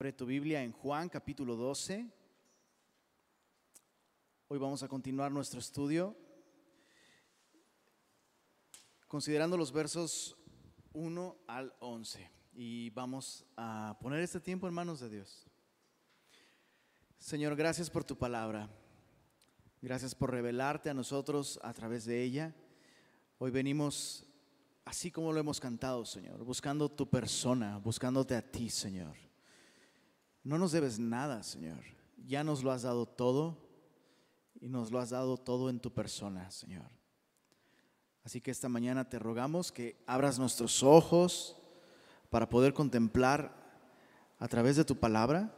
Abre 0.00 0.12
tu 0.12 0.26
Biblia 0.26 0.62
en 0.62 0.70
Juan 0.70 1.08
capítulo 1.08 1.56
12. 1.56 2.08
Hoy 4.46 4.56
vamos 4.56 4.84
a 4.84 4.86
continuar 4.86 5.32
nuestro 5.32 5.58
estudio 5.58 6.16
considerando 9.08 9.56
los 9.56 9.72
versos 9.72 10.36
1 10.92 11.36
al 11.48 11.74
11 11.80 12.30
y 12.54 12.90
vamos 12.90 13.44
a 13.56 13.98
poner 14.00 14.20
este 14.20 14.38
tiempo 14.38 14.68
en 14.68 14.74
manos 14.74 15.00
de 15.00 15.08
Dios. 15.08 15.48
Señor, 17.18 17.56
gracias 17.56 17.90
por 17.90 18.04
tu 18.04 18.16
palabra. 18.16 18.70
Gracias 19.82 20.14
por 20.14 20.30
revelarte 20.30 20.90
a 20.90 20.94
nosotros 20.94 21.58
a 21.64 21.74
través 21.74 22.04
de 22.04 22.22
ella. 22.22 22.54
Hoy 23.38 23.50
venimos 23.50 24.24
así 24.84 25.10
como 25.10 25.32
lo 25.32 25.40
hemos 25.40 25.58
cantado, 25.58 26.04
Señor, 26.04 26.44
buscando 26.44 26.88
tu 26.88 27.10
persona, 27.10 27.78
buscándote 27.78 28.36
a 28.36 28.48
ti, 28.48 28.70
Señor. 28.70 29.27
No 30.48 30.56
nos 30.56 30.72
debes 30.72 30.98
nada, 30.98 31.42
Señor. 31.42 31.76
Ya 32.26 32.42
nos 32.42 32.64
lo 32.64 32.72
has 32.72 32.80
dado 32.80 33.04
todo 33.04 33.58
y 34.58 34.70
nos 34.70 34.90
lo 34.90 34.98
has 34.98 35.10
dado 35.10 35.36
todo 35.36 35.68
en 35.68 35.78
tu 35.78 35.92
persona, 35.92 36.50
Señor. 36.50 36.88
Así 38.24 38.40
que 38.40 38.50
esta 38.50 38.70
mañana 38.70 39.06
te 39.06 39.18
rogamos 39.18 39.70
que 39.70 40.02
abras 40.06 40.38
nuestros 40.38 40.82
ojos 40.82 41.54
para 42.30 42.48
poder 42.48 42.72
contemplar 42.72 43.54
a 44.38 44.48
través 44.48 44.76
de 44.76 44.86
tu 44.86 44.96
palabra 44.96 45.54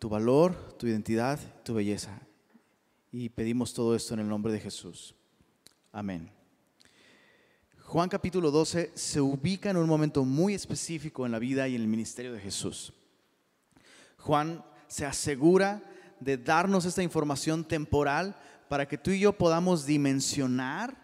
tu 0.00 0.08
valor, 0.08 0.76
tu 0.78 0.88
identidad, 0.88 1.38
tu 1.62 1.74
belleza. 1.74 2.20
Y 3.12 3.28
pedimos 3.28 3.72
todo 3.72 3.94
esto 3.94 4.14
en 4.14 4.20
el 4.20 4.28
nombre 4.28 4.52
de 4.52 4.58
Jesús. 4.58 5.14
Amén. 5.92 6.28
Juan 7.82 8.08
capítulo 8.08 8.50
12 8.50 8.90
se 8.96 9.20
ubica 9.20 9.70
en 9.70 9.76
un 9.76 9.86
momento 9.86 10.24
muy 10.24 10.54
específico 10.54 11.24
en 11.24 11.30
la 11.30 11.38
vida 11.38 11.68
y 11.68 11.76
en 11.76 11.82
el 11.82 11.86
ministerio 11.86 12.32
de 12.32 12.40
Jesús. 12.40 12.92
Juan 14.24 14.64
se 14.86 15.04
asegura 15.04 15.82
de 16.18 16.38
darnos 16.38 16.86
esta 16.86 17.02
información 17.02 17.62
temporal 17.62 18.34
para 18.68 18.88
que 18.88 18.96
tú 18.96 19.10
y 19.10 19.20
yo 19.20 19.34
podamos 19.34 19.84
dimensionar 19.84 20.96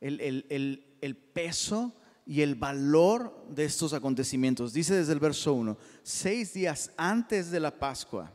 el, 0.00 0.20
el, 0.20 0.86
el, 1.00 1.16
peso 1.16 1.92
y 2.24 2.42
el 2.42 2.54
valor 2.54 3.44
de 3.50 3.64
estos 3.64 3.92
acontecimientos. 3.92 4.72
Dice 4.72 4.94
desde 4.94 5.12
el 5.12 5.18
verso 5.18 5.54
1, 5.54 5.76
seis 6.04 6.54
días 6.54 6.92
antes 6.96 7.50
de 7.50 7.58
la 7.58 7.76
Pascua, 7.76 8.32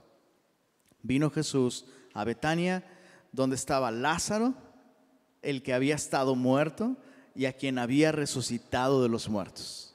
vino 1.01 1.29
Jesús 1.29 1.85
a 2.13 2.25
Betania, 2.25 2.83
donde 3.31 3.55
estaba 3.55 3.91
Lázaro, 3.91 4.53
el 5.41 5.63
que 5.63 5.73
había 5.73 5.95
estado 5.95 6.35
muerto 6.35 6.97
y 7.33 7.45
a 7.45 7.53
quien 7.53 7.79
había 7.79 8.11
resucitado 8.11 9.01
de 9.01 9.07
los 9.07 9.29
muertos. 9.29 9.90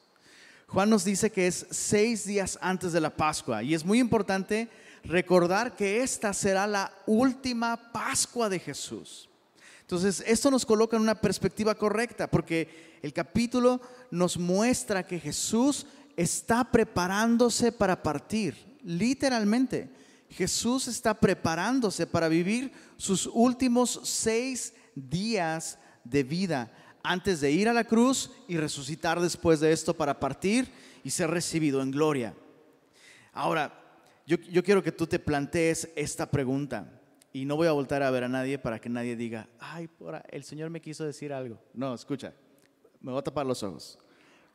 Juan 0.69 0.91
nos 0.91 1.05
dice 1.05 1.31
que 1.31 1.47
es 1.47 1.67
seis 1.70 2.27
días 2.27 2.59
antes 2.61 2.92
de 2.92 3.00
la 3.00 3.17
Pascua 3.17 3.62
y 3.62 3.75
es 3.75 3.84
muy 3.84 4.00
importante 4.00 4.69
recordar 5.05 5.77
que 5.77 6.03
esta 6.03 6.33
será 6.33 6.67
la 6.67 6.92
última 7.06 7.92
Pascua 7.92 8.48
de 8.48 8.59
Jesús. 8.59 9.28
Entonces, 9.83 10.25
esto 10.27 10.50
nos 10.50 10.67
coloca 10.67 10.97
en 10.97 11.03
una 11.03 11.14
perspectiva 11.20 11.77
correcta 11.77 12.28
porque 12.28 12.98
el 13.03 13.12
capítulo 13.12 13.81
nos 14.11 14.37
muestra 14.37 15.06
que 15.06 15.20
Jesús 15.20 15.87
está 16.17 16.64
preparándose 16.64 17.70
para 17.70 18.03
partir, 18.03 18.56
literalmente. 18.83 19.89
Jesús 20.28 20.89
está 20.89 21.14
preparándose 21.14 22.09
para 22.09 22.27
vivir 22.27 22.72
sus 22.97 23.31
últimos 23.33 24.00
seis 24.03 24.75
días 24.97 25.78
de 26.03 26.25
vida 26.25 26.72
antes 27.06 27.40
de 27.40 27.52
ir 27.52 27.68
a 27.68 27.72
la 27.72 27.84
cruz 27.84 28.32
y 28.48 28.56
resucitar 28.56 29.20
después 29.20 29.60
de 29.60 29.70
esto 29.70 29.94
para 29.94 30.18
partir 30.18 30.68
y 31.04 31.10
ser 31.10 31.30
recibido 31.30 31.80
en 31.80 31.92
gloria. 31.92 32.34
Ahora, 33.32 33.80
yo, 34.26 34.38
quiero 34.64 34.82
que 34.82 34.90
tú 34.90 35.06
te 35.06 35.20
plantees 35.20 35.88
esta 35.94 36.28
pregunta 36.28 37.00
y 37.32 37.44
no 37.44 37.54
voy 37.54 37.68
a 37.68 37.72
voltar 37.72 38.02
a 38.02 38.10
ver 38.10 38.24
a 38.24 38.28
nadie 38.28 38.58
para 38.58 38.80
que 38.80 38.88
nadie 38.88 39.14
diga, 39.14 39.48
ay, 39.60 39.88
el 40.30 40.42
Señor 40.42 40.70
me 40.70 40.80
quiso 40.80 41.04
decir 41.04 41.32
algo. 41.32 41.60
No, 41.74 41.94
escucha, 41.94 42.34
me 43.00 43.12
voy 43.12 43.20
a 43.20 43.22
tapar 43.22 43.47
los 43.47 43.62
ojos. 43.62 43.98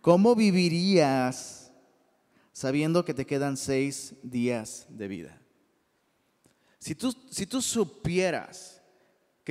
¿Cómo 0.01 0.35
vivirías 0.35 1.71
sabiendo 2.51 3.05
que 3.05 3.13
te 3.13 3.25
quedan 3.25 3.55
seis 3.55 4.15
días 4.23 4.87
de 4.89 5.07
vida? 5.07 5.41
Si 6.79 6.95
tú, 6.95 7.15
si 7.29 7.45
tú 7.45 7.61
supieras 7.61 8.80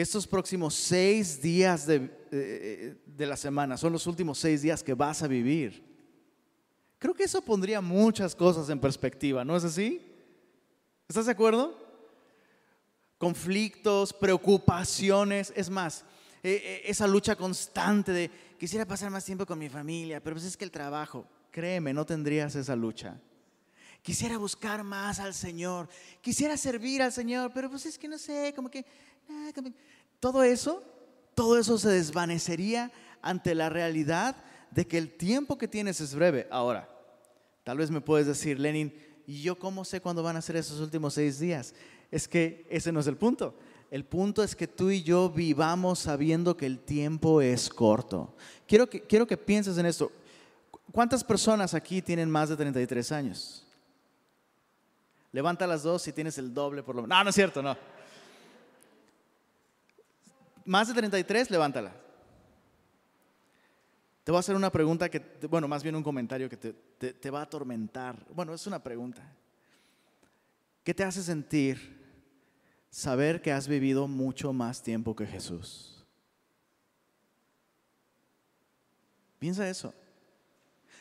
estos 0.00 0.26
próximos 0.26 0.74
seis 0.74 1.40
días 1.40 1.86
de, 1.86 2.96
la 3.18 3.36
semana 3.36 3.76
son 3.76 3.92
los 3.92 4.06
últimos 4.06 4.38
seis 4.38 4.62
días 4.62 4.82
que 4.82 4.94
vas 4.94 5.22
a 5.22 5.28
vivir. 5.28 5.84
Creo 6.98 7.14
que 7.14 7.24
eso 7.24 7.42
pondría 7.42 7.80
muchas 7.80 8.34
cosas 8.34 8.68
en 8.68 8.78
perspectiva, 8.78 9.44
¿no 9.44 9.56
es 9.56 9.64
así? 9.64 10.02
¿Estás 11.08 11.26
de 11.26 11.32
acuerdo? 11.32 11.76
Conflictos, 13.18 14.12
preocupaciones, 14.12 15.52
es 15.56 15.70
más, 15.70 16.04
eh, 16.42 16.62
eh, 16.64 16.82
esa 16.86 17.06
lucha 17.06 17.36
constante 17.36 18.12
de 18.12 18.30
quisiera 18.58 18.86
pasar 18.86 19.10
más 19.10 19.24
tiempo 19.24 19.44
con 19.44 19.58
mi 19.58 19.68
familia, 19.68 20.22
pero 20.22 20.36
pues 20.36 20.46
es 20.46 20.56
que 20.56 20.64
el 20.64 20.70
trabajo, 20.70 21.26
créeme, 21.50 21.92
no 21.92 22.06
tendrías 22.06 22.54
esa 22.54 22.76
lucha. 22.76 23.20
Quisiera 24.02 24.38
buscar 24.38 24.82
más 24.82 25.20
al 25.20 25.34
Señor, 25.34 25.88
quisiera 26.22 26.56
servir 26.56 27.02
al 27.02 27.12
Señor, 27.12 27.50
pero 27.52 27.68
pues 27.68 27.84
es 27.84 27.98
que 27.98 28.08
no 28.08 28.16
sé, 28.16 28.54
como 28.56 28.70
que 28.70 28.86
todo 30.20 30.42
eso, 30.42 30.82
todo 31.34 31.58
eso 31.58 31.78
se 31.78 31.88
desvanecería 31.88 32.92
ante 33.22 33.54
la 33.54 33.68
realidad 33.68 34.36
de 34.70 34.86
que 34.86 34.98
el 34.98 35.16
tiempo 35.16 35.58
que 35.58 35.68
tienes 35.68 36.00
es 36.00 36.14
breve. 36.14 36.46
Ahora, 36.50 36.88
tal 37.64 37.78
vez 37.78 37.90
me 37.90 38.00
puedes 38.00 38.26
decir, 38.26 38.58
Lenin, 38.58 38.92
¿y 39.26 39.42
yo 39.42 39.58
cómo 39.58 39.84
sé 39.84 40.00
cuándo 40.00 40.22
van 40.22 40.36
a 40.36 40.42
ser 40.42 40.56
esos 40.56 40.80
últimos 40.80 41.14
seis 41.14 41.38
días? 41.38 41.74
Es 42.10 42.28
que 42.28 42.66
ese 42.70 42.92
no 42.92 43.00
es 43.00 43.06
el 43.06 43.16
punto. 43.16 43.54
El 43.90 44.04
punto 44.04 44.42
es 44.42 44.54
que 44.54 44.68
tú 44.68 44.90
y 44.90 45.02
yo 45.02 45.30
vivamos 45.30 45.98
sabiendo 46.00 46.56
que 46.56 46.66
el 46.66 46.78
tiempo 46.78 47.40
es 47.40 47.68
corto. 47.68 48.34
Quiero 48.66 48.88
que, 48.88 49.02
quiero 49.02 49.26
que 49.26 49.36
pienses 49.36 49.76
en 49.78 49.86
esto. 49.86 50.12
¿Cuántas 50.92 51.24
personas 51.24 51.74
aquí 51.74 52.00
tienen 52.00 52.30
más 52.30 52.48
de 52.48 52.56
33 52.56 53.12
años? 53.12 53.66
Levanta 55.32 55.66
las 55.66 55.82
dos 55.82 56.02
si 56.02 56.12
tienes 56.12 56.38
el 56.38 56.52
doble 56.52 56.82
por 56.82 56.94
lo 56.94 57.02
menos. 57.02 57.16
No, 57.16 57.24
no 57.24 57.30
es 57.30 57.36
cierto, 57.36 57.62
no. 57.62 57.76
Más 60.70 60.86
de 60.86 60.94
33, 60.94 61.50
levántala. 61.50 61.92
Te 64.22 64.30
voy 64.30 64.36
a 64.36 64.38
hacer 64.38 64.54
una 64.54 64.70
pregunta 64.70 65.08
que, 65.08 65.20
bueno, 65.48 65.66
más 65.66 65.82
bien 65.82 65.96
un 65.96 66.04
comentario 66.04 66.48
que 66.48 66.56
te, 66.56 67.12
te 67.12 67.28
va 67.28 67.40
a 67.40 67.42
atormentar. 67.42 68.24
Bueno, 68.32 68.54
es 68.54 68.64
una 68.68 68.80
pregunta. 68.80 69.20
¿Qué 70.84 70.94
te 70.94 71.02
hace 71.02 71.24
sentir 71.24 71.98
saber 72.88 73.42
que 73.42 73.50
has 73.50 73.66
vivido 73.66 74.06
mucho 74.06 74.52
más 74.52 74.80
tiempo 74.80 75.16
que 75.16 75.26
Jesús? 75.26 76.06
Piensa 79.40 79.68
eso. 79.68 79.92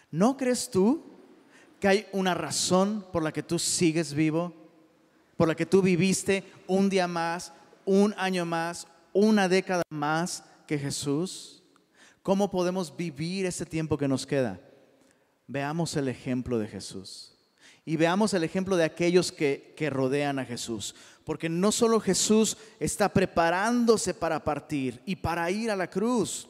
¿No 0.09 0.35
crees 0.35 0.71
tú 0.71 1.03
que 1.79 1.89
hay 1.89 2.07
una 2.11 2.33
razón 2.33 3.05
por 3.13 3.21
la 3.21 3.31
que 3.31 3.43
tú 3.43 3.59
sigues 3.59 4.15
vivo? 4.15 4.51
Por 5.37 5.47
la 5.47 5.53
que 5.53 5.67
tú 5.67 5.83
viviste 5.83 6.43
un 6.65 6.89
día 6.89 7.07
más, 7.07 7.53
un 7.85 8.15
año 8.17 8.47
más, 8.47 8.87
una 9.13 9.47
década 9.47 9.83
más 9.89 10.43
que 10.67 10.77
Jesús? 10.77 11.63
¿Cómo 12.21 12.51
podemos 12.51 12.95
vivir 12.95 13.45
ese 13.45 13.65
tiempo 13.65 13.97
que 13.97 14.07
nos 14.07 14.25
queda? 14.25 14.59
Veamos 15.47 15.95
el 15.95 16.07
ejemplo 16.07 16.59
de 16.59 16.67
Jesús. 16.67 17.35
Y 17.85 17.97
veamos 17.97 18.33
el 18.33 18.43
ejemplo 18.43 18.77
de 18.77 18.83
aquellos 18.83 19.31
que, 19.31 19.73
que 19.75 19.89
rodean 19.89 20.37
a 20.37 20.45
Jesús. 20.45 20.93
Porque 21.23 21.49
no 21.49 21.71
solo 21.71 21.99
Jesús 21.99 22.57
está 22.79 23.09
preparándose 23.09 24.13
para 24.13 24.43
partir 24.43 25.01
y 25.05 25.15
para 25.15 25.49
ir 25.49 25.71
a 25.71 25.75
la 25.75 25.89
cruz. 25.89 26.47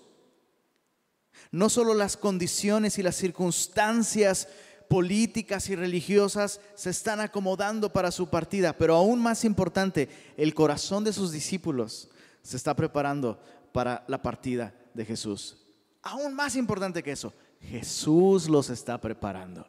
No 1.51 1.69
solo 1.69 1.93
las 1.93 2.17
condiciones 2.17 2.97
y 2.97 3.03
las 3.03 3.15
circunstancias 3.15 4.49
políticas 4.89 5.69
y 5.69 5.75
religiosas 5.75 6.59
se 6.75 6.89
están 6.89 7.21
acomodando 7.21 7.93
para 7.93 8.11
su 8.11 8.29
partida, 8.29 8.75
pero 8.77 8.95
aún 8.95 9.21
más 9.21 9.45
importante, 9.45 10.09
el 10.35 10.53
corazón 10.53 11.03
de 11.03 11.13
sus 11.13 11.31
discípulos 11.31 12.09
se 12.49 12.57
está 12.57 12.75
preparando 12.75 13.39
para 13.71 14.03
la 14.07 14.19
partida 14.19 14.73
de 14.95 15.05
Jesús. 15.05 15.55
Aún 16.01 16.33
más 16.33 16.55
importante 16.55 17.03
que 17.03 17.11
eso, 17.11 17.31
Jesús 17.61 18.49
los 18.49 18.71
está 18.71 18.99
preparando. 18.99 19.67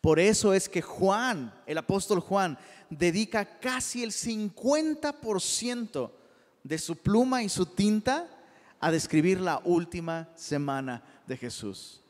Por 0.00 0.18
eso 0.18 0.52
es 0.52 0.68
que 0.68 0.82
Juan, 0.82 1.54
el 1.64 1.78
apóstol 1.78 2.18
Juan, 2.18 2.58
dedica 2.90 3.60
casi 3.60 4.02
el 4.02 4.10
50% 4.10 6.10
de 6.64 6.78
su 6.78 6.96
pluma 6.96 7.44
y 7.44 7.48
su 7.48 7.66
tinta 7.66 8.28
a 8.80 8.90
describir 8.90 9.40
la 9.40 9.62
última 9.64 10.28
semana 10.34 11.04
de 11.28 11.36
Jesús. 11.36 12.00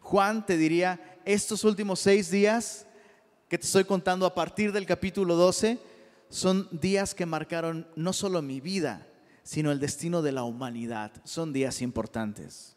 Juan 0.00 0.44
te 0.44 0.56
diría, 0.56 1.20
estos 1.24 1.62
últimos 1.62 2.00
seis 2.00 2.32
días 2.32 2.84
que 3.48 3.58
te 3.58 3.66
estoy 3.66 3.84
contando 3.84 4.26
a 4.26 4.34
partir 4.34 4.72
del 4.72 4.86
capítulo 4.86 5.36
12, 5.36 5.93
son 6.34 6.68
días 6.72 7.14
que 7.14 7.26
marcaron 7.26 7.86
no 7.94 8.12
solo 8.12 8.42
mi 8.42 8.60
vida, 8.60 9.06
sino 9.44 9.70
el 9.70 9.78
destino 9.78 10.20
de 10.20 10.32
la 10.32 10.42
humanidad. 10.42 11.12
Son 11.22 11.52
días 11.52 11.80
importantes. 11.80 12.74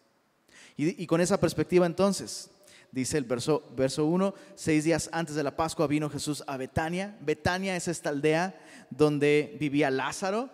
Y, 0.75 1.07
con 1.07 1.21
esa 1.21 1.39
perspectiva 1.39 1.87
entonces, 1.87 2.51
Dice 2.89 3.17
el 3.17 3.25
verso, 3.25 3.63
verso 3.75 4.05
1, 4.05 4.33
seis 4.55 4.85
días 4.85 5.09
antes 5.11 5.35
de 5.35 5.43
la 5.43 5.57
Pascua 5.57 5.87
vino 5.87 6.09
Jesús 6.09 6.41
a 6.47 6.55
Betania. 6.55 7.17
Betania 7.19 7.75
es 7.75 7.89
esta 7.89 8.09
aldea 8.09 8.57
donde 8.89 9.57
vivía 9.59 9.91
Lázaro 9.91 10.49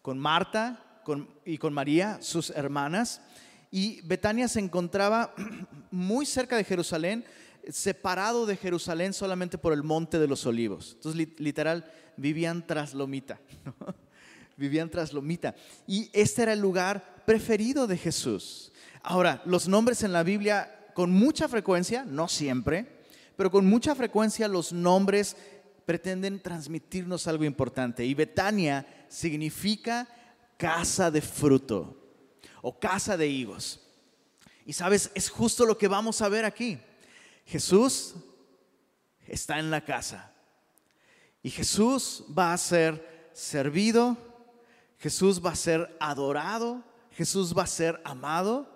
con 0.00 0.18
Marta 0.18 1.02
y 1.44 1.58
con 1.58 1.72
María, 1.72 2.18
sus 2.20 2.50
hermanas. 2.50 3.22
Y 3.72 4.02
Betania 4.02 4.46
se 4.46 4.60
encontraba 4.60 5.34
muy 5.90 6.26
cerca 6.26 6.56
de 6.56 6.64
Jerusalén, 6.64 7.24
separado 7.70 8.46
de 8.46 8.56
Jerusalén 8.56 9.12
solamente 9.12 9.58
por 9.58 9.72
el 9.72 9.82
monte 9.82 10.18
de 10.18 10.28
los 10.28 10.46
olivos. 10.46 10.92
Entonces, 10.94 11.28
literal, 11.38 11.90
vivían 12.16 12.66
tras 12.66 12.94
Lomita. 12.94 13.40
Vivían 14.56 14.88
tras 14.88 15.12
Lomita. 15.12 15.56
Y 15.84 16.08
este 16.12 16.42
era 16.42 16.52
el 16.52 16.60
lugar 16.60 17.24
preferido 17.26 17.88
de 17.88 17.96
Jesús. 17.96 18.70
Ahora, 19.02 19.42
los 19.46 19.66
nombres 19.66 20.04
en 20.04 20.12
la 20.12 20.22
Biblia 20.22 20.92
con 20.94 21.10
mucha 21.10 21.48
frecuencia, 21.48 22.04
no 22.04 22.28
siempre, 22.28 22.86
pero 23.36 23.50
con 23.50 23.66
mucha 23.66 23.94
frecuencia 23.96 24.46
los 24.46 24.72
nombres 24.72 25.36
pretenden 25.84 26.40
transmitirnos 26.40 27.26
algo 27.26 27.44
importante. 27.44 28.04
Y 28.04 28.14
Betania 28.14 28.86
significa 29.08 30.08
casa 30.56 31.10
de 31.10 31.20
fruto 31.20 31.96
o 32.62 32.78
casa 32.78 33.16
de 33.16 33.26
higos. 33.26 33.80
Y 34.64 34.72
sabes, 34.72 35.10
es 35.14 35.28
justo 35.28 35.66
lo 35.66 35.76
que 35.76 35.88
vamos 35.88 36.22
a 36.22 36.28
ver 36.28 36.44
aquí. 36.44 36.78
Jesús 37.44 38.14
está 39.26 39.58
en 39.58 39.70
la 39.70 39.84
casa. 39.84 40.32
Y 41.42 41.50
Jesús 41.50 42.24
va 42.36 42.52
a 42.52 42.58
ser 42.58 43.28
servido, 43.32 44.16
Jesús 44.98 45.44
va 45.44 45.50
a 45.50 45.56
ser 45.56 45.96
adorado, 46.00 46.82
Jesús 47.12 47.56
va 47.56 47.64
a 47.64 47.66
ser 47.66 48.00
amado 48.04 48.68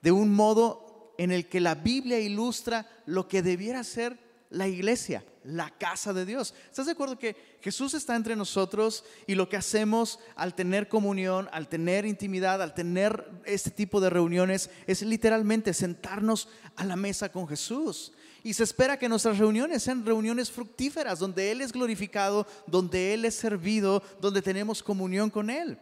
de 0.00 0.12
un 0.12 0.32
modo 0.32 1.14
en 1.18 1.30
el 1.32 1.48
que 1.48 1.60
la 1.60 1.74
Biblia 1.74 2.18
ilustra 2.18 2.88
lo 3.04 3.28
que 3.28 3.42
debiera 3.42 3.84
ser 3.84 4.18
la 4.50 4.68
iglesia, 4.68 5.24
la 5.48 5.70
casa 5.70 6.12
de 6.12 6.26
Dios. 6.26 6.54
¿Estás 6.70 6.86
de 6.86 6.92
acuerdo 6.92 7.18
que 7.18 7.58
Jesús 7.62 7.94
está 7.94 8.14
entre 8.14 8.36
nosotros 8.36 9.04
y 9.26 9.34
lo 9.34 9.48
que 9.48 9.56
hacemos 9.56 10.18
al 10.36 10.54
tener 10.54 10.88
comunión, 10.88 11.48
al 11.52 11.68
tener 11.68 12.04
intimidad, 12.04 12.62
al 12.62 12.74
tener 12.74 13.30
este 13.46 13.70
tipo 13.70 14.00
de 14.00 14.10
reuniones 14.10 14.70
es 14.86 15.02
literalmente 15.02 15.72
sentarnos 15.72 16.48
a 16.76 16.84
la 16.84 16.96
mesa 16.96 17.32
con 17.32 17.48
Jesús? 17.48 18.12
Y 18.44 18.52
se 18.52 18.62
espera 18.62 18.98
que 18.98 19.08
nuestras 19.08 19.38
reuniones 19.38 19.82
sean 19.82 20.04
reuniones 20.04 20.50
fructíferas, 20.50 21.18
donde 21.18 21.50
Él 21.50 21.62
es 21.62 21.72
glorificado, 21.72 22.46
donde 22.66 23.14
Él 23.14 23.24
es 23.24 23.34
servido, 23.34 24.02
donde 24.20 24.42
tenemos 24.42 24.82
comunión 24.82 25.30
con 25.30 25.48
Él. 25.48 25.78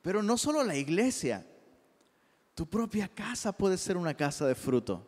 Pero 0.00 0.22
no 0.22 0.38
solo 0.38 0.64
la 0.64 0.76
iglesia, 0.76 1.46
tu 2.54 2.66
propia 2.66 3.08
casa 3.08 3.52
puede 3.52 3.76
ser 3.76 3.96
una 3.96 4.14
casa 4.14 4.46
de 4.46 4.54
fruto. 4.54 5.06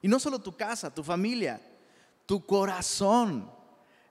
Y 0.00 0.08
no 0.08 0.18
solo 0.18 0.38
tu 0.38 0.56
casa, 0.56 0.92
tu 0.92 1.02
familia 1.02 1.60
tu 2.26 2.44
corazón. 2.44 3.50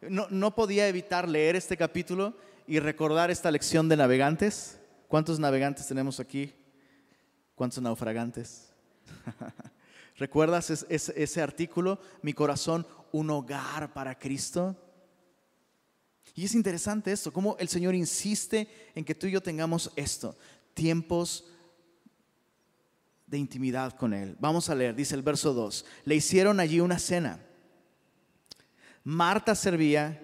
No, 0.01 0.56
podía 0.56 0.88
evitar 0.88 1.27
leer 1.27 1.56
este 1.56 1.77
capítulo 1.77 2.36
y 2.68 2.80
recordar 2.80 3.31
esta 3.31 3.51
lección 3.51 3.88
de 3.88 3.98
navegantes. 3.98 4.80
¿Cuántos 5.07 5.39
navegantes 5.39 5.88
tenemos 5.88 6.19
aquí? 6.19 6.54
¿Cuántos 7.56 7.81
naufragantes? 7.81 8.74
¿Recuerdas 10.18 10.86
ese 10.89 11.42
artículo? 11.42 12.00
Mi 12.21 12.33
corazón, 12.33 12.86
un 13.12 13.30
hogar 13.30 13.94
para 13.94 14.18
Cristo. 14.18 14.75
Y 16.36 16.45
es 16.45 16.56
interesante 16.56 17.12
esto, 17.12 17.31
cómo 17.31 17.56
el 17.60 17.68
Señor 17.68 17.94
insiste 17.95 18.68
en 18.95 19.06
que 19.06 19.15
tú 19.15 19.27
y 19.27 19.31
yo 19.31 19.42
tengamos 19.42 19.92
esto, 19.95 20.36
tiempos 20.74 21.45
de 23.27 23.38
intimidad 23.38 23.94
con 23.94 24.13
Él. 24.13 24.36
Vamos 24.39 24.69
a 24.69 24.75
leer, 24.75 24.95
dice 24.95 25.13
el 25.15 25.21
verso 25.21 25.54
2, 25.54 25.86
le 26.06 26.15
hicieron 26.15 26.60
allí 26.60 26.80
una 26.80 26.98
cena 26.98 27.39
Marta 29.03 29.55
servía 29.55 30.19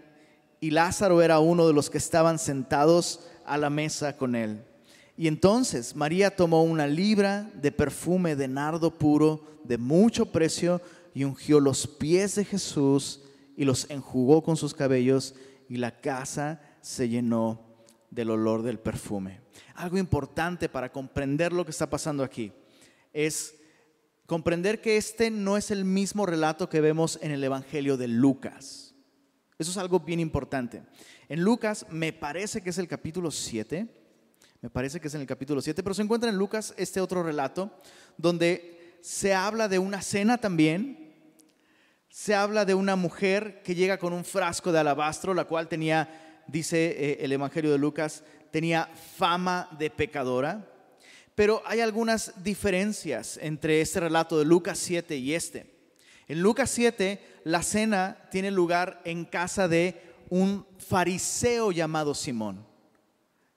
y 0.61 0.71
Lázaro 0.71 1.21
era 1.21 1.39
uno 1.39 1.67
de 1.67 1.73
los 1.73 1.89
que 1.89 1.97
estaban 1.97 2.39
sentados 2.39 3.21
a 3.45 3.57
la 3.57 3.69
mesa 3.69 4.15
con 4.15 4.35
él. 4.35 4.63
Y 5.17 5.27
entonces 5.27 5.95
María 5.95 6.35
tomó 6.35 6.63
una 6.63 6.87
libra 6.87 7.49
de 7.55 7.71
perfume 7.71 8.35
de 8.35 8.47
nardo 8.47 8.97
puro 8.97 9.59
de 9.65 9.77
mucho 9.77 10.27
precio 10.27 10.81
y 11.13 11.25
ungió 11.25 11.59
los 11.59 11.87
pies 11.87 12.35
de 12.35 12.45
Jesús 12.45 13.21
y 13.57 13.65
los 13.65 13.89
enjugó 13.89 14.41
con 14.41 14.55
sus 14.55 14.73
cabellos 14.73 15.35
y 15.67 15.75
la 15.75 15.99
casa 15.99 16.61
se 16.81 17.09
llenó 17.09 17.59
del 18.09 18.29
olor 18.29 18.63
del 18.63 18.79
perfume. 18.79 19.41
Algo 19.75 19.97
importante 19.97 20.69
para 20.69 20.91
comprender 20.91 21.51
lo 21.51 21.65
que 21.65 21.71
está 21.71 21.89
pasando 21.89 22.23
aquí 22.23 22.53
es 23.11 23.55
comprender 24.29 24.79
que 24.79 24.95
este 24.95 25.31
no 25.31 25.57
es 25.57 25.71
el 25.71 25.83
mismo 25.83 26.27
relato 26.27 26.69
que 26.69 26.81
vemos 26.81 27.17
en 27.23 27.31
el 27.31 27.43
Evangelio 27.43 27.97
de 27.97 28.07
Lucas. 28.07 28.93
Eso 29.57 29.71
es 29.71 29.77
algo 29.77 30.01
bien 30.01 30.19
importante. 30.19 30.83
En 31.27 31.41
Lucas 31.41 31.87
me 31.89 32.13
parece 32.13 32.61
que 32.61 32.69
es 32.69 32.77
el 32.77 32.87
capítulo 32.87 33.31
7, 33.31 33.87
me 34.61 34.69
parece 34.69 35.01
que 35.01 35.07
es 35.07 35.15
en 35.15 35.21
el 35.21 35.27
capítulo 35.27 35.61
7, 35.61 35.81
pero 35.81 35.95
se 35.95 36.03
encuentra 36.03 36.29
en 36.29 36.37
Lucas 36.37 36.75
este 36.77 37.01
otro 37.01 37.23
relato 37.23 37.71
donde 38.17 38.99
se 39.01 39.33
habla 39.33 39.67
de 39.67 39.79
una 39.79 40.03
cena 40.03 40.37
también, 40.37 41.11
se 42.07 42.35
habla 42.35 42.65
de 42.65 42.75
una 42.75 42.95
mujer 42.95 43.63
que 43.63 43.73
llega 43.73 43.97
con 43.97 44.13
un 44.13 44.23
frasco 44.23 44.71
de 44.71 44.77
alabastro, 44.77 45.33
la 45.33 45.45
cual 45.45 45.67
tenía, 45.67 46.43
dice 46.47 46.95
eh, 46.97 47.17
el 47.21 47.31
Evangelio 47.31 47.71
de 47.71 47.79
Lucas, 47.79 48.23
tenía 48.51 48.87
fama 49.17 49.69
de 49.79 49.89
pecadora. 49.89 50.67
Pero 51.39 51.63
hay 51.65 51.79
algunas 51.79 52.33
diferencias 52.43 53.39
entre 53.41 53.79
este 53.79 54.01
relato 54.01 54.37
de 54.37 54.43
Lucas 54.43 54.77
7 54.77 55.15
y 55.15 55.35
este. 55.35 55.73
En 56.27 56.41
Lucas 56.41 56.69
7, 56.69 57.17
la 57.45 57.63
cena 57.63 58.27
tiene 58.29 58.51
lugar 58.51 58.99
en 59.05 59.23
casa 59.23 59.69
de 59.69 60.01
un 60.29 60.65
fariseo 60.79 61.71
llamado 61.71 62.13
Simón. 62.13 62.67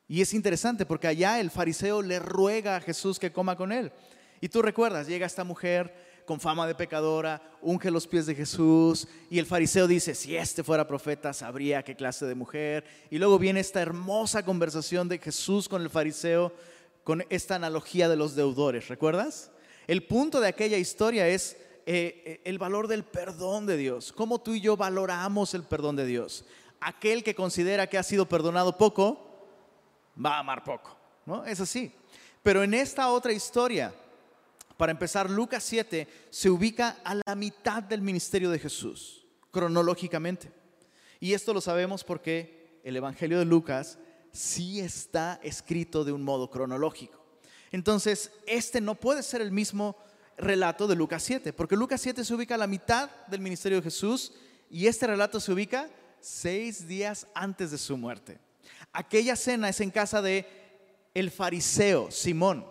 Y 0.06 0.20
es 0.20 0.32
interesante 0.32 0.86
porque 0.86 1.08
allá 1.08 1.40
el 1.40 1.50
fariseo 1.50 2.02
le 2.02 2.20
ruega 2.20 2.76
a 2.76 2.80
Jesús 2.80 3.18
que 3.18 3.32
coma 3.32 3.56
con 3.56 3.72
él. 3.72 3.90
Y 4.40 4.48
tú 4.48 4.62
recuerdas, 4.62 5.08
llega 5.08 5.26
esta 5.26 5.42
mujer 5.42 5.92
con 6.24 6.38
fama 6.38 6.68
de 6.68 6.76
pecadora, 6.76 7.42
unge 7.62 7.90
los 7.90 8.06
pies 8.06 8.26
de 8.26 8.36
Jesús 8.36 9.08
y 9.28 9.40
el 9.40 9.46
fariseo 9.46 9.88
dice, 9.88 10.14
si 10.14 10.36
este 10.36 10.62
fuera 10.62 10.86
profeta, 10.86 11.32
sabría 11.32 11.82
qué 11.82 11.96
clase 11.96 12.26
de 12.26 12.36
mujer. 12.36 12.84
Y 13.10 13.18
luego 13.18 13.40
viene 13.40 13.58
esta 13.58 13.82
hermosa 13.82 14.44
conversación 14.44 15.08
de 15.08 15.18
Jesús 15.18 15.68
con 15.68 15.82
el 15.82 15.90
fariseo 15.90 16.52
con 17.04 17.24
esta 17.30 17.56
analogía 17.56 18.08
de 18.08 18.16
los 18.16 18.34
deudores, 18.34 18.88
¿recuerdas? 18.88 19.50
El 19.86 20.06
punto 20.06 20.40
de 20.40 20.48
aquella 20.48 20.78
historia 20.78 21.28
es 21.28 21.56
eh, 21.86 22.22
eh, 22.24 22.40
el 22.44 22.58
valor 22.58 22.86
del 22.86 23.04
perdón 23.04 23.66
de 23.66 23.76
Dios, 23.76 24.12
cómo 24.12 24.40
tú 24.40 24.54
y 24.54 24.60
yo 24.60 24.76
valoramos 24.76 25.54
el 25.54 25.64
perdón 25.64 25.96
de 25.96 26.06
Dios. 26.06 26.44
Aquel 26.80 27.24
que 27.24 27.34
considera 27.34 27.88
que 27.88 27.98
ha 27.98 28.02
sido 28.02 28.28
perdonado 28.28 28.76
poco, 28.76 29.48
va 30.24 30.36
a 30.36 30.40
amar 30.40 30.62
poco, 30.62 30.96
¿no? 31.26 31.44
Es 31.44 31.60
así. 31.60 31.92
Pero 32.42 32.62
en 32.62 32.74
esta 32.74 33.08
otra 33.10 33.32
historia, 33.32 33.94
para 34.76 34.92
empezar, 34.92 35.30
Lucas 35.30 35.62
7 35.64 36.08
se 36.30 36.50
ubica 36.50 36.98
a 37.04 37.14
la 37.26 37.34
mitad 37.34 37.82
del 37.82 38.00
ministerio 38.00 38.50
de 38.50 38.58
Jesús, 38.58 39.26
cronológicamente. 39.50 40.52
Y 41.20 41.34
esto 41.34 41.54
lo 41.54 41.60
sabemos 41.60 42.02
porque 42.02 42.80
el 42.82 42.96
Evangelio 42.96 43.38
de 43.38 43.44
Lucas 43.44 43.98
sí 44.32 44.80
está 44.80 45.38
escrito 45.42 46.04
de 46.04 46.12
un 46.12 46.22
modo 46.22 46.50
cronológico. 46.50 47.22
Entonces, 47.70 48.32
este 48.46 48.80
no 48.80 48.94
puede 48.94 49.22
ser 49.22 49.40
el 49.40 49.52
mismo 49.52 49.96
relato 50.36 50.86
de 50.86 50.96
Lucas 50.96 51.22
7, 51.22 51.52
porque 51.52 51.76
Lucas 51.76 52.00
7 52.00 52.24
se 52.24 52.34
ubica 52.34 52.54
a 52.54 52.58
la 52.58 52.66
mitad 52.66 53.10
del 53.26 53.40
ministerio 53.40 53.78
de 53.78 53.84
Jesús 53.84 54.32
y 54.70 54.86
este 54.86 55.06
relato 55.06 55.38
se 55.38 55.52
ubica 55.52 55.88
seis 56.20 56.86
días 56.86 57.26
antes 57.34 57.70
de 57.70 57.78
su 57.78 57.96
muerte. 57.96 58.38
Aquella 58.92 59.36
cena 59.36 59.68
es 59.68 59.80
en 59.80 59.90
casa 59.90 60.22
de 60.22 60.46
el 61.14 61.30
fariseo 61.30 62.10
Simón. 62.10 62.66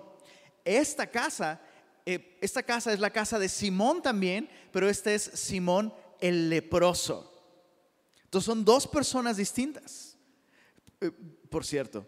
Esta 0.66 1.08
casa, 1.08 1.62
eh, 2.06 2.38
esta 2.42 2.64
casa 2.64 2.94
es 2.94 3.00
la 3.00 3.10
casa 3.10 3.40
de 3.40 3.50
Simón 3.50 4.02
también, 4.02 4.50
pero 4.72 4.90
este 4.90 5.16
es 5.16 5.24
Simón 5.24 5.94
el 6.20 6.50
leproso. 6.50 7.28
Entonces 8.24 8.46
son 8.46 8.64
dos 8.64 8.88
personas 8.88 9.38
distintas. 9.38 10.18
Eh, 11.02 11.12
por 11.52 11.66
cierto, 11.66 12.08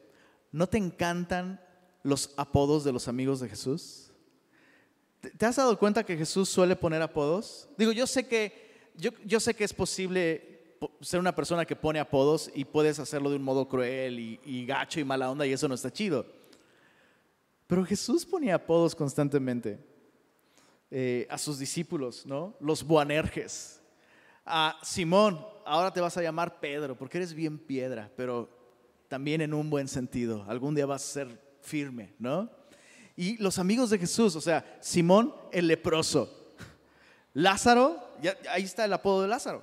¿no 0.53 0.67
te 0.67 0.77
encantan 0.77 1.59
los 2.01 2.33
apodos 2.37 2.85
de 2.85 2.93
los 2.93 3.09
amigos 3.09 3.41
de 3.41 3.49
Jesús? 3.49 4.09
¿Te 5.37 5.45
has 5.45 5.57
dado 5.57 5.77
cuenta 5.77 6.05
que 6.05 6.15
Jesús 6.15 6.47
suele 6.47 6.77
poner 6.77 7.01
apodos? 7.01 7.67
Digo, 7.77 7.91
yo 7.91 8.07
sé 8.07 8.25
que, 8.25 8.91
yo, 8.95 9.39
sé 9.41 9.53
que 9.53 9.65
es 9.65 9.73
posible 9.73 10.77
ser 11.01 11.19
una 11.19 11.35
persona 11.35 11.65
que 11.65 11.75
pone 11.75 11.99
apodos 11.99 12.49
y 12.55 12.63
puedes 12.63 12.99
hacerlo 12.99 13.29
de 13.29 13.35
un 13.35 13.43
modo 13.43 13.67
cruel 13.67 14.17
y, 14.17 14.65
gacho 14.65 15.01
y 15.01 15.03
mala 15.03 15.29
onda 15.29 15.45
y 15.45 15.51
eso 15.51 15.67
no 15.67 15.75
está 15.75 15.91
chido. 15.91 16.25
Pero 17.67 17.83
Jesús 17.83 18.25
ponía 18.25 18.55
apodos 18.55 18.95
constantemente 18.95 19.77
eh, 20.89 21.27
a 21.29 21.37
sus 21.37 21.59
discípulos, 21.59 22.25
¿no? 22.25 22.55
Los 22.61 22.81
buanerges. 22.81 23.81
A 24.45 24.79
Simón, 24.83 25.45
ahora 25.65 25.91
te 25.91 25.99
vas 25.99 26.15
a 26.15 26.21
llamar 26.21 26.61
Pedro 26.61 26.97
porque 26.97 27.17
eres 27.17 27.33
bien 27.33 27.57
piedra, 27.57 28.09
pero 28.15 28.62
también 29.13 29.41
en 29.41 29.53
un 29.53 29.69
buen 29.69 29.87
sentido. 29.87 30.43
Algún 30.47 30.73
día 30.73 30.87
vas 30.87 31.03
a 31.03 31.13
ser 31.13 31.39
firme, 31.61 32.15
¿no? 32.17 32.49
Y 33.15 33.37
los 33.37 33.59
amigos 33.59 33.91
de 33.91 33.99
Jesús, 33.99 34.35
o 34.35 34.41
sea, 34.41 34.65
Simón 34.81 35.35
el 35.51 35.67
leproso, 35.67 36.55
Lázaro, 37.35 38.15
ahí 38.49 38.63
está 38.63 38.85
el 38.85 38.93
apodo 38.93 39.21
de 39.21 39.27
Lázaro. 39.27 39.61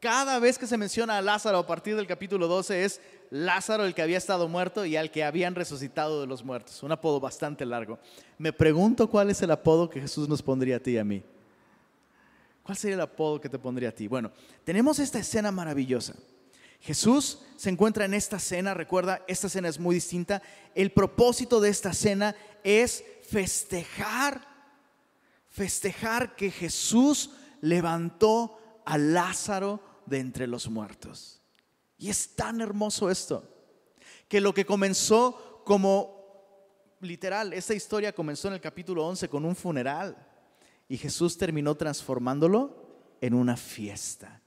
Cada 0.00 0.38
vez 0.38 0.56
que 0.56 0.66
se 0.66 0.78
menciona 0.78 1.18
a 1.18 1.20
Lázaro 1.20 1.58
a 1.58 1.66
partir 1.66 1.94
del 1.94 2.06
capítulo 2.06 2.48
12 2.48 2.86
es 2.86 3.02
Lázaro 3.28 3.84
el 3.84 3.94
que 3.94 4.00
había 4.00 4.16
estado 4.16 4.48
muerto 4.48 4.86
y 4.86 4.96
al 4.96 5.10
que 5.10 5.24
habían 5.24 5.54
resucitado 5.54 6.22
de 6.22 6.26
los 6.26 6.42
muertos. 6.42 6.82
Un 6.82 6.92
apodo 6.92 7.20
bastante 7.20 7.66
largo. 7.66 7.98
Me 8.38 8.54
pregunto 8.54 9.10
cuál 9.10 9.28
es 9.28 9.42
el 9.42 9.50
apodo 9.50 9.90
que 9.90 10.00
Jesús 10.00 10.26
nos 10.26 10.40
pondría 10.40 10.76
a 10.76 10.80
ti 10.80 10.92
y 10.92 10.98
a 10.98 11.04
mí. 11.04 11.22
¿Cuál 12.62 12.78
sería 12.78 12.94
el 12.94 13.02
apodo 13.02 13.42
que 13.42 13.50
te 13.50 13.58
pondría 13.58 13.90
a 13.90 13.92
ti? 13.92 14.08
Bueno, 14.08 14.32
tenemos 14.64 14.98
esta 15.00 15.18
escena 15.18 15.52
maravillosa. 15.52 16.14
Jesús 16.80 17.40
se 17.56 17.70
encuentra 17.70 18.04
en 18.04 18.14
esta 18.14 18.38
cena, 18.38 18.74
recuerda, 18.74 19.22
esta 19.26 19.48
cena 19.48 19.68
es 19.68 19.78
muy 19.78 19.94
distinta. 19.94 20.42
El 20.74 20.92
propósito 20.92 21.60
de 21.60 21.70
esta 21.70 21.92
cena 21.92 22.36
es 22.62 23.04
festejar, 23.22 24.46
festejar 25.48 26.36
que 26.36 26.50
Jesús 26.50 27.30
levantó 27.60 28.58
a 28.84 28.98
Lázaro 28.98 29.80
de 30.06 30.18
entre 30.20 30.46
los 30.46 30.68
muertos. 30.68 31.40
Y 31.98 32.10
es 32.10 32.34
tan 32.36 32.60
hermoso 32.60 33.10
esto, 33.10 33.48
que 34.28 34.40
lo 34.40 34.52
que 34.52 34.66
comenzó 34.66 35.62
como 35.64 36.16
literal, 37.00 37.52
esta 37.52 37.74
historia 37.74 38.14
comenzó 38.14 38.48
en 38.48 38.54
el 38.54 38.60
capítulo 38.60 39.06
11 39.06 39.28
con 39.28 39.44
un 39.44 39.56
funeral 39.56 40.16
y 40.88 40.96
Jesús 40.96 41.36
terminó 41.36 41.74
transformándolo 41.74 43.16
en 43.20 43.34
una 43.34 43.56
fiesta. 43.56 44.42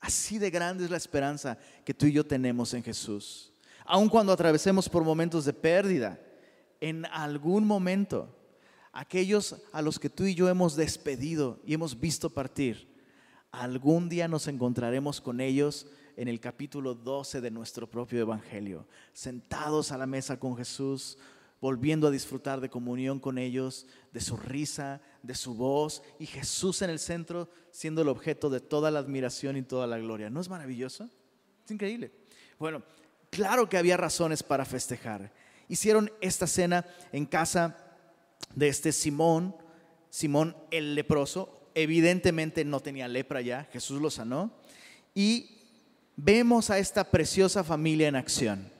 Así 0.00 0.38
de 0.38 0.50
grande 0.50 0.84
es 0.84 0.90
la 0.90 0.96
esperanza 0.96 1.58
que 1.84 1.94
tú 1.94 2.06
y 2.06 2.12
yo 2.12 2.24
tenemos 2.24 2.72
en 2.74 2.82
Jesús. 2.82 3.52
Aun 3.84 4.08
cuando 4.08 4.32
atravesemos 4.32 4.88
por 4.88 5.02
momentos 5.02 5.44
de 5.44 5.52
pérdida, 5.52 6.20
en 6.80 7.06
algún 7.06 7.66
momento, 7.66 8.34
aquellos 8.92 9.56
a 9.72 9.82
los 9.82 9.98
que 9.98 10.10
tú 10.10 10.24
y 10.24 10.34
yo 10.34 10.48
hemos 10.48 10.76
despedido 10.76 11.60
y 11.64 11.74
hemos 11.74 11.98
visto 11.98 12.30
partir, 12.30 12.88
algún 13.50 14.08
día 14.08 14.28
nos 14.28 14.46
encontraremos 14.46 15.20
con 15.20 15.40
ellos 15.40 15.86
en 16.16 16.28
el 16.28 16.40
capítulo 16.40 16.94
12 16.94 17.40
de 17.40 17.50
nuestro 17.50 17.88
propio 17.88 18.20
Evangelio, 18.20 18.86
sentados 19.12 19.92
a 19.92 19.98
la 19.98 20.06
mesa 20.06 20.38
con 20.38 20.56
Jesús, 20.56 21.16
volviendo 21.60 22.08
a 22.08 22.10
disfrutar 22.10 22.60
de 22.60 22.68
comunión 22.68 23.18
con 23.18 23.38
ellos, 23.38 23.86
de 24.12 24.20
su 24.20 24.36
risa, 24.36 25.00
de 25.22 25.34
su 25.34 25.54
voz 25.54 26.02
y 26.18 26.26
Jesús 26.26 26.82
en 26.82 26.90
el 26.90 26.98
centro 26.98 27.48
siendo 27.70 28.02
el 28.02 28.08
objeto 28.08 28.50
de 28.50 28.60
toda 28.60 28.90
la 28.90 28.98
admiración 28.98 29.56
y 29.56 29.62
toda 29.62 29.86
la 29.86 29.98
gloria. 29.98 30.30
¿No 30.30 30.40
es 30.40 30.48
maravilloso? 30.48 31.08
Es 31.64 31.70
increíble. 31.70 32.12
Bueno, 32.58 32.82
claro 33.30 33.68
que 33.68 33.78
había 33.78 33.96
razones 33.96 34.42
para 34.42 34.64
festejar. 34.64 35.32
Hicieron 35.68 36.10
esta 36.20 36.46
cena 36.46 36.86
en 37.12 37.26
casa 37.26 37.76
de 38.54 38.68
este 38.68 38.92
Simón, 38.92 39.54
Simón 40.10 40.56
el 40.70 40.94
leproso. 40.94 41.70
Evidentemente 41.74 42.64
no 42.64 42.80
tenía 42.80 43.06
lepra 43.06 43.40
ya, 43.40 43.64
Jesús 43.72 44.00
lo 44.00 44.10
sanó. 44.10 44.52
Y 45.14 45.58
vemos 46.16 46.70
a 46.70 46.78
esta 46.78 47.04
preciosa 47.04 47.62
familia 47.62 48.08
en 48.08 48.16
acción. 48.16 48.70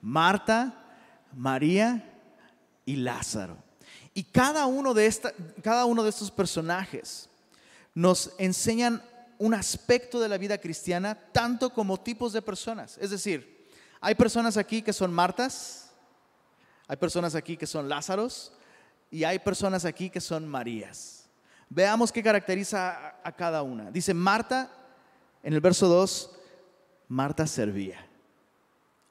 Marta, 0.00 0.84
María 1.32 2.12
y 2.84 2.96
Lázaro. 2.96 3.63
Y 4.14 4.24
cada 4.24 4.66
uno 4.66 4.94
de, 4.94 5.12
cada 5.62 5.84
uno 5.84 6.02
de 6.02 6.10
estos 6.10 6.30
personajes 6.30 7.28
nos 7.94 8.30
enseñan 8.38 9.02
un 9.38 9.52
aspecto 9.52 10.20
de 10.20 10.28
la 10.28 10.38
vida 10.38 10.58
cristiana, 10.58 11.16
tanto 11.32 11.70
como 11.70 12.00
tipos 12.00 12.32
de 12.32 12.40
personas. 12.40 12.96
Es 12.98 13.10
decir, 13.10 13.68
hay 14.00 14.14
personas 14.14 14.56
aquí 14.56 14.82
que 14.82 14.92
son 14.92 15.12
Martas, 15.12 15.90
hay 16.86 16.96
personas 16.96 17.34
aquí 17.34 17.56
que 17.56 17.66
son 17.66 17.88
Lázaros 17.88 18.52
y 19.10 19.24
hay 19.24 19.38
personas 19.38 19.84
aquí 19.84 20.10
que 20.10 20.20
son 20.20 20.46
Marías. 20.46 21.26
Veamos 21.68 22.12
qué 22.12 22.22
caracteriza 22.22 23.16
a 23.22 23.32
cada 23.32 23.62
una. 23.62 23.90
Dice 23.90 24.14
Marta, 24.14 24.70
en 25.42 25.52
el 25.52 25.60
verso 25.60 25.88
2, 25.88 26.30
Marta 27.08 27.46
servía. 27.46 28.06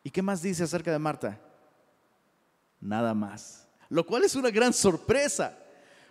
¿Y 0.04 0.10
qué 0.10 0.22
más 0.22 0.42
dice 0.42 0.64
acerca 0.64 0.92
de 0.92 1.00
Marta? 1.00 1.40
nada 2.84 3.14
más. 3.14 3.62
Lo 3.94 4.08
cual 4.08 4.24
es 4.24 4.34
una 4.34 4.50
gran 4.50 4.74
sorpresa, 4.74 5.56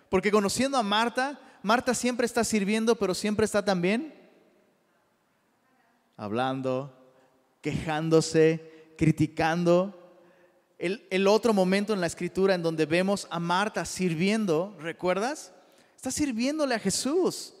porque 0.07 0.31
conociendo 0.31 0.77
a 0.77 0.83
Marta, 0.83 1.37
Marta 1.63 1.93
siempre 1.93 2.25
está 2.25 2.45
sirviendo, 2.45 2.95
pero 2.95 3.13
siempre 3.13 3.43
está 3.43 3.65
también 3.65 4.13
hablando, 6.15 6.97
quejándose, 7.59 8.93
criticando. 8.97 9.99
El, 10.79 11.27
otro 11.27 11.53
momento 11.53 11.91
en 11.91 11.99
la 11.99 12.07
escritura 12.07 12.55
en 12.55 12.63
donde 12.63 12.85
vemos 12.85 13.27
a 13.29 13.41
Marta 13.41 13.83
sirviendo, 13.83 14.77
¿recuerdas? 14.79 15.51
Está 15.97 16.09
sirviéndole 16.09 16.75
a 16.75 16.79
Jesús, 16.79 17.53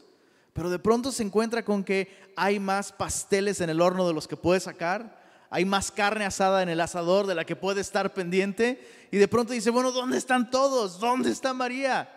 pero 0.53 0.69
de 0.69 0.79
pronto 0.79 1.11
se 1.11 1.23
encuentra 1.23 1.65
con 1.65 1.83
que 1.83 2.31
hay 2.37 2.61
más 2.61 2.93
pasteles 2.93 3.59
en 3.59 3.69
el 3.69 3.81
horno 3.81 4.07
de 4.07 4.13
los 4.13 4.29
que 4.29 4.37
puede 4.37 4.61
sacar 4.61 5.21
hay 5.53 5.65
más 5.65 5.91
carne 5.91 6.25
asada 6.25 6.63
en 6.63 6.69
el 6.69 6.81
asador 6.81 7.27
de 7.27 7.35
la 7.35 7.45
que 7.45 7.55
puede 7.55 7.79
estar 7.79 8.11
pendiente. 8.15 9.07
Y 9.11 9.17
de 9.17 9.27
pronto 9.27 9.53
dice, 9.53 9.69
bueno, 9.69 9.91
¿dónde 9.91 10.17
están 10.17 10.49
todos? 10.49 10.99
¿Dónde 10.99 11.29
está 11.29 11.53
María? 11.53 12.09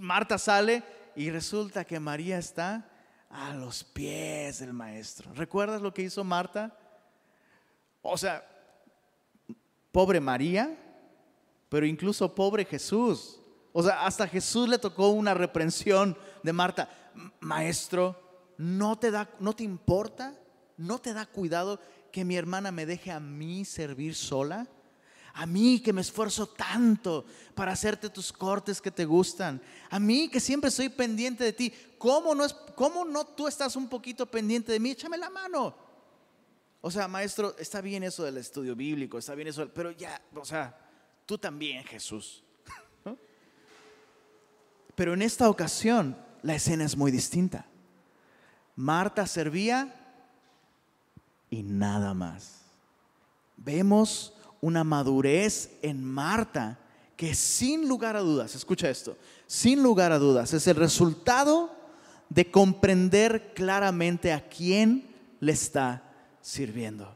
Marta 0.00 0.38
sale 0.38 0.82
y 1.14 1.28
resulta 1.28 1.84
que 1.84 2.00
María 2.00 2.38
está 2.38 2.88
a 3.28 3.52
los 3.52 3.84
pies 3.84 4.60
del 4.60 4.72
maestro. 4.72 5.30
¿Recuerdas 5.34 5.82
lo 5.82 5.92
que 5.92 6.00
hizo 6.00 6.24
Marta? 6.24 6.74
O 8.00 8.16
sea, 8.16 8.42
pobre 9.92 10.18
María, 10.18 10.74
pero 11.68 11.84
incluso 11.84 12.34
pobre 12.34 12.64
Jesús. 12.64 13.40
O 13.74 13.82
sea, 13.82 14.06
hasta 14.06 14.26
Jesús 14.26 14.70
le 14.70 14.78
tocó 14.78 15.08
una 15.08 15.34
reprensión 15.34 16.16
de 16.42 16.52
Marta. 16.54 16.88
Maestro, 17.40 18.18
¿no 18.56 18.98
te 18.98 19.10
da, 19.10 19.28
no 19.38 19.54
te 19.54 19.64
importa? 19.64 20.34
¿No 20.78 20.98
te 20.98 21.12
da 21.12 21.26
cuidado 21.26 21.78
que 22.12 22.24
mi 22.24 22.36
hermana 22.36 22.70
me 22.70 22.86
deje 22.86 23.10
a 23.10 23.18
mí 23.18 23.64
servir 23.64 24.14
sola? 24.14 24.68
A 25.34 25.46
mí 25.46 25.80
que 25.80 25.94
me 25.94 26.02
esfuerzo 26.02 26.46
tanto 26.46 27.24
para 27.54 27.72
hacerte 27.72 28.10
tus 28.10 28.32
cortes 28.32 28.82
que 28.82 28.90
te 28.90 29.06
gustan. 29.06 29.62
A 29.88 29.98
mí 29.98 30.28
que 30.28 30.40
siempre 30.40 30.70
soy 30.70 30.90
pendiente 30.90 31.42
de 31.42 31.54
ti. 31.54 31.72
¿Cómo 31.96 32.34
no, 32.34 32.44
es, 32.44 32.52
cómo 32.52 33.04
no 33.04 33.24
tú 33.24 33.48
estás 33.48 33.74
un 33.74 33.88
poquito 33.88 34.30
pendiente 34.30 34.72
de 34.72 34.78
mí? 34.78 34.90
Échame 34.90 35.16
la 35.16 35.30
mano. 35.30 35.74
O 36.82 36.90
sea, 36.90 37.08
maestro, 37.08 37.56
está 37.58 37.80
bien 37.80 38.02
eso 38.02 38.24
del 38.24 38.36
estudio 38.36 38.74
bíblico, 38.74 39.16
está 39.16 39.34
bien 39.36 39.48
eso, 39.48 39.68
pero 39.72 39.92
ya, 39.92 40.20
o 40.34 40.44
sea, 40.44 40.76
tú 41.24 41.38
también, 41.38 41.84
Jesús. 41.84 42.42
Pero 44.96 45.14
en 45.14 45.22
esta 45.22 45.48
ocasión 45.48 46.16
la 46.42 46.56
escena 46.56 46.84
es 46.84 46.96
muy 46.96 47.12
distinta. 47.12 47.66
Marta 48.74 49.28
servía 49.28 50.01
y 51.52 51.62
nada 51.62 52.14
más. 52.14 52.62
Vemos 53.58 54.32
una 54.62 54.84
madurez 54.84 55.70
en 55.82 56.02
Marta 56.02 56.78
que 57.14 57.34
sin 57.34 57.86
lugar 57.86 58.16
a 58.16 58.20
dudas, 58.20 58.54
escucha 58.54 58.88
esto, 58.88 59.18
sin 59.46 59.82
lugar 59.82 60.12
a 60.12 60.18
dudas 60.18 60.54
es 60.54 60.66
el 60.66 60.76
resultado 60.76 61.70
de 62.30 62.50
comprender 62.50 63.52
claramente 63.54 64.32
a 64.32 64.48
quién 64.48 65.06
le 65.40 65.52
está 65.52 66.02
sirviendo. 66.40 67.14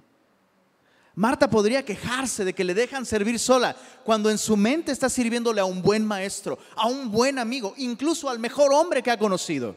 Marta 1.15 1.49
podría 1.49 1.83
quejarse 1.83 2.45
de 2.45 2.53
que 2.53 2.63
le 2.63 2.75
dejan 2.75 3.07
servir 3.07 3.39
sola 3.39 3.75
cuando 4.05 4.29
en 4.29 4.37
su 4.37 4.55
mente 4.55 4.93
está 4.93 5.09
sirviéndole 5.09 5.63
a 5.63 5.65
un 5.65 5.81
buen 5.81 6.05
maestro, 6.05 6.59
a 6.77 6.87
un 6.89 7.11
buen 7.11 7.39
amigo, 7.39 7.73
incluso 7.79 8.29
al 8.29 8.39
mejor 8.39 8.71
hombre 8.75 9.03
que 9.03 9.11
ha 9.11 9.19
conocido. 9.19 9.75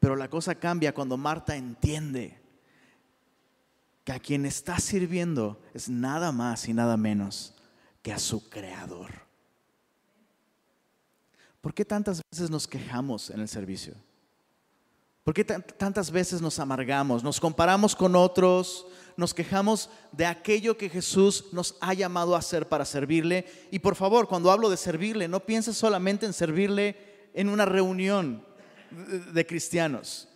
Pero 0.00 0.16
la 0.16 0.30
cosa 0.30 0.54
cambia 0.54 0.94
cuando 0.94 1.18
Marta 1.18 1.54
entiende 1.54 2.47
que 4.08 4.14
a 4.14 4.18
quien 4.18 4.46
está 4.46 4.80
sirviendo 4.80 5.60
es 5.74 5.90
nada 5.90 6.32
más 6.32 6.66
y 6.66 6.72
nada 6.72 6.96
menos 6.96 7.52
que 8.00 8.10
a 8.10 8.18
su 8.18 8.48
creador. 8.48 9.10
¿Por 11.60 11.74
qué 11.74 11.84
tantas 11.84 12.22
veces 12.30 12.48
nos 12.48 12.66
quejamos 12.66 13.28
en 13.28 13.40
el 13.40 13.48
servicio? 13.48 13.92
¿Por 15.24 15.34
qué 15.34 15.44
tantas 15.44 16.10
veces 16.10 16.40
nos 16.40 16.58
amargamos, 16.58 17.22
nos 17.22 17.38
comparamos 17.38 17.94
con 17.94 18.16
otros, 18.16 18.86
nos 19.18 19.34
quejamos 19.34 19.90
de 20.12 20.24
aquello 20.24 20.78
que 20.78 20.88
Jesús 20.88 21.44
nos 21.52 21.76
ha 21.82 21.92
llamado 21.92 22.34
a 22.34 22.38
hacer 22.38 22.66
para 22.66 22.86
servirle? 22.86 23.44
Y 23.70 23.80
por 23.80 23.94
favor, 23.94 24.26
cuando 24.26 24.50
hablo 24.50 24.70
de 24.70 24.78
servirle, 24.78 25.28
no 25.28 25.40
pienses 25.40 25.76
solamente 25.76 26.24
en 26.24 26.32
servirle 26.32 27.28
en 27.34 27.50
una 27.50 27.66
reunión 27.66 28.42
de 29.34 29.46
cristianos. 29.46 30.30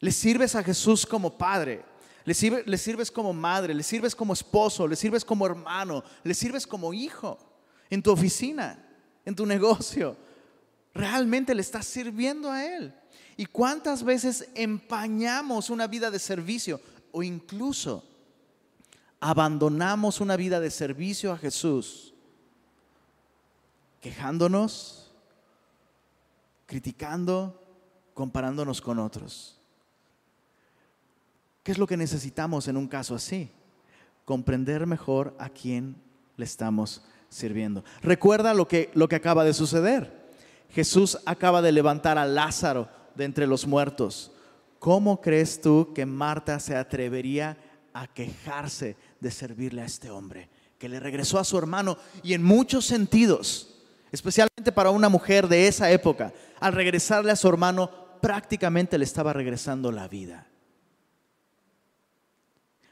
Le 0.00 0.10
sirves 0.10 0.56
a 0.56 0.64
Jesús 0.64 1.06
como 1.06 1.38
Padre, 1.38 1.84
le, 2.24 2.34
sirves 2.34 3.10
como 3.10 3.32
madre, 3.32 3.74
le 3.74 3.82
sirves 3.82 4.14
como 4.14 4.32
esposo, 4.32 4.86
le 4.86 4.96
sirves 4.96 5.24
como 5.24 5.46
hermano, 5.46 6.04
le 6.22 6.34
sirves 6.34 6.66
como 6.66 6.92
hijo 6.92 7.38
en 7.88 8.02
tu 8.02 8.10
oficina, 8.10 8.78
en 9.24 9.34
tu 9.34 9.46
negocio. 9.54 10.16
Realmente 10.94 11.54
le 11.54 11.62
estás 11.62 11.86
sirviendo 11.86 12.50
a 12.50 12.64
Él. 12.64 12.94
¿Y 13.36 13.46
cuántas 13.46 14.02
veces 14.02 14.48
empañamos 14.54 15.70
una 15.70 15.86
vida 15.86 16.10
de 16.10 16.18
servicio 16.18 16.80
o 17.12 17.22
incluso 17.22 18.04
abandonamos 19.18 20.20
una 20.20 20.36
vida 20.36 20.60
de 20.60 20.70
servicio 20.70 21.32
a 21.32 21.38
Jesús 21.38 22.10
quejándonos, 24.00 25.10
criticando, 26.66 27.62
comparándonos 28.14 28.80
con 28.80 28.98
otros. 28.98 29.59
¿Qué 31.70 31.74
es 31.74 31.78
lo 31.78 31.86
que 31.86 31.96
necesitamos 31.96 32.66
en 32.66 32.76
un 32.76 32.88
caso 32.88 33.14
así? 33.14 33.48
Comprender 34.24 34.88
mejor 34.88 35.36
a 35.38 35.50
quién 35.50 35.94
le 36.36 36.44
estamos 36.44 37.04
sirviendo. 37.28 37.84
Recuerda 38.02 38.54
lo 38.54 38.66
que, 38.66 38.90
lo 38.94 39.08
que 39.08 39.14
acaba 39.14 39.44
de 39.44 39.54
suceder. 39.54 40.32
Jesús 40.70 41.16
acaba 41.26 41.62
de 41.62 41.70
levantar 41.70 42.18
a 42.18 42.26
Lázaro 42.26 42.88
de 43.14 43.24
entre 43.24 43.46
los 43.46 43.68
muertos. 43.68 44.32
¿Cómo 44.80 45.20
crees 45.20 45.60
tú 45.60 45.92
que 45.94 46.06
Marta 46.06 46.58
se 46.58 46.74
atrevería 46.74 47.56
a 47.92 48.08
quejarse 48.08 48.96
de 49.20 49.30
servirle 49.30 49.82
a 49.82 49.86
este 49.86 50.10
hombre? 50.10 50.48
Que 50.76 50.88
le 50.88 50.98
regresó 50.98 51.38
a 51.38 51.44
su 51.44 51.56
hermano 51.56 51.98
y 52.24 52.34
en 52.34 52.42
muchos 52.42 52.84
sentidos, 52.84 53.80
especialmente 54.10 54.72
para 54.72 54.90
una 54.90 55.08
mujer 55.08 55.46
de 55.46 55.68
esa 55.68 55.88
época, 55.88 56.32
al 56.58 56.72
regresarle 56.72 57.30
a 57.30 57.36
su 57.36 57.46
hermano 57.46 58.18
prácticamente 58.20 58.98
le 58.98 59.04
estaba 59.04 59.32
regresando 59.32 59.92
la 59.92 60.08
vida. 60.08 60.49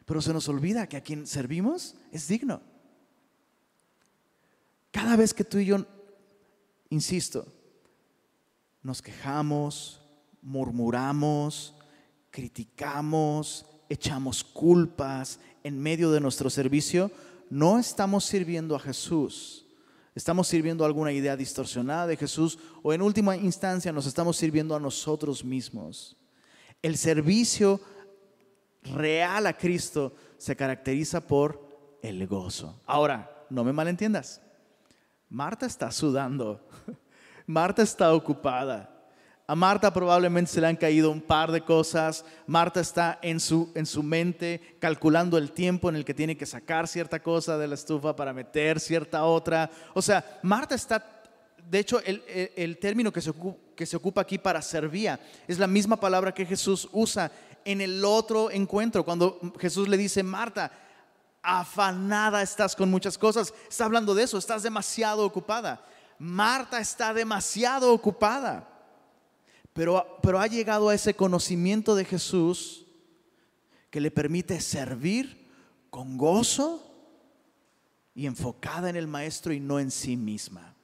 Pero 0.08 0.22
se 0.22 0.32
nos 0.32 0.48
olvida 0.48 0.88
que 0.88 0.96
a 0.96 1.02
quien 1.02 1.26
servimos 1.26 1.94
es 2.10 2.26
digno. 2.28 2.62
Cada 4.90 5.16
vez 5.16 5.34
que 5.34 5.44
tú 5.44 5.58
y 5.58 5.66
yo, 5.66 5.84
insisto, 6.88 7.46
nos 8.82 9.02
quejamos, 9.02 10.00
murmuramos, 10.40 11.74
criticamos, 12.30 13.66
echamos 13.90 14.42
culpas 14.42 15.40
en 15.62 15.78
medio 15.78 16.10
de 16.10 16.20
nuestro 16.20 16.48
servicio, 16.48 17.10
no 17.50 17.78
estamos 17.78 18.24
sirviendo 18.24 18.74
a 18.76 18.80
Jesús. 18.80 19.66
Estamos 20.14 20.48
sirviendo 20.48 20.84
a 20.84 20.86
alguna 20.86 21.12
idea 21.12 21.36
distorsionada 21.36 22.06
de 22.06 22.16
Jesús 22.16 22.58
o 22.82 22.94
en 22.94 23.02
última 23.02 23.36
instancia 23.36 23.92
nos 23.92 24.06
estamos 24.06 24.38
sirviendo 24.38 24.74
a 24.74 24.80
nosotros 24.80 25.44
mismos. 25.44 26.16
El 26.80 26.96
servicio 26.96 27.78
real 28.84 29.46
a 29.46 29.56
Cristo 29.56 30.14
se 30.36 30.56
caracteriza 30.56 31.20
por 31.20 31.98
el 32.02 32.26
gozo. 32.26 32.80
Ahora, 32.86 33.46
no 33.50 33.64
me 33.64 33.72
malentiendas. 33.72 34.40
Marta 35.28 35.66
está 35.66 35.90
sudando. 35.90 36.66
Marta 37.46 37.82
está 37.82 38.12
ocupada. 38.14 38.94
A 39.50 39.54
Marta 39.54 39.90
probablemente 39.90 40.50
se 40.50 40.60
le 40.60 40.66
han 40.66 40.76
caído 40.76 41.10
un 41.10 41.22
par 41.22 41.50
de 41.50 41.62
cosas. 41.62 42.24
Marta 42.46 42.80
está 42.80 43.18
en 43.22 43.40
su, 43.40 43.72
en 43.74 43.86
su 43.86 44.02
mente 44.02 44.76
calculando 44.78 45.38
el 45.38 45.52
tiempo 45.52 45.88
en 45.88 45.96
el 45.96 46.04
que 46.04 46.12
tiene 46.12 46.36
que 46.36 46.44
sacar 46.44 46.86
cierta 46.86 47.22
cosa 47.22 47.56
de 47.56 47.66
la 47.66 47.74
estufa 47.74 48.14
para 48.14 48.34
meter 48.34 48.78
cierta 48.78 49.24
otra. 49.24 49.70
O 49.94 50.02
sea, 50.02 50.38
Marta 50.42 50.74
está, 50.74 51.22
de 51.66 51.78
hecho, 51.78 51.98
el, 52.04 52.22
el, 52.56 52.76
término 52.76 53.10
que 53.10 53.22
se, 53.22 53.32
que 53.74 53.86
se 53.86 53.96
ocupa 53.96 54.20
aquí 54.20 54.36
para 54.36 54.60
servía 54.60 55.18
es 55.46 55.58
la 55.58 55.66
misma 55.66 55.98
palabra 55.98 56.34
que 56.34 56.44
Jesús 56.44 56.86
usa 56.92 57.32
en 57.64 57.80
el 57.80 58.04
otro 58.04 58.50
encuentro, 58.50 59.04
cuando 59.04 59.40
Jesús 59.58 59.88
le 59.88 59.96
dice, 59.96 60.22
Marta, 60.22 60.72
afanada 61.42 62.42
estás 62.42 62.74
con 62.74 62.90
muchas 62.90 63.16
cosas. 63.16 63.54
Está 63.68 63.84
hablando 63.84 64.14
de 64.14 64.24
eso, 64.24 64.38
estás 64.38 64.62
demasiado 64.62 65.24
ocupada. 65.24 65.84
Marta 66.18 66.80
está 66.80 67.14
demasiado 67.14 67.92
ocupada 67.92 68.78
pero, 69.78 70.40
ha 70.40 70.46
llegado 70.48 70.88
a 70.88 70.94
ese 70.96 71.14
conocimiento 71.14 71.94
de 71.94 72.04
Jesús 72.04 72.84
que 73.92 74.00
le 74.00 74.10
permite 74.10 74.60
servir 74.60 75.46
con 75.88 76.18
gozo 76.18 76.84
y 78.12 78.26
enfocada 78.26 78.90
en 78.90 78.96
el 78.96 79.06
Maestro 79.06 79.52
y 79.52 79.60
no 79.60 79.78
en 79.78 79.92
sí 79.92 80.16
misma. 80.16 80.74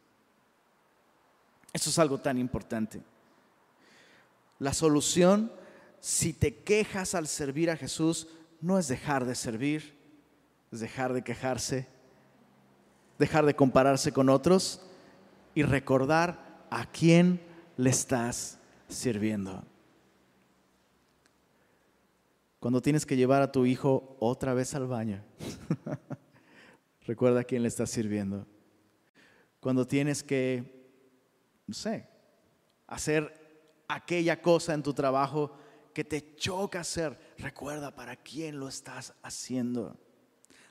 Eso 1.73 1.91
es 1.91 1.99
algo 1.99 2.21
tan 2.21 2.39
importante. 2.39 3.03
La 4.61 4.73
solución, 4.73 5.51
si 6.05 6.35
te 6.35 6.55
quejas 6.55 7.15
al 7.15 7.27
servir 7.27 7.71
a 7.71 7.79
Jesús, 7.79 8.29
no 8.61 8.79
es 8.79 8.89
dejar 8.89 9.25
de 9.25 9.35
servir, 9.35 9.95
es 10.71 10.81
dejar 10.81 11.15
de 11.15 11.25
quejarse, 11.25 11.89
dejar 13.19 13.47
de 13.47 13.57
compararse 13.57 14.13
con 14.13 14.29
otros 14.29 14.83
y 15.55 15.63
recordar 15.63 16.67
a 16.69 16.85
quién 16.85 17.41
le 17.79 17.89
estás 17.89 18.59
sirviendo. 18.87 19.65
Cuando 22.61 22.83
tienes 22.83 23.07
que 23.07 23.17
llevar 23.17 23.41
a 23.41 23.51
tu 23.51 23.65
hijo 23.65 24.19
otra 24.21 24.53
vez 24.53 24.75
al 24.75 24.87
baño, 24.87 25.25
recuerda 27.07 27.41
a 27.41 27.45
quién 27.45 27.63
le 27.63 27.69
estás 27.69 27.89
sirviendo. 27.89 28.47
Cuando 29.59 29.87
tienes 29.87 30.23
que, 30.23 30.87
no 31.67 31.73
sé, 31.73 32.07
hacer 32.89 33.33
aquella 33.89 34.43
cosa 34.43 34.75
en 34.75 34.83
tu 34.83 34.93
trabajo 34.93 35.64
que 35.95 36.05
te 36.05 36.35
choca 36.35 36.81
hacer, 36.81 37.17
recuerda 37.39 37.95
para 37.95 38.17
quién 38.17 38.59
lo 38.59 38.69
estás 38.69 39.15
haciendo. 39.23 39.97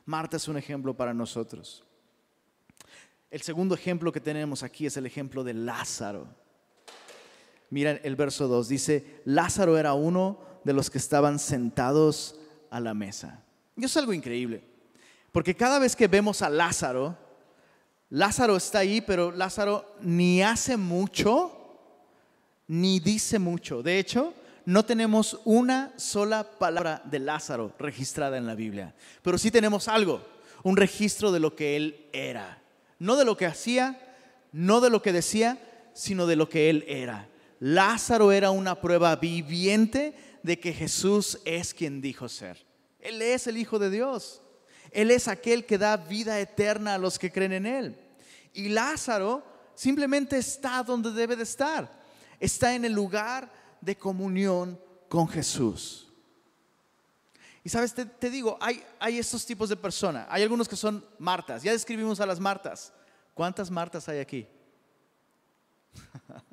Marta 0.06 0.38
es 0.38 0.48
un 0.48 0.58
ejemplo 0.58 0.96
para 0.96 1.14
nosotros. 1.14 1.84
El 3.32 3.42
segundo 3.42 3.74
ejemplo 3.74 4.12
que 4.12 4.20
tenemos 4.20 4.62
aquí 4.62 4.86
es 4.86 4.98
el 4.98 5.06
ejemplo 5.06 5.44
de 5.44 5.54
Lázaro. 5.54 6.28
Mira 7.70 7.92
el 7.92 8.16
verso 8.16 8.48
2, 8.48 8.68
dice, 8.68 9.22
Lázaro 9.26 9.78
era 9.78 9.94
uno 9.94 10.40
de 10.64 10.74
los 10.74 10.90
que 10.92 11.00
estaban 11.00 11.40
sentados 11.40 12.40
a 12.70 12.80
la 12.80 12.94
mesa. 12.94 13.44
Y 13.76 13.86
es 13.86 13.98
algo 13.98 14.14
increíble, 14.14 14.64
porque 15.32 15.56
cada 15.56 15.80
vez 15.80 15.96
que 15.96 16.08
vemos 16.08 16.42
a 16.44 16.50
Lázaro, 16.50 17.18
Lázaro 18.10 18.58
está 18.58 18.80
ahí, 18.80 19.02
pero 19.02 19.32
Lázaro 19.32 19.96
ni 20.02 20.44
hace 20.44 20.78
mucho, 20.78 21.80
ni 22.68 23.00
dice 23.00 23.40
mucho. 23.40 23.82
De 23.82 23.98
hecho, 23.98 24.36
no 24.66 24.86
tenemos 24.86 25.40
una 25.46 25.94
sola 25.98 26.44
palabra 26.44 27.02
de 27.06 27.20
Lázaro 27.20 27.74
registrada 27.78 28.38
en 28.38 28.48
la 28.48 28.56
Biblia, 28.56 28.94
pero 29.22 29.38
sí 29.38 29.52
tenemos 29.52 29.88
algo, 29.88 30.26
un 30.64 30.78
registro 30.78 31.32
de 31.32 31.40
lo 31.40 31.56
que 31.56 31.76
él 31.76 32.08
era. 32.14 32.62
No 33.00 33.16
de 33.16 33.26
lo 33.26 33.36
que 33.36 33.46
hacía, 33.46 34.00
no 34.52 34.80
de 34.80 34.90
lo 34.90 35.02
que 35.02 35.12
decía, 35.12 35.58
sino 35.94 36.26
de 36.26 36.36
lo 36.36 36.48
que 36.48 36.70
él 36.70 36.86
era. 36.88 37.28
Lázaro 37.60 38.32
era 38.32 38.52
una 38.52 38.80
prueba 38.80 39.16
viviente 39.16 40.16
de 40.44 40.60
que 40.60 40.74
Jesús 40.74 41.40
es 41.46 41.74
quien 41.74 42.02
dijo 42.02 42.30
ser. 42.30 42.66
Él 43.00 43.22
es 43.22 43.48
el 43.48 43.58
Hijo 43.58 43.80
de 43.80 43.90
Dios. 43.90 44.42
Él 44.92 45.12
es 45.12 45.28
aquel 45.28 45.66
que 45.66 45.78
da 45.78 45.98
vida 45.98 46.40
eterna 46.40 46.96
a 46.96 46.98
los 46.98 47.18
que 47.18 47.32
creen 47.32 47.54
en 47.54 47.66
Él. 47.66 47.98
Y 48.54 48.70
Lázaro 48.70 49.44
simplemente 49.76 50.38
está 50.38 50.84
donde 50.84 51.12
debe 51.12 51.36
de 51.36 51.44
estar. 51.44 51.92
Está 52.40 52.76
en 52.76 52.86
el 52.86 52.94
lugar 52.94 53.52
de 53.84 53.96
comunión 53.96 54.80
con 55.10 55.28
Jesús. 55.28 56.08
Y 57.64 57.70
sabes, 57.70 57.94
te, 57.94 58.30
digo, 58.30 58.58
hay, 58.60 58.84
hay 59.00 59.18
estos 59.18 59.46
tipos 59.46 59.70
de 59.70 59.78
personas. 59.78 60.28
Hay 60.30 60.44
algunos 60.44 60.68
que 60.68 60.76
son 60.76 61.06
Martas. 61.18 61.64
Ya 61.64 61.72
describimos 61.72 62.20
a 62.20 62.26
las 62.26 62.40
Martas. 62.40 62.92
¿Cuántas 63.34 63.72
Martas 63.72 64.10
hay 64.10 64.20
aquí? 64.20 64.48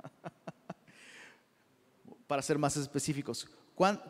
para 2.28 2.42
ser 2.42 2.58
más 2.58 2.76
específicos. 2.76 3.48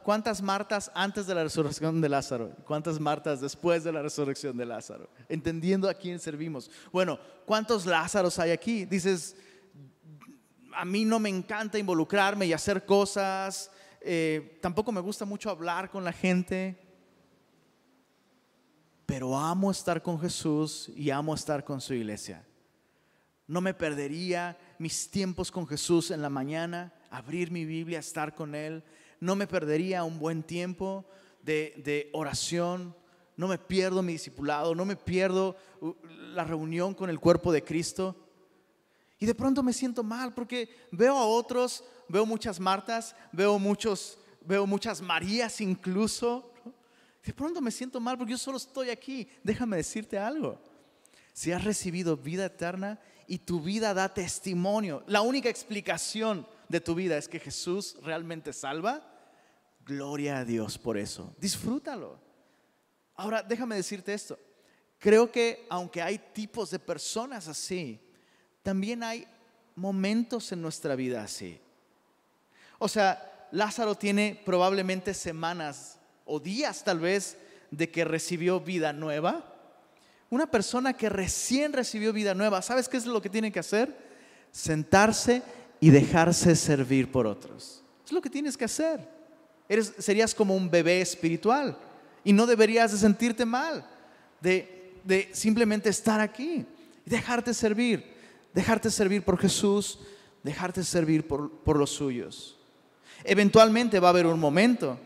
¿Cuántas 0.03 0.43
Martas 0.43 0.91
antes 0.95 1.29
de 1.29 1.35
la 1.35 1.45
resurrección 1.45 2.01
de 2.01 2.09
Lázaro? 2.09 2.51
¿Cuántas 2.67 2.99
Martas 2.99 3.41
después 3.41 3.85
de 3.85 3.93
la 3.93 4.03
resurrección 4.03 4.57
de 4.57 4.67
Lázaro? 4.67 5.09
Entendiendo 5.29 5.89
a 5.89 5.95
quién 5.95 6.19
servimos. 6.19 6.71
Bueno, 6.93 7.21
¿cuántos 7.47 7.87
Lázaros 7.87 8.41
hay 8.41 8.51
aquí? 8.51 8.85
Dices, 8.85 9.37
a 10.75 10.85
mí 10.85 11.05
no 11.05 11.19
me 11.19 11.29
encanta 11.29 11.79
involucrarme 11.79 12.47
y 12.47 12.53
hacer 12.53 12.85
cosas. 12.85 13.71
Eh, 14.01 14.59
tampoco 14.61 14.93
me 14.93 15.01
gusta 15.01 15.25
mucho 15.25 15.51
hablar 15.51 15.91
con 15.91 16.05
la 16.05 16.13
gente. 16.13 16.79
Pero 19.07 19.37
amo 19.37 19.71
estar 19.71 20.03
con 20.03 20.21
Jesús 20.21 20.91
y 20.95 21.11
amo 21.11 21.35
estar 21.35 21.65
con 21.65 21.81
su 21.81 21.95
iglesia. 21.95 22.47
No 23.47 23.61
me 23.61 23.75
perdería 23.75 24.57
mis 24.79 25.11
tiempos 25.11 25.51
con 25.51 25.67
Jesús 25.67 26.13
en 26.13 26.23
la 26.23 26.31
mañana 26.31 26.95
abrir 27.11 27.51
mi 27.51 27.65
Biblia, 27.65 27.99
estar 27.99 28.35
con 28.35 28.55
Él. 28.55 28.85
No 29.19 29.35
me 29.35 29.49
perdería 29.49 30.05
un 30.05 30.19
buen 30.19 30.45
tiempo 30.45 31.05
de, 31.43 32.09
oración. 32.13 32.95
No 33.37 33.49
me 33.49 33.59
pierdo 33.59 34.03
mi 34.03 34.13
discipulado. 34.13 34.75
No 34.75 34.85
me 34.85 34.97
pierdo 34.97 35.57
uh, 35.81 35.93
la 36.33 36.45
reunión 36.45 36.95
con 36.95 37.11
el 37.11 37.19
cuerpo 37.19 37.53
de 37.53 37.65
Cristo. 37.65 38.15
Y 39.21 39.27
de 39.27 39.35
pronto 39.35 39.63
me 39.63 39.75
siento 39.75 40.03
mal 40.03 40.33
porque 40.33 40.89
veo 40.91 41.15
a 41.17 41.27
otros, 41.27 41.85
veo 42.09 42.25
muchas 42.25 42.59
Martas, 42.59 43.15
veo 43.31 43.59
muchos, 43.59 44.19
veo 44.41 44.67
muchas 44.67 45.03
Marías 45.03 45.61
incluso. 45.61 46.51
De 47.23 47.35
pronto 47.35 47.61
me 47.61 47.71
siento 47.71 48.01
mal 48.01 48.17
porque 48.17 48.33
yo 48.33 48.39
solo 48.39 48.57
estoy 48.57 48.89
aquí. 48.89 49.29
Déjame 49.45 49.77
decirte 49.77 50.19
algo. 50.19 50.59
Si 51.35 51.53
has 51.53 51.63
recibido 51.63 52.17
vida 52.17 52.47
eterna 52.47 52.99
y 53.27 53.39
tu 53.39 53.61
vida 53.61 53.93
da 53.93 54.13
testimonio, 54.13 55.05
la 55.07 55.21
única 55.21 55.51
explicación 55.51 56.47
de 56.71 56.81
tu 56.81 56.95
vida 56.95 57.19
es 57.19 57.29
que 57.29 57.39
Jesús 57.39 57.99
realmente 58.03 58.55
salva, 58.55 59.07
gloria 59.85 60.39
a 60.39 60.45
Dios 60.47 60.79
por 60.79 60.97
eso. 60.97 61.35
Disfrútalo. 61.39 62.19
Ahora, 63.17 63.43
déjame 63.43 63.77
decirte 63.77 64.15
esto. 64.15 64.39
Creo 64.99 65.31
que 65.31 65.67
aunque 65.69 66.01
hay 66.01 66.19
tipos 66.19 66.71
de 66.71 66.79
personas 66.79 67.49
así, 67.49 68.01
también 68.63 69.03
hay 69.03 69.27
momentos 69.75 70.53
en 70.53 70.63
nuestra 70.63 70.95
vida 70.97 71.23
así. 71.23 71.59
O 72.79 72.89
sea, 72.89 73.49
Lázaro 73.51 73.95
tiene 73.95 74.41
probablemente 74.45 75.15
semanas 75.15 75.99
o 76.25 76.39
días 76.39 76.85
tal 76.85 77.01
vez 77.01 77.37
de 77.71 77.91
que 77.91 78.05
recibió 78.05 78.61
vida 78.61 78.93
nueva. 78.93 79.45
Una 80.29 80.51
persona 80.51 80.93
que 80.93 81.09
recién 81.09 81.73
recibió 81.73 82.13
vida 82.13 82.35
nueva, 82.35 82.63
¿sabes 82.63 82.89
qué 82.89 82.97
es 82.97 83.07
lo 83.07 83.21
que 83.21 83.29
tiene 83.29 83.51
que 83.51 83.59
hacer? 83.59 83.97
Sentarse 84.53 85.43
y 85.81 85.91
dejarse 85.91 86.55
servir 86.55 87.11
por 87.11 87.27
otros. 87.27 87.83
Es 88.05 88.13
lo 88.13 88.21
que 88.21 88.31
tienes 88.31 88.57
que 88.57 88.65
hacer. 88.65 89.09
Eres, 89.69 89.93
serías 89.99 90.35
como 90.35 90.55
un 90.55 90.71
bebé 90.71 91.01
espiritual 91.01 91.77
y 92.25 92.33
no 92.33 92.47
deberías 92.47 92.93
de 92.93 92.99
sentirte 92.99 93.45
mal 93.45 93.87
de, 94.41 95.01
de 95.05 95.31
simplemente 95.33 95.89
estar 95.89 96.21
aquí 96.21 96.67
y 97.07 97.11
dejarte 97.11 97.55
servir, 97.55 98.20
dejarte 98.53 98.91
servir 98.91 99.23
por 99.23 99.39
Jesús, 99.39 99.99
dejarte 100.43 100.83
servir 100.85 101.27
por, 101.27 101.51
por 101.63 101.79
los 101.79 101.91
suyos. 101.91 102.59
Eventualmente 103.25 104.01
va 104.01 104.09
a 104.09 104.11
haber 104.11 104.27
un 104.27 104.41
momento 104.41 104.99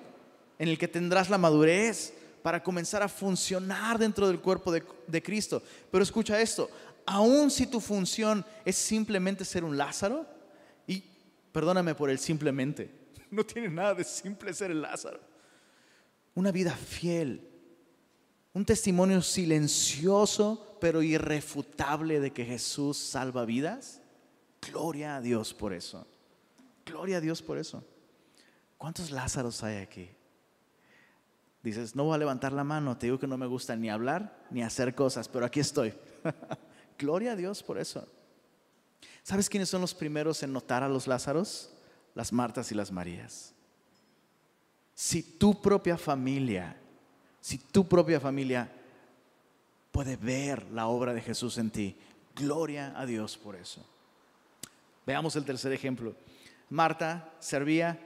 en 0.59 0.69
el 0.69 0.79
que 0.79 0.89
tendrás 0.89 1.31
la 1.31 1.39
madurez 1.39 2.15
para 2.43 2.63
comenzar 2.63 3.03
a 3.03 3.09
funcionar 3.09 3.99
dentro 3.99 4.29
del 4.29 4.41
cuerpo 4.41 4.71
de, 4.71 4.83
de 5.07 5.23
Cristo. 5.23 5.63
Pero 5.91 6.05
escucha 6.05 6.41
esto, 6.41 6.71
aun 7.07 7.51
si 7.51 7.67
tu 7.67 7.81
función 7.81 8.45
es 8.65 8.77
simplemente 8.77 9.45
ser 9.45 9.65
un 9.65 9.77
Lázaro, 9.77 10.27
y 10.87 11.03
perdóname 11.53 11.95
por 11.95 12.11
el 12.11 12.19
simplemente, 12.19 12.91
no 13.31 13.45
tiene 13.45 13.69
nada 13.69 13.95
de 13.95 14.05
simple 14.05 14.53
ser 14.55 14.71
el 14.71 14.83
Lázaro. 14.83 15.21
Una 16.35 16.51
vida 16.53 16.73
fiel, 16.73 17.49
un 18.53 18.65
testimonio 18.65 19.23
silencioso 19.23 20.74
pero 20.85 21.03
irrefutable 21.03 22.21
de 22.21 22.31
que 22.35 22.45
Jesús 22.45 22.99
salva 22.99 23.47
vidas. 23.47 24.03
Gloria 24.71 25.17
a 25.17 25.23
Dios 25.23 25.55
por 25.55 25.73
eso. 25.73 26.07
Gloria 26.85 27.17
a 27.17 27.21
Dios 27.23 27.41
por 27.41 27.57
eso. 27.57 27.83
¿Cuántos 28.77 29.11
Lázaros 29.11 29.63
hay 29.63 29.79
aquí? 29.79 30.11
Dices, 31.63 31.97
no 31.97 32.05
voy 32.05 32.17
a 32.17 32.19
levantar 32.19 32.53
la 32.53 32.65
mano, 32.65 32.99
te 32.99 33.07
digo 33.07 33.19
que 33.19 33.27
no 33.27 33.39
me 33.39 33.47
gusta 33.47 33.75
ni 33.77 33.89
hablar 33.89 34.45
ni 34.51 34.63
hacer 34.63 34.95
cosas, 34.95 35.27
pero 35.27 35.47
aquí 35.47 35.59
estoy. 35.59 35.95
Gloria 36.99 37.33
a 37.33 37.37
Dios 37.37 37.63
por 37.63 37.79
eso. 37.79 38.07
¿Sabes 39.23 39.49
quiénes 39.49 39.71
son 39.71 39.81
los 39.81 39.95
primeros 39.95 40.43
en 40.43 40.53
notar 40.53 40.83
a 40.83 40.89
los 40.91 41.07
Lázaros? 41.07 41.73
Las 42.15 42.31
Martas 42.31 42.71
y 42.73 42.75
las 42.75 42.93
Marías. 42.93 43.55
Si 44.95 45.23
tu 45.23 45.63
propia 45.63 45.97
familia, 45.97 46.77
si 47.41 47.57
tu 47.57 47.89
propia 47.89 48.21
familia 48.21 48.71
puede 49.95 50.17
ver 50.17 50.67
la 50.73 50.89
obra 50.89 51.15
de 51.15 51.21
Jesús 51.21 51.57
en 51.57 51.71
ti, 51.71 51.97
gloria 52.35 52.93
a 52.97 53.07
Dios 53.07 53.39
por 53.39 53.55
eso. 53.55 53.81
Veamos 55.07 55.37
el 55.37 55.45
tercer 55.45 55.73
ejemplo. 55.73 56.17
Marta 56.69 57.31
servía, 57.39 58.01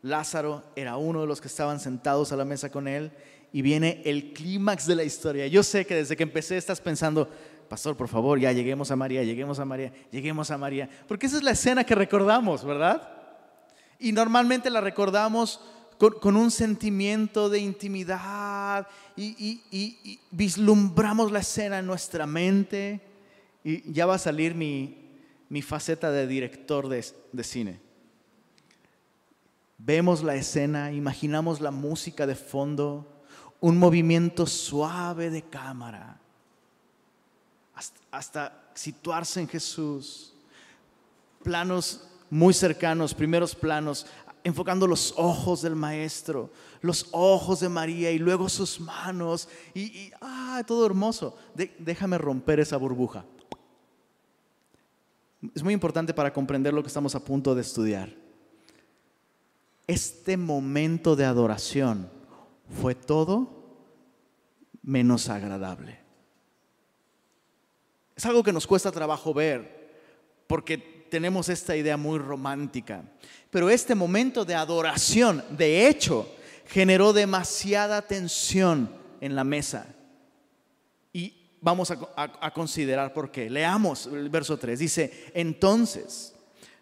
Lázaro 0.00 0.64
era 0.74 0.96
uno 0.96 1.20
de 1.20 1.26
los 1.26 1.42
que 1.42 1.48
estaban 1.48 1.80
sentados 1.80 2.32
a 2.32 2.36
la 2.36 2.46
mesa 2.46 2.70
con 2.70 2.88
él 2.88 3.12
y 3.52 3.60
viene 3.60 4.00
el 4.06 4.32
clímax 4.32 4.86
de 4.86 4.94
la 4.94 5.04
historia. 5.04 5.46
Yo 5.48 5.62
sé 5.62 5.84
que 5.84 5.96
desde 5.96 6.16
que 6.16 6.22
empecé 6.22 6.56
estás 6.56 6.80
pensando, 6.80 7.28
pastor, 7.68 7.94
por 7.94 8.08
favor, 8.08 8.40
ya 8.40 8.52
lleguemos 8.52 8.90
a 8.90 8.96
María, 8.96 9.22
lleguemos 9.22 9.58
a 9.58 9.66
María, 9.66 9.92
lleguemos 10.10 10.50
a 10.50 10.56
María, 10.56 10.88
porque 11.06 11.26
esa 11.26 11.36
es 11.36 11.42
la 11.42 11.50
escena 11.50 11.84
que 11.84 11.94
recordamos, 11.94 12.64
¿verdad? 12.64 13.06
Y 13.98 14.12
normalmente 14.12 14.70
la 14.70 14.80
recordamos 14.80 15.60
con, 15.98 16.36
un 16.36 16.50
sentimiento 16.50 17.48
de 17.48 17.58
intimidad 17.58 18.86
y, 19.16 20.20
vislumbramos 20.30 21.32
la 21.32 21.40
escena 21.40 21.80
en 21.80 21.86
nuestra 21.86 22.26
mente 22.26 23.00
y 23.64 23.92
ya 23.92 24.06
va 24.06 24.14
a 24.14 24.18
salir 24.18 24.54
mi, 24.54 25.62
faceta 25.62 26.10
de 26.10 26.26
director 26.26 26.88
de, 26.88 27.44
cine. 27.44 27.80
Vemos 29.76 30.22
la 30.22 30.36
escena, 30.36 30.92
imaginamos 30.92 31.60
la 31.60 31.70
música 31.70 32.26
de 32.26 32.36
fondo, 32.36 33.24
un 33.60 33.76
movimiento 33.76 34.46
suave 34.46 35.30
de 35.30 35.42
cámara, 35.42 36.20
hasta, 38.10 38.70
situarse 38.74 39.40
en 39.40 39.48
Jesús, 39.48 40.32
planos 41.42 42.08
muy 42.30 42.54
cercanos, 42.54 43.14
primeros 43.14 43.54
planos, 43.54 44.06
enfocando 44.44 44.86
los 44.86 45.14
ojos 45.16 45.62
del 45.62 45.74
maestro, 45.74 46.50
los 46.80 47.08
ojos 47.12 47.60
de 47.60 47.68
María 47.68 48.10
y 48.10 48.18
luego 48.18 48.48
sus 48.48 48.80
manos 48.80 49.48
y, 49.74 50.10
ah, 50.20 50.62
todo 50.66 50.86
hermoso. 50.86 51.36
déjame 51.78 52.18
romper 52.18 52.60
esa 52.60 52.76
burbuja. 52.76 53.24
Es 55.54 55.62
muy 55.62 55.74
importante 55.74 56.12
para 56.12 56.32
comprender 56.32 56.74
lo 56.74 56.82
que 56.82 56.88
estamos 56.88 57.14
a 57.14 57.24
punto 57.24 57.54
de 57.54 57.62
estudiar. 57.62 58.14
Este 59.86 60.36
momento 60.36 61.16
de 61.16 61.24
adoración 61.24 62.10
fue 62.80 62.94
todo 62.94 63.48
menos 64.82 65.28
agradable. 65.28 66.00
Es 68.16 68.26
algo 68.26 68.42
que 68.42 68.52
nos 68.52 68.66
cuesta 68.66 68.90
trabajo 68.90 69.32
ver 69.32 69.78
porque 70.48 70.97
tenemos 71.10 71.48
esta 71.48 71.76
idea 71.76 71.96
muy 71.96 72.18
romántica. 72.18 73.02
Pero 73.50 73.70
este 73.70 73.94
momento 73.94 74.44
de 74.44 74.54
adoración, 74.54 75.42
de 75.50 75.88
hecho, 75.88 76.28
generó 76.66 77.12
demasiada 77.12 78.02
tensión 78.02 78.90
en 79.20 79.34
la 79.34 79.44
mesa. 79.44 79.86
Y 81.12 81.34
vamos 81.60 81.90
a, 81.90 82.52
considerar 82.52 83.12
por 83.12 83.30
qué. 83.30 83.48
Leamos 83.48 84.06
el 84.06 84.28
verso 84.28 84.58
3. 84.58 84.78
Dice, 84.78 85.30
entonces, 85.34 86.34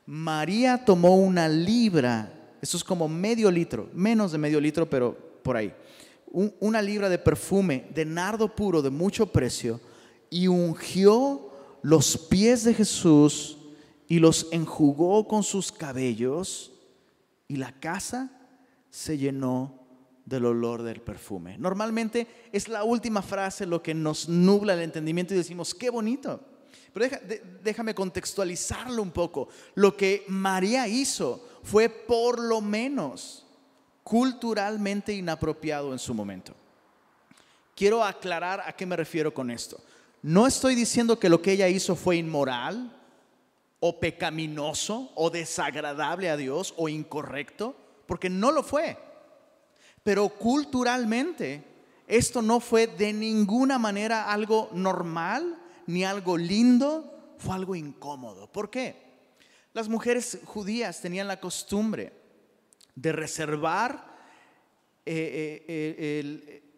María 0.05 0.85
tomó 0.85 1.17
una 1.17 1.49
libra, 1.49 2.33
eso 2.61 2.77
es 2.77 2.85
como 2.85 3.09
medio 3.09 3.51
litro, 3.51 3.89
menos 3.93 4.33
de 4.33 4.39
medio 4.39 4.61
litro, 4.61 4.89
pero 4.89 5.17
por 5.43 5.57
ahí, 5.57 5.73
una 6.61 6.83
libra 6.83 7.09
de 7.09 7.19
perfume 7.19 7.87
de 7.95 8.05
nardo 8.05 8.55
puro 8.55 8.83
de 8.83 8.91
mucho 8.91 9.27
precio 9.27 9.81
y 10.29 10.49
ungió 10.49 11.51
los 11.83 12.19
pies 12.19 12.65
de 12.65 12.75
Jesús 12.75 13.57
y 14.09 14.19
los 14.19 14.49
enjugó 14.53 15.27
con 15.27 15.43
sus 15.43 15.73
cabellos 15.73 16.73
y 17.49 17.57
la 17.57 17.73
casa 17.73 18.31
se 18.91 19.19
llenó 19.19 19.87
del 20.25 20.45
olor 20.45 20.83
del 20.83 21.01
perfume. 21.01 21.57
Normalmente 21.59 22.27
es 22.53 22.69
la 22.69 22.85
última 22.85 23.23
frase 23.23 23.67
lo 23.67 23.83
que 23.83 23.95
nos 23.95 24.29
nubla 24.29 24.75
el 24.75 24.81
entendimiento 24.81 25.35
y 25.35 25.39
decimos, 25.39 25.75
qué 25.75 25.91
bonito. 25.91 26.41
Pero 26.93 27.17
déjame 27.63 27.95
contextualizarlo 27.95 29.03
un 29.03 29.11
poco. 29.11 29.49
Lo 29.75 29.97
que 29.97 30.25
María 30.29 30.89
hizo 30.89 31.47
fue 31.63 31.89
por 31.89 32.41
lo 32.41 32.61
menos 32.61 33.45
culturalmente 34.03 35.13
inapropiado 35.13 35.93
en 35.93 35.99
su 35.99 36.15
momento. 36.15 36.55
Quiero 37.75 38.03
aclarar 38.03 38.63
a 38.67 38.73
qué 38.73 38.87
me 38.87 38.97
refiero 38.97 39.35
con 39.35 39.51
esto. 39.51 39.79
No 40.23 40.47
estoy 40.47 40.75
diciendo 40.75 41.19
que 41.19 41.29
lo 41.29 41.43
que 41.43 41.53
ella 41.53 41.69
hizo 41.69 41.95
fue 41.95 42.17
inmoral, 42.17 42.96
o 43.81 44.01
pecaminoso 44.01 45.13
o 45.15 45.31
desagradable 45.31 46.31
a 46.31 46.37
Dios 46.37 46.75
o 46.77 46.89
incorrecto, 46.89 47.77
porque 48.07 48.31
no 48.31 48.53
lo 48.53 48.63
fue. 48.63 48.97
Pero 50.03 50.29
culturalmente 50.29 51.65
esto 52.07 52.41
no 52.41 52.61
fue 52.61 52.87
de 52.87 53.13
ninguna 53.13 53.79
manera 53.79 54.31
algo 54.31 54.71
normal 54.73 55.59
ni 55.87 56.05
algo 56.05 56.37
lindo, 56.37 57.35
fue 57.39 57.55
algo 57.55 57.75
incómodo. 57.75 58.51
¿Por 58.51 58.71
qué? 58.71 59.05
Las 59.73 59.89
mujeres 59.89 60.39
judías 60.45 61.01
tenían 61.01 61.29
la 61.29 61.41
costumbre 61.41 62.13
de 62.95 63.13
reservar 63.13 64.17
eh, 65.05 65.65
eh, 65.69 66.21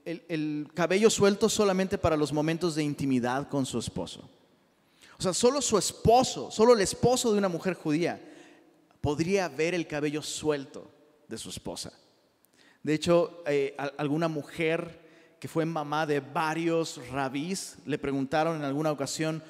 el, 0.04 0.24
el 0.28 0.68
cabello 0.74 1.10
suelto 1.10 1.48
solamente 1.48 1.96
para 1.96 2.16
los 2.16 2.32
momentos 2.32 2.74
de 2.74 2.82
intimidad 2.82 3.48
con 3.48 3.66
su 3.66 3.78
esposo. 3.78 4.28
O 5.18 5.22
sea, 5.22 5.34
solo 5.34 5.60
su 5.60 5.76
esposo, 5.76 6.48
solo 6.52 6.74
el 6.74 6.80
esposo 6.80 7.32
de 7.32 7.38
una 7.38 7.48
mujer 7.48 7.74
judía 7.74 8.20
podría 9.00 9.48
ver 9.48 9.74
el 9.74 9.88
cabello 9.88 10.22
suelto 10.22 10.88
de 11.26 11.36
su 11.36 11.50
esposa. 11.50 11.92
De 12.84 12.94
hecho, 12.94 13.42
eh, 13.46 13.76
alguna 13.96 14.28
mujer 14.28 15.36
que 15.40 15.48
fue 15.48 15.64
mamá 15.64 16.06
de 16.06 16.20
varios 16.20 17.00
rabís 17.10 17.78
le 17.84 17.98
preguntaron 17.98 18.56
en 18.56 18.62
alguna 18.62 18.92
ocasión, 18.92 19.42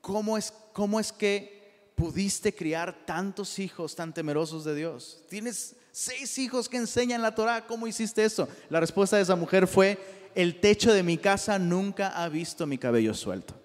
¿cómo 0.00 0.38
es, 0.38 0.54
cómo 0.72 0.98
es 0.98 1.12
que 1.12 1.92
pudiste 1.96 2.54
criar 2.54 3.04
tantos 3.04 3.58
hijos 3.58 3.94
tan 3.94 4.14
temerosos 4.14 4.64
de 4.64 4.74
Dios? 4.74 5.22
Tienes 5.28 5.76
seis 5.92 6.38
hijos 6.38 6.66
que 6.66 6.78
enseñan 6.78 7.20
la 7.20 7.34
Torah, 7.34 7.66
¿cómo 7.66 7.86
hiciste 7.86 8.24
eso? 8.24 8.48
La 8.70 8.80
respuesta 8.80 9.16
de 9.16 9.24
esa 9.24 9.36
mujer 9.36 9.66
fue, 9.66 9.98
el 10.34 10.60
techo 10.60 10.94
de 10.94 11.02
mi 11.02 11.18
casa 11.18 11.58
nunca 11.58 12.08
ha 12.08 12.30
visto 12.30 12.66
mi 12.66 12.78
cabello 12.78 13.12
suelto 13.12 13.63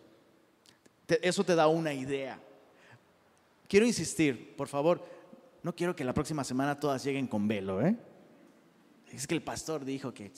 eso 1.21 1.43
te 1.43 1.55
da 1.55 1.67
una 1.67 1.93
idea. 1.93 2.39
Quiero 3.67 3.85
insistir, 3.85 4.55
por 4.55 4.67
favor, 4.67 5.05
no 5.63 5.75
quiero 5.75 5.95
que 5.95 6.03
la 6.03 6.13
próxima 6.13 6.43
semana 6.43 6.79
todas 6.79 7.03
lleguen 7.03 7.27
con 7.27 7.47
velo, 7.47 7.85
¿eh? 7.85 7.95
Es 9.11 9.27
que 9.27 9.35
el 9.35 9.41
pastor 9.41 9.85
dijo 9.85 10.13
que... 10.13 10.31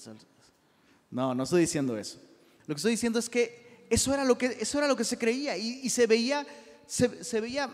No, 1.10 1.36
no 1.36 1.44
estoy 1.44 1.62
diciendo 1.62 1.98
eso. 1.98 2.20
Lo 2.68 2.76
que 2.76 2.80
estoy 2.80 2.92
diciendo 2.92 3.20
es 3.20 3.30
que 3.30 3.86
eso 3.90 4.14
era 4.14 4.24
lo 4.24 4.38
que, 4.38 4.46
eso 4.46 4.78
era 4.78 4.88
lo 4.88 4.96
que 4.96 5.04
se 5.04 5.18
creía 5.18 5.58
y, 5.58 5.90
se 5.90 6.08
veía 6.08 6.46
se, 6.86 7.24
se 7.24 7.42
veía 7.42 7.70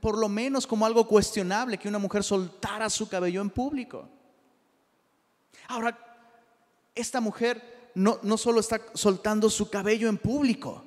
por 0.00 0.18
lo 0.18 0.28
menos 0.28 0.66
como 0.66 0.86
algo 0.86 1.06
cuestionable 1.06 1.78
que 1.78 1.88
una 1.88 1.98
mujer 1.98 2.24
soltara 2.24 2.90
su 2.90 3.08
cabello 3.08 3.40
en 3.40 3.50
público. 3.50 4.08
Ahora, 5.68 5.96
esta 6.94 7.20
mujer 7.20 7.90
no, 7.94 8.18
no 8.22 8.36
solo 8.36 8.60
está 8.60 8.80
soltando 8.94 9.50
su 9.50 9.70
cabello 9.70 10.08
en 10.08 10.18
público, 10.18 10.84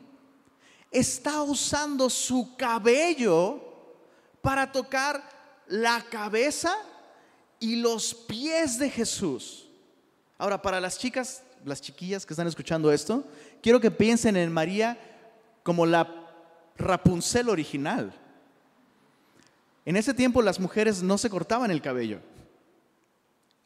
está 0.94 1.42
usando 1.42 2.10
su 2.10 2.56
cabello 2.56 3.62
para 4.42 4.72
tocar 4.72 5.24
la 5.68 6.02
cabeza 6.10 6.76
y 7.60 7.78
los 7.78 8.14
pies 8.14 8.78
de 8.78 8.90
Jesús. 8.90 9.68
Ahora, 10.38 10.62
para 10.62 10.82
las 10.82 10.98
chicas, 10.98 11.44
las 11.66 11.82
chiquillas 11.82 12.26
que 12.26 12.34
están 12.34 12.48
escuchando 12.48 12.92
esto, 12.92 13.24
quiero 13.62 13.80
que 13.80 13.92
piensen 13.92 14.36
en 14.36 14.52
María 14.52 14.98
como 15.64 15.86
la 15.86 16.08
Rapunzel 16.78 17.50
original. 17.50 18.14
En 19.86 19.96
ese 19.96 20.14
tiempo 20.14 20.42
las 20.42 20.60
mujeres 20.60 21.02
no 21.02 21.18
se 21.18 21.30
cortaban 21.30 21.72
el 21.72 21.82
cabello. 21.82 22.20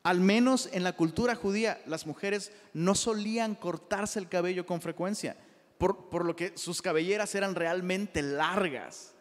Al 0.03 0.19
menos 0.19 0.69
en 0.71 0.83
la 0.83 0.93
cultura 0.93 1.35
judía, 1.35 1.81
las 1.85 2.05
mujeres 2.05 2.51
no 2.73 2.95
solían 2.95 3.55
cortarse 3.55 4.19
el 4.19 4.29
cabello 4.29 4.65
con 4.65 4.79
frecuencia, 4.79 5.35
por, 5.77 6.25
lo 6.25 6.35
que 6.35 6.57
sus 6.57 6.81
cabelleras 6.81 7.33
eran 7.35 7.55
realmente 7.55 8.21
largas. 8.21 9.13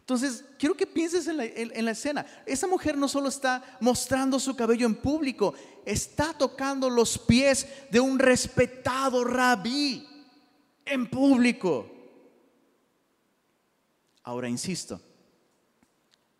Entonces, 0.00 0.44
quiero 0.58 0.74
que 0.74 0.86
pienses 0.86 1.28
en 1.28 1.36
la, 1.36 1.44
en 1.44 1.84
la, 1.84 1.90
escena. 1.92 2.26
Esa 2.46 2.66
mujer 2.66 2.96
no 2.96 3.06
solo 3.06 3.28
está 3.28 3.78
mostrando 3.80 4.40
su 4.40 4.56
cabello 4.56 4.86
en 4.86 4.96
público, 4.96 5.54
está 5.84 6.32
tocando 6.32 6.90
los 6.90 7.18
pies 7.18 7.66
de 7.90 8.00
un 8.00 8.18
respetado 8.18 9.22
rabí 9.24 10.06
en 10.84 11.08
público. 11.08 11.86
Ahora, 14.24 14.48
insisto, 14.48 15.00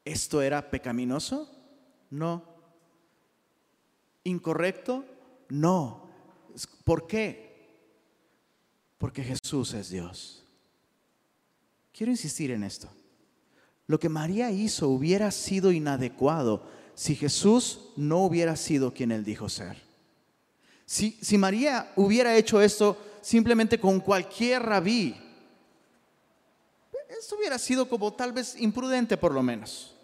¿esto 0.05 0.43
era 0.43 0.69
pecaminoso? 0.69 1.49
No. 2.11 2.45
¿Incorrecto? 4.25 5.05
No. 5.49 6.09
¿Por 6.85 7.07
qué? 7.07 7.50
Porque 9.01 9.25
Jesús 9.25 9.73
es 9.73 9.89
Dios. 9.89 10.45
Quiero 11.91 12.13
insistir 12.13 12.51
en 12.51 12.63
esto. 12.63 12.87
Lo 13.87 13.99
que 13.99 14.11
María 14.11 14.51
hizo 14.51 14.91
hubiera 14.91 15.31
sido 15.31 15.73
inadecuado 15.73 16.67
si 16.95 17.17
Jesús 17.17 17.93
no 17.97 18.19
hubiera 18.19 18.57
sido 18.57 18.93
quien 18.93 19.11
él 19.11 19.25
dijo 19.25 19.49
ser. 19.49 19.79
Si, 20.85 21.13
si 21.23 21.39
María 21.39 21.91
hubiera 21.97 22.37
hecho 22.37 22.61
esto 22.61 22.99
simplemente 23.23 23.81
con 23.81 24.01
cualquier 24.01 24.65
rabí, 24.65 25.17
esto 27.09 27.37
hubiera 27.37 27.59
sido 27.59 27.89
como 27.89 28.13
tal 28.13 28.35
vez 28.35 28.55
imprudente 28.61 29.17
por 29.17 29.33
lo 29.33 29.43
menos. 29.43 29.97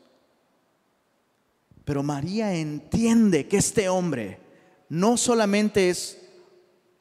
Pero 1.85 2.03
María 2.03 2.55
entiende 2.55 3.47
que 3.47 3.59
este 3.59 3.91
hombre 3.91 4.41
no 4.89 5.19
solamente 5.19 5.91
es 5.91 6.26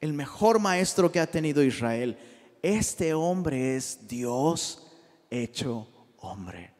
el 0.00 0.12
mejor 0.12 0.58
maestro 0.58 1.10
que 1.10 1.20
ha 1.20 1.30
tenido 1.30 1.62
Israel, 1.62 2.18
este 2.62 3.14
hombre 3.14 3.76
es 3.76 4.06
Dios 4.08 4.86
hecho 5.30 5.88
hombre. 6.18 6.72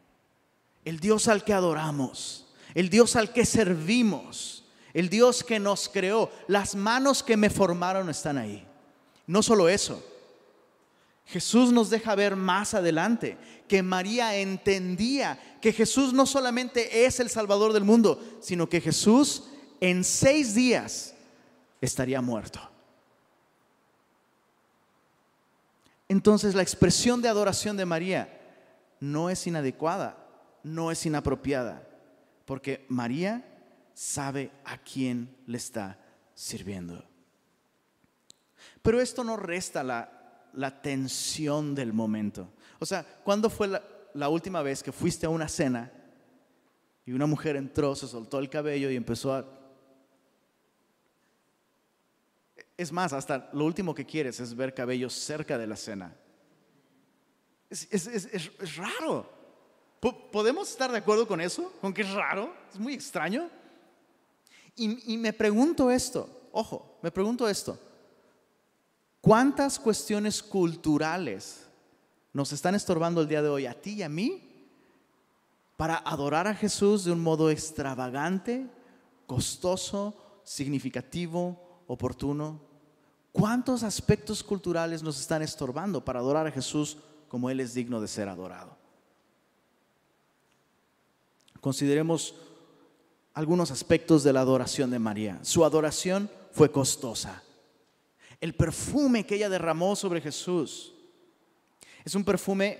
El 0.84 1.00
Dios 1.00 1.28
al 1.28 1.44
que 1.44 1.52
adoramos, 1.52 2.46
el 2.74 2.90
Dios 2.90 3.16
al 3.16 3.32
que 3.32 3.44
servimos, 3.44 4.64
el 4.94 5.08
Dios 5.08 5.42
que 5.42 5.58
nos 5.58 5.88
creó. 5.88 6.30
Las 6.46 6.74
manos 6.74 7.22
que 7.22 7.36
me 7.36 7.50
formaron 7.50 8.08
están 8.08 8.38
ahí. 8.38 8.66
No 9.26 9.42
solo 9.42 9.68
eso, 9.68 10.02
Jesús 11.26 11.72
nos 11.72 11.90
deja 11.90 12.14
ver 12.14 12.36
más 12.36 12.72
adelante 12.74 13.36
que 13.66 13.82
María 13.82 14.36
entendía 14.36 15.58
que 15.60 15.72
Jesús 15.72 16.12
no 16.12 16.24
solamente 16.24 17.04
es 17.04 17.18
el 17.18 17.28
Salvador 17.28 17.72
del 17.72 17.84
mundo, 17.84 18.38
sino 18.40 18.68
que 18.68 18.80
Jesús 18.80 19.44
en 19.80 20.04
seis 20.04 20.54
días 20.54 21.14
estaría 21.80 22.20
muerto. 22.20 22.60
Entonces 26.08 26.54
la 26.54 26.62
expresión 26.62 27.20
de 27.20 27.28
adoración 27.28 27.76
de 27.76 27.84
María 27.84 28.40
no 29.00 29.30
es 29.30 29.46
inadecuada, 29.46 30.16
no 30.62 30.90
es 30.90 31.04
inapropiada, 31.06 31.86
porque 32.44 32.86
María 32.88 33.44
sabe 33.94 34.50
a 34.64 34.78
quién 34.78 35.36
le 35.46 35.56
está 35.58 35.98
sirviendo. 36.34 37.04
Pero 38.82 39.00
esto 39.00 39.24
no 39.24 39.36
resta 39.36 39.82
la 39.82 40.82
tensión 40.82 41.74
del 41.74 41.92
momento. 41.92 42.52
O 42.78 42.86
sea, 42.86 43.04
¿cuándo 43.24 43.48
fue 43.48 43.68
la, 44.14 44.28
última 44.28 44.62
vez 44.62 44.82
que 44.82 44.92
fuiste 44.92 45.26
a 45.26 45.30
una 45.30 45.48
cena 45.48 45.92
y 47.04 47.12
una 47.12 47.26
mujer 47.26 47.56
entró, 47.56 47.94
se 47.94 48.06
soltó 48.06 48.38
el 48.38 48.50
cabello 48.50 48.90
y 48.90 48.96
empezó 48.96 49.34
a... 49.34 49.55
Es 52.76 52.92
más, 52.92 53.12
hasta 53.12 53.48
lo 53.52 53.64
último 53.64 53.94
que 53.94 54.04
quieres 54.04 54.38
es 54.40 54.54
ver 54.54 54.74
cabellos 54.74 55.14
cerca 55.14 55.56
de 55.56 55.66
la 55.66 55.76
cena. 55.76 56.14
Es, 57.70 58.76
raro. 58.76 59.28
¿Podemos 60.30 60.70
estar 60.70 60.92
de 60.92 60.98
acuerdo 60.98 61.26
con 61.26 61.40
eso? 61.40 61.72
¿Con 61.80 61.92
que 61.92 62.02
es 62.02 62.12
raro? 62.12 62.54
Es 62.72 62.78
muy 62.78 62.94
extraño. 62.94 63.48
y 64.76 65.16
me 65.16 65.32
pregunto 65.32 65.90
esto, 65.90 66.48
ojo, 66.52 66.98
me 67.02 67.10
pregunto 67.10 67.48
esto. 67.48 67.78
¿Cuántas 69.20 69.78
cuestiones 69.78 70.42
culturales 70.42 71.66
nos 72.32 72.52
están 72.52 72.74
estorbando 72.74 73.22
el 73.22 73.28
día 73.28 73.42
de 73.42 73.48
hoy 73.48 73.66
a 73.66 73.74
ti 73.74 73.94
y 73.94 74.02
a 74.02 74.08
mí 74.08 74.46
para 75.76 75.96
adorar 75.96 76.46
a 76.46 76.54
Jesús 76.54 77.04
de 77.04 77.12
un 77.12 77.20
modo 77.20 77.50
extravagante, 77.50 78.66
costoso, 79.26 80.40
significativo, 80.44 81.65
oportuno? 81.86 82.60
¿Cuántos 83.32 83.82
aspectos 83.82 84.42
culturales 84.42 85.02
nos 85.02 85.20
están 85.20 85.42
estorbando 85.42 86.04
para 86.04 86.20
adorar 86.20 86.46
a 86.46 86.52
Jesús 86.52 86.98
como 87.28 87.50
Él 87.50 87.60
es 87.60 87.74
digno 87.74 88.00
de 88.00 88.08
ser 88.08 88.28
adorado? 88.28 88.76
Consideremos 91.60 92.34
algunos 93.34 93.70
aspectos 93.70 94.22
de 94.24 94.32
la 94.32 94.40
adoración 94.40 94.90
de 94.90 94.98
María. 94.98 95.38
Su 95.42 95.64
adoración 95.64 96.30
fue 96.52 96.70
costosa 96.70 97.42
el 98.40 98.54
perfume 98.54 99.24
que 99.24 99.36
ella 99.36 99.48
derramó 99.48 99.96
sobre 99.96 100.20
Jesús. 100.20 100.92
Es 102.04 102.14
un 102.14 102.24
perfume 102.24 102.78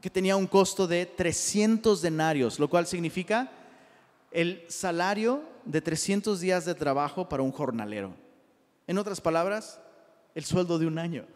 que 0.00 0.10
tenía 0.10 0.36
un 0.36 0.46
costo 0.46 0.86
de 0.86 1.06
300 1.06 2.00
denarios, 2.00 2.58
lo 2.58 2.68
cual 2.68 2.86
significa 2.86 3.50
el 4.30 4.64
salario 4.68 5.42
de 5.64 5.80
300 5.80 6.40
días 6.40 6.64
de 6.64 6.74
trabajo 6.74 7.28
para 7.28 7.42
un 7.42 7.52
jornalero. 7.52 8.14
En 8.86 8.98
otras 8.98 9.20
palabras, 9.20 9.80
el 10.34 10.44
sueldo 10.44 10.78
de 10.78 10.86
un 10.86 10.98
año. 10.98 11.26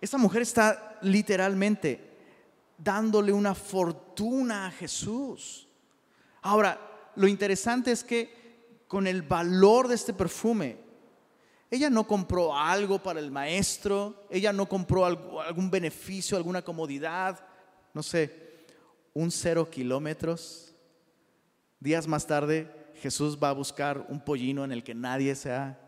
Esta 0.00 0.18
mujer 0.18 0.42
está 0.42 0.98
literalmente 1.02 2.10
dándole 2.78 3.32
una 3.32 3.54
fortuna 3.54 4.66
a 4.66 4.70
Jesús. 4.70 5.68
Ahora, 6.42 6.78
lo 7.16 7.28
interesante 7.28 7.92
es 7.92 8.02
que 8.02 8.40
con 8.90 9.06
el 9.06 9.22
valor 9.22 9.86
de 9.86 9.94
este 9.94 10.12
perfume. 10.12 10.76
Ella 11.70 11.88
no 11.88 12.08
compró 12.08 12.56
algo 12.56 13.00
para 13.00 13.20
el 13.20 13.30
maestro, 13.30 14.26
ella 14.28 14.52
no 14.52 14.68
compró 14.68 15.06
algún 15.06 15.70
beneficio, 15.70 16.36
alguna 16.36 16.62
comodidad, 16.62 17.38
no 17.94 18.02
sé, 18.02 18.64
un 19.14 19.30
cero 19.30 19.70
kilómetros. 19.70 20.69
Días 21.80 22.06
más 22.06 22.26
tarde 22.26 22.70
Jesús 23.00 23.38
va 23.42 23.48
a 23.48 23.54
buscar 23.54 24.06
un 24.10 24.20
pollino 24.20 24.64
en 24.64 24.72
el 24.72 24.84
que 24.84 24.94
nadie 24.94 25.34
se 25.34 25.50
ha 25.50 25.80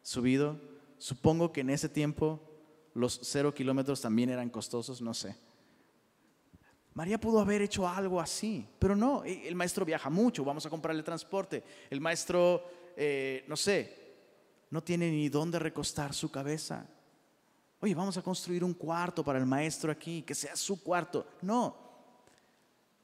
subido. 0.00 0.60
Supongo 0.98 1.52
que 1.52 1.62
en 1.62 1.70
ese 1.70 1.88
tiempo 1.88 2.40
los 2.94 3.18
cero 3.24 3.52
kilómetros 3.52 4.00
también 4.00 4.30
eran 4.30 4.50
costosos, 4.50 5.02
no 5.02 5.12
sé. 5.12 5.36
María 6.94 7.18
pudo 7.18 7.40
haber 7.40 7.62
hecho 7.62 7.88
algo 7.88 8.20
así, 8.20 8.68
pero 8.78 8.94
no, 8.94 9.24
e, 9.24 9.48
el 9.48 9.56
maestro 9.56 9.84
viaja 9.84 10.10
mucho, 10.10 10.44
vamos 10.44 10.64
a 10.64 10.70
comprarle 10.70 11.02
transporte. 11.02 11.64
El 11.90 12.00
maestro, 12.00 12.64
eh, 12.96 13.44
no 13.48 13.56
sé, 13.56 13.98
no 14.70 14.82
tiene 14.82 15.10
ni 15.10 15.28
dónde 15.28 15.58
recostar 15.58 16.14
su 16.14 16.30
cabeza. 16.30 16.86
Oye, 17.80 17.96
vamos 17.96 18.16
a 18.16 18.22
construir 18.22 18.62
un 18.62 18.74
cuarto 18.74 19.24
para 19.24 19.40
el 19.40 19.46
maestro 19.46 19.90
aquí, 19.90 20.22
que 20.22 20.36
sea 20.36 20.54
su 20.54 20.84
cuarto. 20.84 21.26
No, 21.40 21.81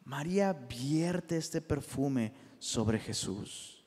María 0.08 0.54
vierte 0.54 1.36
este 1.36 1.60
perfume 1.60 2.32
sobre 2.58 2.98
Jesús. 2.98 3.84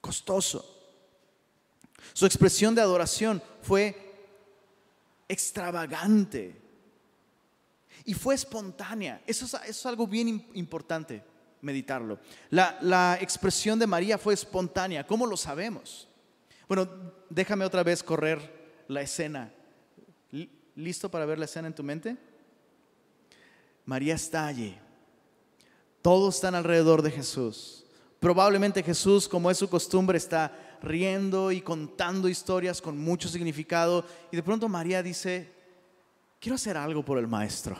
Costoso. 0.00 0.64
Su 2.12 2.24
expresión 2.24 2.72
de 2.72 2.80
adoración 2.80 3.42
fue 3.62 3.96
extravagante 5.28 6.54
y 8.04 8.14
fue 8.14 8.36
espontánea. 8.36 9.20
Eso 9.26 9.58
es, 9.66 9.84
algo 9.84 10.06
bien 10.06 10.28
importante 10.54 11.24
meditarlo. 11.60 12.20
La, 12.50 12.78
la 12.80 13.18
expresión 13.20 13.76
de 13.76 13.88
María 13.88 14.18
fue 14.18 14.34
espontánea. 14.34 15.04
¿Cómo 15.04 15.26
lo 15.26 15.36
sabemos? 15.36 16.06
Bueno, 16.68 16.88
déjame 17.28 17.64
otra 17.64 17.82
vez 17.82 18.04
correr 18.04 18.84
la 18.86 19.02
escena. 19.02 19.52
¿Listo 20.76 21.10
para 21.10 21.26
ver 21.26 21.40
la 21.40 21.46
escena 21.46 21.66
en 21.66 21.74
tu 21.74 21.82
mente? 21.82 22.27
María 23.88 24.16
está 24.16 24.46
allí. 24.46 24.76
Todos 26.02 26.34
están 26.34 26.54
alrededor 26.54 27.00
de 27.00 27.10
Jesús. 27.10 27.86
Probablemente 28.20 28.82
Jesús, 28.82 29.26
como 29.26 29.50
es 29.50 29.56
su 29.56 29.70
costumbre, 29.70 30.18
está 30.18 30.52
riendo 30.82 31.50
y 31.50 31.62
contando 31.62 32.28
historias 32.28 32.82
con 32.82 32.98
mucho 32.98 33.30
significado. 33.30 34.04
Y 34.30 34.36
de 34.36 34.42
pronto 34.42 34.68
María 34.68 35.02
dice, 35.02 35.50
quiero 36.38 36.56
hacer 36.56 36.76
algo 36.76 37.02
por 37.02 37.16
el 37.16 37.26
maestro. 37.26 37.78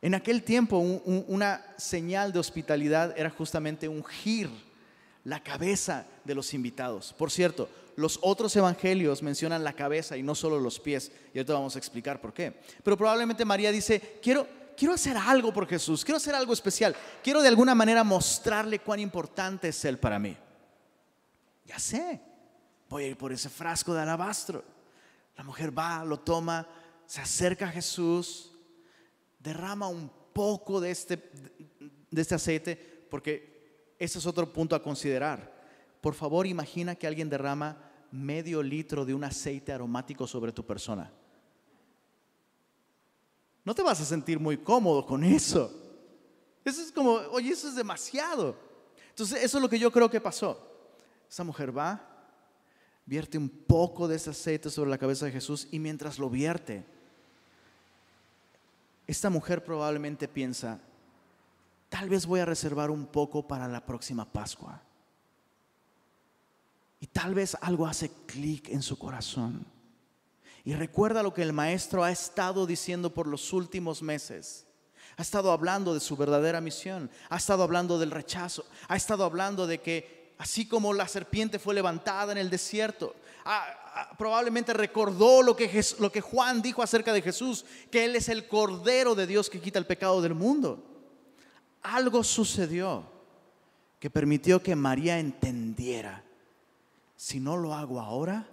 En 0.00 0.14
aquel 0.14 0.42
tiempo 0.42 0.78
una 0.78 1.62
señal 1.76 2.32
de 2.32 2.38
hospitalidad 2.38 3.12
era 3.14 3.28
justamente 3.28 3.88
ungir 3.88 4.48
la 5.22 5.42
cabeza 5.42 6.06
de 6.24 6.34
los 6.34 6.54
invitados. 6.54 7.12
Por 7.12 7.30
cierto, 7.30 7.68
los 7.98 8.20
otros 8.22 8.54
evangelios 8.54 9.24
mencionan 9.24 9.64
la 9.64 9.72
cabeza 9.72 10.16
y 10.16 10.22
no 10.22 10.36
solo 10.36 10.60
los 10.60 10.78
pies. 10.78 11.10
Y 11.34 11.38
ahorita 11.38 11.54
vamos 11.54 11.74
a 11.74 11.80
explicar 11.80 12.20
por 12.20 12.32
qué. 12.32 12.60
Pero 12.84 12.96
probablemente 12.96 13.44
María 13.44 13.72
dice, 13.72 14.20
quiero, 14.22 14.46
quiero 14.76 14.94
hacer 14.94 15.16
algo 15.16 15.52
por 15.52 15.66
Jesús, 15.66 16.04
quiero 16.04 16.18
hacer 16.18 16.32
algo 16.36 16.52
especial. 16.52 16.94
Quiero 17.24 17.42
de 17.42 17.48
alguna 17.48 17.74
manera 17.74 18.04
mostrarle 18.04 18.78
cuán 18.78 19.00
importante 19.00 19.70
es 19.70 19.84
Él 19.84 19.98
para 19.98 20.20
mí. 20.20 20.36
Ya 21.64 21.80
sé, 21.80 22.20
voy 22.88 23.02
a 23.02 23.06
ir 23.08 23.18
por 23.18 23.32
ese 23.32 23.48
frasco 23.48 23.92
de 23.92 24.02
alabastro. 24.02 24.62
La 25.36 25.42
mujer 25.42 25.76
va, 25.76 26.04
lo 26.04 26.20
toma, 26.20 26.68
se 27.04 27.20
acerca 27.20 27.66
a 27.66 27.72
Jesús, 27.72 28.52
derrama 29.40 29.88
un 29.88 30.08
poco 30.32 30.80
de 30.80 30.92
este, 30.92 31.16
de 32.12 32.22
este 32.22 32.36
aceite, 32.36 32.76
porque 33.10 33.96
ese 33.98 34.20
es 34.20 34.26
otro 34.26 34.52
punto 34.52 34.76
a 34.76 34.82
considerar. 34.84 35.52
Por 36.00 36.14
favor, 36.14 36.46
imagina 36.46 36.94
que 36.94 37.08
alguien 37.08 37.28
derrama 37.28 37.87
medio 38.10 38.62
litro 38.62 39.04
de 39.04 39.14
un 39.14 39.24
aceite 39.24 39.72
aromático 39.72 40.26
sobre 40.26 40.52
tu 40.52 40.64
persona. 40.64 41.10
No 43.64 43.74
te 43.74 43.82
vas 43.82 44.00
a 44.00 44.04
sentir 44.04 44.40
muy 44.40 44.56
cómodo 44.56 45.04
con 45.04 45.22
eso. 45.24 45.70
Eso 46.64 46.82
es 46.82 46.90
como, 46.90 47.12
oye, 47.12 47.50
eso 47.50 47.68
es 47.68 47.74
demasiado. 47.74 48.56
Entonces, 49.10 49.42
eso 49.42 49.58
es 49.58 49.62
lo 49.62 49.68
que 49.68 49.78
yo 49.78 49.90
creo 49.90 50.10
que 50.10 50.20
pasó. 50.20 50.58
Esa 51.28 51.44
mujer 51.44 51.76
va, 51.76 52.00
vierte 53.04 53.36
un 53.36 53.48
poco 53.48 54.08
de 54.08 54.16
ese 54.16 54.30
aceite 54.30 54.70
sobre 54.70 54.90
la 54.90 54.98
cabeza 54.98 55.26
de 55.26 55.32
Jesús 55.32 55.68
y 55.70 55.78
mientras 55.78 56.18
lo 56.18 56.30
vierte, 56.30 56.84
esta 59.06 59.30
mujer 59.30 59.64
probablemente 59.64 60.28
piensa, 60.28 60.80
tal 61.88 62.08
vez 62.08 62.26
voy 62.26 62.40
a 62.40 62.44
reservar 62.44 62.90
un 62.90 63.06
poco 63.06 63.46
para 63.46 63.66
la 63.66 63.84
próxima 63.84 64.30
Pascua. 64.30 64.82
Y 67.00 67.06
tal 67.06 67.34
vez 67.34 67.56
algo 67.60 67.86
hace 67.86 68.10
clic 68.26 68.68
en 68.68 68.82
su 68.82 68.98
corazón. 68.98 69.66
Y 70.64 70.74
recuerda 70.74 71.22
lo 71.22 71.32
que 71.32 71.42
el 71.42 71.52
maestro 71.52 72.04
ha 72.04 72.10
estado 72.10 72.66
diciendo 72.66 73.14
por 73.14 73.26
los 73.26 73.52
últimos 73.52 74.02
meses. 74.02 74.66
Ha 75.16 75.22
estado 75.22 75.50
hablando 75.50 75.94
de 75.94 76.00
su 76.00 76.16
verdadera 76.16 76.60
misión. 76.60 77.10
Ha 77.30 77.36
estado 77.36 77.62
hablando 77.62 77.98
del 77.98 78.10
rechazo. 78.10 78.64
Ha 78.88 78.96
estado 78.96 79.24
hablando 79.24 79.66
de 79.66 79.80
que 79.80 80.34
así 80.38 80.66
como 80.66 80.92
la 80.92 81.08
serpiente 81.08 81.58
fue 81.58 81.74
levantada 81.74 82.32
en 82.32 82.38
el 82.38 82.50
desierto, 82.50 83.14
probablemente 84.16 84.72
recordó 84.72 85.42
lo 85.42 85.56
que, 85.56 86.20
Juan 86.20 86.62
dijo 86.62 86.82
acerca 86.82 87.12
de 87.12 87.22
Jesús, 87.22 87.64
que 87.90 88.04
Él 88.04 88.16
es 88.16 88.28
el 88.28 88.46
Cordero 88.46 89.14
de 89.14 89.26
Dios 89.26 89.50
que 89.50 89.60
quita 89.60 89.78
el 89.78 89.86
pecado 89.86 90.22
del 90.22 90.34
mundo. 90.34 90.84
Algo 91.82 92.22
sucedió 92.22 93.10
que 93.98 94.10
permitió 94.10 94.62
que 94.62 94.76
María 94.76 95.18
entendiera 95.18 96.24
si 97.18 97.40
no 97.40 97.56
lo 97.56 97.74
hago 97.74 97.98
ahora, 97.98 98.46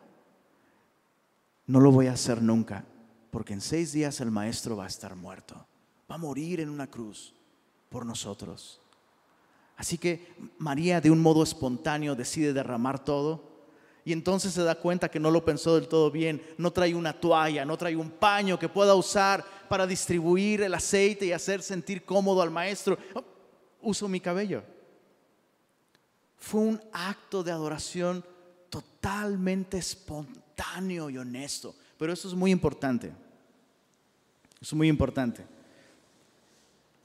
no 1.67 1.79
lo 1.79 1.91
voy 1.91 2.07
a 2.07 2.13
hacer 2.13 2.41
nunca, 2.41 2.83
porque 3.29 3.53
en 3.53 3.61
seis 3.61 3.93
días 3.93 4.19
el 4.21 4.31
maestro 4.31 4.75
va 4.75 4.85
a 4.85 4.87
estar 4.87 5.15
muerto, 5.15 5.67
va 6.09 6.15
a 6.15 6.17
morir 6.17 6.59
en 6.59 6.69
una 6.69 6.87
cruz 6.87 7.35
por 7.89 8.07
nosotros. 8.07 8.81
Así 9.77 9.99
que 9.99 10.33
María 10.57 10.99
de 10.99 11.11
un 11.11 11.21
modo 11.21 11.43
espontáneo 11.43 12.15
decide 12.15 12.53
derramar 12.53 13.05
todo 13.05 13.67
y 14.03 14.11
entonces 14.11 14.51
se 14.51 14.63
da 14.63 14.73
cuenta 14.73 15.09
que 15.09 15.19
no 15.19 15.29
lo 15.29 15.45
pensó 15.45 15.75
del 15.75 15.87
todo 15.87 16.09
bien, 16.09 16.41
no 16.57 16.73
trae 16.73 16.95
una 16.95 17.13
toalla, 17.13 17.65
no 17.65 17.77
trae 17.77 17.95
un 17.95 18.09
paño 18.09 18.57
que 18.57 18.67
pueda 18.67 18.95
usar 18.95 19.45
para 19.69 19.85
distribuir 19.85 20.63
el 20.63 20.73
aceite 20.73 21.27
y 21.27 21.33
hacer 21.33 21.61
sentir 21.61 22.03
cómodo 22.03 22.41
al 22.41 22.49
maestro. 22.49 22.97
Uso 23.79 24.07
mi 24.07 24.19
cabello. 24.19 24.63
Fue 26.35 26.61
un 26.61 26.81
acto 26.91 27.43
de 27.43 27.51
adoración 27.51 28.25
totalmente 28.75 29.77
espontáneo 29.77 31.09
y 31.09 31.17
honesto. 31.17 31.73
Pero 31.97 32.11
eso 32.11 32.27
es 32.27 32.33
muy 32.33 32.51
importante. 32.51 33.13
Es 34.61 34.73
muy 34.73 34.89
importante. 34.89 35.45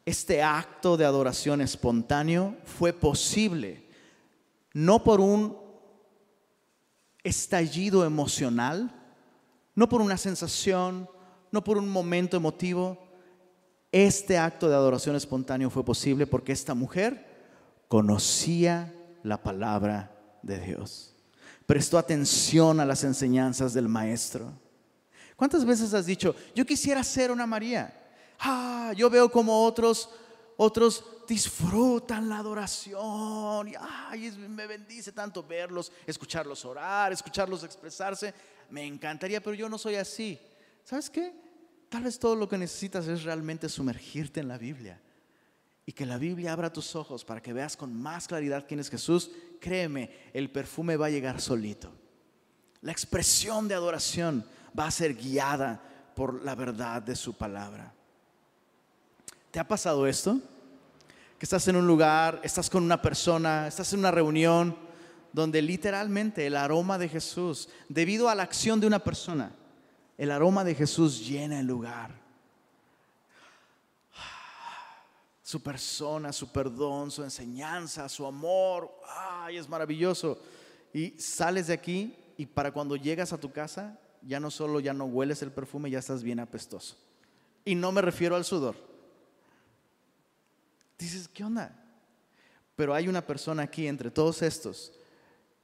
Este 0.05 0.43
acto 0.43 0.97
de 0.97 1.05
adoración 1.05 1.61
espontáneo 1.61 2.57
fue 2.65 2.93
posible 2.93 3.89
no 4.73 5.05
por 5.05 5.21
un 5.21 5.57
estallido 7.23 8.05
emocional, 8.05 8.91
no 9.77 9.89
por 9.89 10.01
una 10.01 10.17
sensación, 10.17 11.09
no 11.53 11.63
por 11.63 11.79
un 11.79 11.89
momento 11.89 12.37
emotivo. 12.37 12.99
Este 13.93 14.39
acto 14.39 14.69
de 14.69 14.75
adoración 14.75 15.15
espontáneo 15.15 15.71
fue 15.71 15.85
posible 15.85 16.27
porque 16.27 16.53
esta 16.53 16.75
mujer 16.75 17.27
conocía 17.87 18.93
la 19.23 19.43
palabra 19.43 20.17
de 20.43 20.59
Dios 20.59 21.11
prestó 21.71 21.99
atención 21.99 22.81
a 22.81 22.85
las 22.85 23.05
enseñanzas 23.05 23.73
del 23.73 23.87
maestro. 23.87 24.53
¿Cuántas 25.37 25.65
veces 25.65 25.95
has 25.95 26.05
dicho, 26.05 26.35
yo 26.53 26.67
quisiera 26.67 27.05
ser 27.05 27.31
una 27.31 27.47
María? 27.47 27.95
Ah, 28.41 28.93
yo 28.97 29.09
veo 29.09 29.31
como 29.31 29.65
otros 29.65 30.11
otros 30.57 31.05
disfrutan 31.29 32.29
la 32.29 32.39
adoración 32.39 33.69
y 33.69 33.75
ay, 33.79 34.33
me 34.49 34.67
bendice 34.67 35.13
tanto 35.13 35.45
verlos, 35.45 35.93
escucharlos 36.09 36.65
orar, 36.65 37.13
escucharlos 37.13 37.63
expresarse. 37.63 38.35
Me 38.69 38.85
encantaría, 38.85 39.41
pero 39.41 39.55
yo 39.55 39.69
no 39.69 39.79
soy 39.79 39.95
así. 39.95 40.41
¿Sabes 40.83 41.09
qué? 41.09 41.33
Tal 41.89 42.03
vez 42.03 42.19
todo 42.19 42.35
lo 42.35 42.49
que 42.49 42.59
necesitas 42.59 43.07
es 43.07 43.23
realmente 43.23 43.69
sumergirte 43.69 44.41
en 44.41 44.49
la 44.49 44.59
Biblia 44.59 45.01
y 45.87 45.93
que 45.93 46.05
la 46.05 46.19
Biblia 46.19 46.53
abra 46.53 46.73
tus 46.73 46.97
ojos 46.97 47.25
para 47.25 47.41
que 47.41 47.53
veas 47.53 47.77
con 47.77 47.95
más 47.95 48.27
claridad 48.27 48.65
quién 48.67 48.81
es 48.81 48.91
Jesús 48.91 49.31
créeme, 49.61 50.11
el 50.33 50.51
perfume 50.51 50.97
va 50.97 51.07
a 51.07 51.11
llegar 51.11 51.41
solito. 51.41 51.93
La 52.83 52.93
expresión 52.93 53.69
de 53.69 53.75
adoración 53.75 54.45
va 54.79 54.87
a 54.87 54.91
ser 54.91 55.15
guiada 55.15 55.81
por 56.15 56.43
la 56.43 56.55
verdad 56.55 57.03
de 57.03 57.15
su 57.15 57.35
palabra. 57.35 57.93
¿Te 59.51 59.61
ha 59.61 59.69
pasado 59.69 60.07
esto? 60.07 60.41
Que 61.39 61.47
estás 61.47 61.67
en 61.69 61.77
un 61.77 61.87
lugar, 61.87 62.41
estás 62.43 62.71
con 62.71 62.83
una 62.83 63.01
persona, 63.01 63.67
estás 63.67 63.93
en 63.93 64.01
una 64.01 64.11
reunión 64.11 64.77
donde 65.33 65.63
literalmente 65.63 66.47
el 66.47 66.57
aroma 66.57 66.99
de 66.99 67.09
Jesús, 67.09 67.69
debido 67.89 68.29
a 68.29 68.35
la 68.35 68.43
acción 68.43 68.81
de 68.81 68.87
una 68.87 68.99
persona, 68.99 69.53
el 70.19 70.31
aroma 70.31 70.65
de 70.65 70.75
Jesús 70.75 71.27
llena 71.27 71.61
el 71.61 71.67
lugar. 71.67 72.20
Su 75.51 75.61
persona, 75.61 76.33
su 76.33 76.53
perdón, 76.53 77.11
su 77.11 77.25
enseñanza, 77.25 78.09
su 78.09 78.25
amor. 78.25 78.89
¡Ay, 79.05 79.57
es 79.57 79.69
maravilloso! 79.69 80.41
Y 80.95 81.11
sales 81.19 81.67
de 81.67 81.73
aquí 81.73 82.15
y 82.37 82.47
para 82.47 82.71
cuando 82.71 82.95
llegas 82.95 83.33
a 83.33 83.41
tu 83.41 83.51
casa, 83.51 83.99
ya 84.23 84.39
no 84.39 84.53
solo 84.53 84.79
ya 84.79 84.95
no 84.95 85.07
hueles 85.07 85.43
el 85.43 85.51
perfume, 85.51 85.91
ya 85.91 85.99
estás 85.99 86.23
bien 86.23 86.39
apestoso. 86.39 86.97
Y 87.65 87.75
no 87.75 87.91
me 87.91 88.01
refiero 88.01 88.37
al 88.37 88.45
sudor. 88.45 88.77
Dices, 90.97 91.27
¿qué 91.27 91.43
onda? 91.43 91.85
Pero 92.77 92.95
hay 92.95 93.09
una 93.09 93.27
persona 93.27 93.65
aquí 93.65 93.89
entre 93.89 94.13
todos 94.13 94.43
estos 94.43 94.93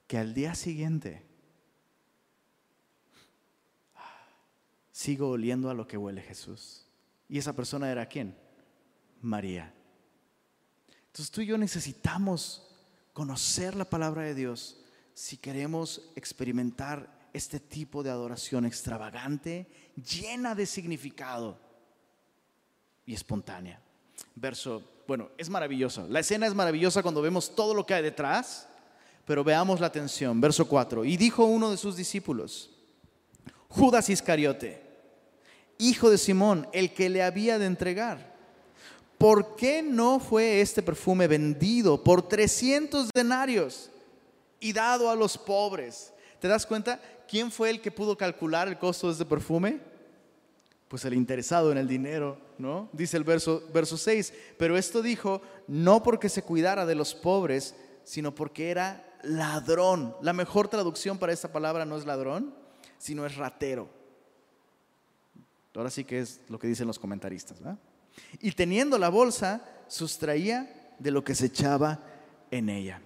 que 0.08 0.18
al 0.18 0.34
día 0.34 0.56
siguiente 0.56 1.24
sigo 4.90 5.28
oliendo 5.28 5.70
a 5.70 5.74
lo 5.74 5.86
que 5.86 5.96
huele 5.96 6.22
Jesús. 6.22 6.88
¿Y 7.28 7.38
esa 7.38 7.52
persona 7.52 7.88
era 7.88 8.06
quién? 8.06 8.36
María. 9.22 9.75
Entonces 11.16 11.32
tú 11.32 11.40
y 11.40 11.46
yo 11.46 11.56
necesitamos 11.56 12.62
conocer 13.14 13.74
la 13.74 13.86
palabra 13.86 14.20
de 14.20 14.34
Dios 14.34 14.76
si 15.14 15.38
queremos 15.38 16.10
experimentar 16.14 17.08
este 17.32 17.58
tipo 17.58 18.02
de 18.02 18.10
adoración 18.10 18.66
extravagante, 18.66 19.66
llena 19.96 20.54
de 20.54 20.66
significado 20.66 21.58
y 23.06 23.14
espontánea. 23.14 23.80
Verso, 24.34 24.82
bueno, 25.08 25.30
es 25.38 25.48
maravilloso. 25.48 26.06
La 26.06 26.20
escena 26.20 26.46
es 26.46 26.54
maravillosa 26.54 27.02
cuando 27.02 27.22
vemos 27.22 27.54
todo 27.54 27.72
lo 27.72 27.86
que 27.86 27.94
hay 27.94 28.02
detrás, 28.02 28.68
pero 29.24 29.42
veamos 29.42 29.80
la 29.80 29.86
atención. 29.86 30.38
Verso 30.38 30.68
4. 30.68 31.02
Y 31.06 31.16
dijo 31.16 31.46
uno 31.46 31.70
de 31.70 31.78
sus 31.78 31.96
discípulos, 31.96 32.68
Judas 33.68 34.10
Iscariote, 34.10 34.82
hijo 35.78 36.10
de 36.10 36.18
Simón, 36.18 36.68
el 36.74 36.92
que 36.92 37.08
le 37.08 37.22
había 37.22 37.58
de 37.58 37.64
entregar 37.64 38.35
¿por 39.18 39.56
qué 39.56 39.82
no 39.82 40.18
fue 40.20 40.60
este 40.60 40.82
perfume 40.82 41.26
vendido 41.26 42.02
por 42.02 42.28
300 42.28 43.10
denarios 43.14 43.90
y 44.60 44.72
dado 44.72 45.10
a 45.10 45.16
los 45.16 45.36
pobres? 45.38 46.12
¿Te 46.40 46.48
das 46.48 46.66
cuenta 46.66 47.00
quién 47.28 47.50
fue 47.50 47.70
el 47.70 47.80
que 47.80 47.90
pudo 47.90 48.16
calcular 48.16 48.68
el 48.68 48.78
costo 48.78 49.06
de 49.06 49.14
este 49.14 49.24
perfume? 49.24 49.80
Pues 50.88 51.04
el 51.04 51.14
interesado 51.14 51.72
en 51.72 51.78
el 51.78 51.88
dinero, 51.88 52.38
¿no? 52.58 52.88
Dice 52.92 53.16
el 53.16 53.24
verso, 53.24 53.62
verso 53.72 53.96
6, 53.96 54.32
pero 54.56 54.76
esto 54.76 55.02
dijo 55.02 55.42
no 55.66 56.02
porque 56.02 56.28
se 56.28 56.42
cuidara 56.42 56.86
de 56.86 56.94
los 56.94 57.14
pobres, 57.14 57.74
sino 58.04 58.34
porque 58.34 58.70
era 58.70 59.18
ladrón. 59.22 60.14
La 60.22 60.32
mejor 60.32 60.68
traducción 60.68 61.18
para 61.18 61.32
esta 61.32 61.50
palabra 61.50 61.84
no 61.84 61.96
es 61.96 62.06
ladrón, 62.06 62.54
sino 62.98 63.26
es 63.26 63.36
ratero. 63.36 63.88
Ahora 65.74 65.90
sí 65.90 66.04
que 66.04 66.20
es 66.20 66.40
lo 66.48 66.58
que 66.58 66.68
dicen 66.68 66.86
los 66.86 66.98
comentaristas. 66.98 67.58
Y 68.40 68.52
teniendo 68.52 68.98
la 68.98 69.08
bolsa, 69.08 69.62
sustraía 69.88 70.94
de 70.98 71.10
lo 71.10 71.24
que 71.24 71.34
se 71.34 71.46
echaba 71.46 72.00
en 72.50 72.68
ella. 72.68 73.00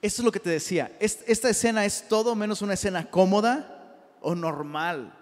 Esto 0.00 0.22
es 0.22 0.24
lo 0.24 0.32
que 0.32 0.40
te 0.40 0.50
decía. 0.50 0.96
Esta 1.00 1.48
escena 1.48 1.84
es 1.84 2.08
todo 2.08 2.34
menos 2.34 2.62
una 2.62 2.74
escena 2.74 3.10
cómoda 3.10 3.96
o 4.20 4.34
normal. 4.34 5.14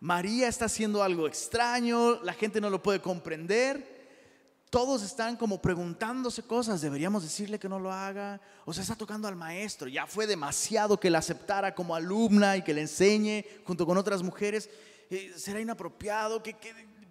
María 0.00 0.48
está 0.48 0.66
haciendo 0.66 1.02
algo 1.02 1.26
extraño, 1.26 2.22
la 2.22 2.32
gente 2.32 2.60
no 2.60 2.70
lo 2.70 2.82
puede 2.82 3.00
comprender. 3.00 3.96
Todos 4.70 5.02
están 5.02 5.36
como 5.36 5.62
preguntándose 5.62 6.42
cosas, 6.42 6.80
deberíamos 6.80 7.22
decirle 7.22 7.58
que 7.58 7.68
no 7.68 7.78
lo 7.78 7.92
haga, 7.92 8.40
o 8.64 8.72
se 8.72 8.82
está 8.82 8.94
tocando 8.94 9.28
al 9.28 9.36
maestro, 9.36 9.88
ya 9.88 10.06
fue 10.06 10.26
demasiado 10.26 10.98
que 10.98 11.08
la 11.08 11.18
aceptara 11.18 11.74
como 11.74 11.94
alumna 11.94 12.56
y 12.56 12.62
que 12.62 12.74
le 12.74 12.82
enseñe 12.82 13.44
junto 13.64 13.86
con 13.86 13.96
otras 13.96 14.22
mujeres, 14.22 14.68
eh, 15.08 15.32
será 15.36 15.60
inapropiado, 15.60 16.42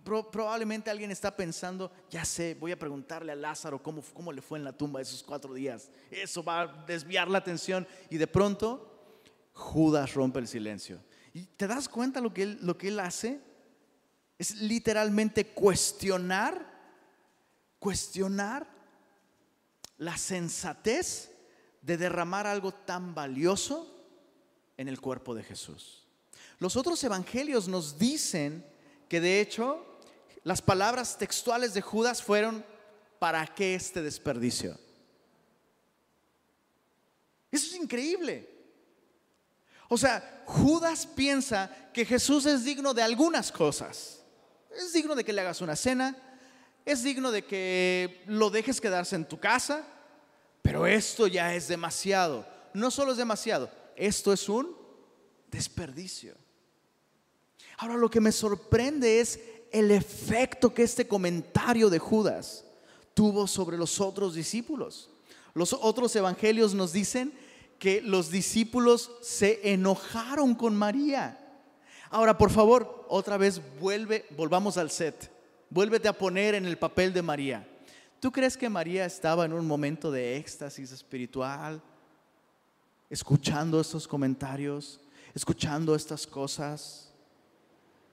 probablemente 0.05 0.89
alguien 0.89 1.11
está 1.11 1.35
pensando, 1.35 1.91
ya 2.09 2.23
sé, 2.23 2.55
voy 2.59 2.71
a 2.71 2.79
preguntarle 2.79 3.31
a 3.31 3.35
Lázaro 3.35 3.81
cómo, 3.81 4.01
cómo 4.13 4.31
le 4.31 4.41
fue 4.41 4.59
en 4.59 4.63
la 4.63 4.71
tumba 4.71 5.01
esos 5.01 5.23
cuatro 5.23 5.53
días. 5.53 5.89
Eso 6.09 6.43
va 6.43 6.61
a 6.61 6.67
desviar 6.85 7.27
la 7.27 7.39
atención. 7.39 7.87
Y 8.09 8.17
de 8.17 8.27
pronto, 8.27 8.95
Judas 9.53 10.13
rompe 10.13 10.39
el 10.39 10.47
silencio. 10.47 11.01
¿Y 11.33 11.41
te 11.41 11.67
das 11.67 11.89
cuenta 11.89 12.21
lo 12.21 12.33
que 12.33 12.43
él, 12.43 12.59
lo 12.61 12.77
que 12.77 12.89
él 12.89 12.99
hace? 12.99 13.41
Es 14.37 14.55
literalmente 14.61 15.47
cuestionar, 15.47 16.65
cuestionar 17.79 18.67
la 19.97 20.17
sensatez 20.17 21.31
de 21.81 21.97
derramar 21.97 22.47
algo 22.47 22.73
tan 22.73 23.15
valioso 23.15 23.91
en 24.77 24.87
el 24.87 25.01
cuerpo 25.01 25.33
de 25.33 25.43
Jesús. 25.43 26.05
Los 26.59 26.75
otros 26.75 27.03
evangelios 27.03 27.67
nos 27.67 27.97
dicen 27.97 28.65
que 29.09 29.21
de 29.21 29.41
hecho 29.41 29.94
las 30.45 30.61
palabras 30.61 31.17
textuales 31.17 31.73
de 31.73 31.81
Judas 31.81 32.21
fueron, 32.21 32.63
¿para 33.17 33.47
qué 33.47 33.73
este 33.73 34.03
desperdicio? 34.03 34.77
Eso 37.51 37.65
es 37.65 37.81
increíble. 37.81 38.47
O 39.89 39.97
sea, 39.97 40.43
Judas 40.45 41.07
piensa 41.07 41.89
que 41.91 42.05
Jesús 42.05 42.45
es 42.45 42.63
digno 42.63 42.93
de 42.93 43.01
algunas 43.01 43.51
cosas. 43.51 44.21
Es 44.69 44.93
digno 44.93 45.15
de 45.15 45.23
que 45.23 45.33
le 45.33 45.41
hagas 45.41 45.61
una 45.61 45.75
cena, 45.75 46.15
es 46.85 47.01
digno 47.01 47.31
de 47.31 47.43
que 47.43 48.23
lo 48.27 48.51
dejes 48.51 48.79
quedarse 48.79 49.15
en 49.15 49.25
tu 49.25 49.39
casa, 49.39 49.83
pero 50.61 50.85
esto 50.85 51.25
ya 51.25 51.55
es 51.55 51.67
demasiado. 51.67 52.47
No 52.71 52.91
solo 52.91 53.13
es 53.13 53.17
demasiado, 53.17 53.71
esto 53.95 54.31
es 54.31 54.47
un 54.47 54.77
desperdicio. 55.49 56.35
Ahora 57.77 57.95
lo 57.95 58.11
que 58.11 58.21
me 58.21 58.31
sorprende 58.31 59.19
es 59.19 59.39
el 59.71 59.91
efecto 59.91 60.73
que 60.73 60.83
este 60.83 61.07
comentario 61.07 61.89
de 61.89 61.99
Judas 61.99 62.65
tuvo 63.13 63.47
sobre 63.47 63.77
los 63.77 63.99
otros 63.99 64.35
discípulos. 64.35 65.09
Los 65.53 65.73
otros 65.73 66.15
evangelios 66.15 66.73
nos 66.73 66.91
dicen 66.91 67.33
que 67.79 68.01
los 68.01 68.29
discípulos 68.29 69.11
se 69.21 69.71
enojaron 69.71 70.55
con 70.55 70.75
María. 70.75 71.41
Ahora, 72.09 72.37
por 72.37 72.51
favor, 72.51 73.05
otra 73.09 73.37
vez 73.37 73.61
vuelve, 73.79 74.25
volvamos 74.35 74.77
al 74.77 74.91
set. 74.91 75.31
Vuélvete 75.69 76.07
a 76.07 76.17
poner 76.17 76.55
en 76.55 76.65
el 76.65 76.77
papel 76.77 77.13
de 77.13 77.21
María. 77.21 77.67
¿Tú 78.19 78.31
crees 78.31 78.57
que 78.57 78.69
María 78.69 79.05
estaba 79.05 79.45
en 79.45 79.53
un 79.53 79.67
momento 79.67 80.11
de 80.11 80.37
éxtasis 80.37 80.91
espiritual, 80.91 81.81
escuchando 83.09 83.79
estos 83.79 84.07
comentarios, 84.07 84.99
escuchando 85.33 85.95
estas 85.95 86.25
cosas, 86.25 87.11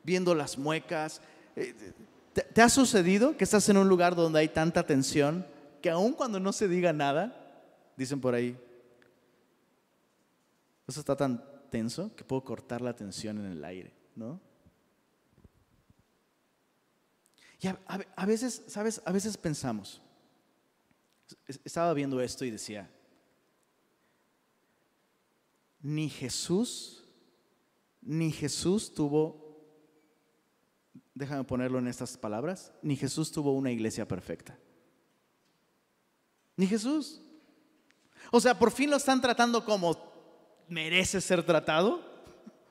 viendo 0.02 0.34
las 0.34 0.58
muecas, 0.58 1.20
¿Te, 1.54 2.62
ha 2.62 2.68
sucedido 2.68 3.36
que 3.36 3.44
estás 3.44 3.68
en 3.68 3.76
un 3.76 3.88
lugar 3.88 4.14
donde 4.14 4.38
hay 4.38 4.48
tanta 4.48 4.86
tensión 4.86 5.46
que 5.82 5.90
aun 5.90 6.12
cuando 6.12 6.40
no 6.40 6.52
se 6.52 6.68
diga 6.68 6.92
nada, 6.92 7.36
dicen 7.96 8.20
por 8.20 8.34
ahí, 8.34 8.56
eso 10.86 11.00
está 11.00 11.16
tan 11.16 11.44
tenso 11.70 12.14
que 12.14 12.24
puedo 12.24 12.44
cortar 12.44 12.80
la 12.80 12.94
tensión 12.94 13.38
en 13.38 13.52
el 13.52 13.64
aire, 13.64 13.92
¿no? 14.14 14.40
Y 17.60 17.68
a, 17.68 18.26
veces, 18.26 18.64
¿sabes? 18.66 19.00
A 19.04 19.12
veces 19.12 19.36
pensamos, 19.36 20.02
estaba 21.64 21.94
viendo 21.94 22.20
esto 22.20 22.44
y 22.44 22.50
decía, 22.50 22.90
ni 25.80 26.08
Jesús, 26.08 27.04
ni 28.00 28.32
Jesús 28.32 28.92
tuvo 28.92 29.41
déjame 31.14 31.44
ponerlo 31.44 31.78
en 31.78 31.88
estas 31.88 32.16
palabras, 32.16 32.72
ni 32.82 32.96
Jesús 32.96 33.30
tuvo 33.32 33.52
una 33.52 33.70
iglesia 33.70 34.06
perfecta. 34.06 34.58
Ni 36.56 36.66
Jesús. 36.66 37.20
O 38.30 38.40
sea, 38.40 38.58
por 38.58 38.70
fin 38.70 38.90
lo 38.90 38.96
están 38.96 39.20
tratando 39.20 39.64
como 39.64 40.12
merece 40.68 41.20
ser 41.20 41.44
tratado 41.44 42.02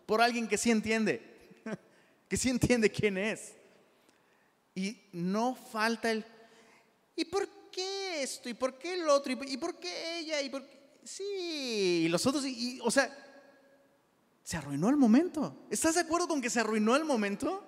por 0.05 0.21
alguien 0.21 0.47
que 0.47 0.57
sí 0.57 0.71
entiende, 0.71 1.61
que 2.27 2.37
sí 2.37 2.49
entiende 2.49 2.91
quién 2.91 3.17
es. 3.17 3.55
Y 4.73 4.97
no 5.11 5.55
falta 5.55 6.11
el, 6.11 6.25
¿y 7.15 7.25
por 7.25 7.47
qué 7.71 8.23
esto? 8.23 8.49
¿Y 8.49 8.53
por 8.53 8.77
qué 8.77 8.93
el 8.93 9.07
otro? 9.09 9.33
¿Y 9.45 9.57
por 9.57 9.75
qué 9.75 10.19
ella? 10.19 10.41
¿Y 10.41 10.49
por 10.49 10.63
Sí, 11.03 12.03
y 12.05 12.09
los 12.09 12.25
otros, 12.25 12.45
y, 12.45 12.79
o 12.83 12.91
sea, 12.91 13.09
se 14.43 14.57
arruinó 14.57 14.89
el 14.89 14.97
momento. 14.97 15.65
¿Estás 15.69 15.95
de 15.95 16.01
acuerdo 16.01 16.27
con 16.27 16.41
que 16.41 16.49
se 16.49 16.59
arruinó 16.59 16.95
el 16.95 17.05
momento? 17.05 17.63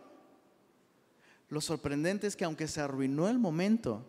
Lo 1.50 1.62
sorprendente 1.62 2.28
es 2.28 2.36
que 2.36 2.46
aunque 2.46 2.68
se 2.68 2.82
arruinó 2.82 3.28
el 3.28 3.40
momento, 3.40 4.06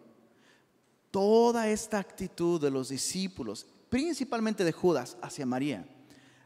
toda 1.11 1.69
esta 1.69 1.99
actitud 1.99 2.61
de 2.61 2.71
los 2.71 2.89
discípulos, 2.89 3.67
principalmente 3.89 4.65
de 4.65 4.73
Judas 4.73 5.17
hacia 5.23 5.47
María, 5.47 5.87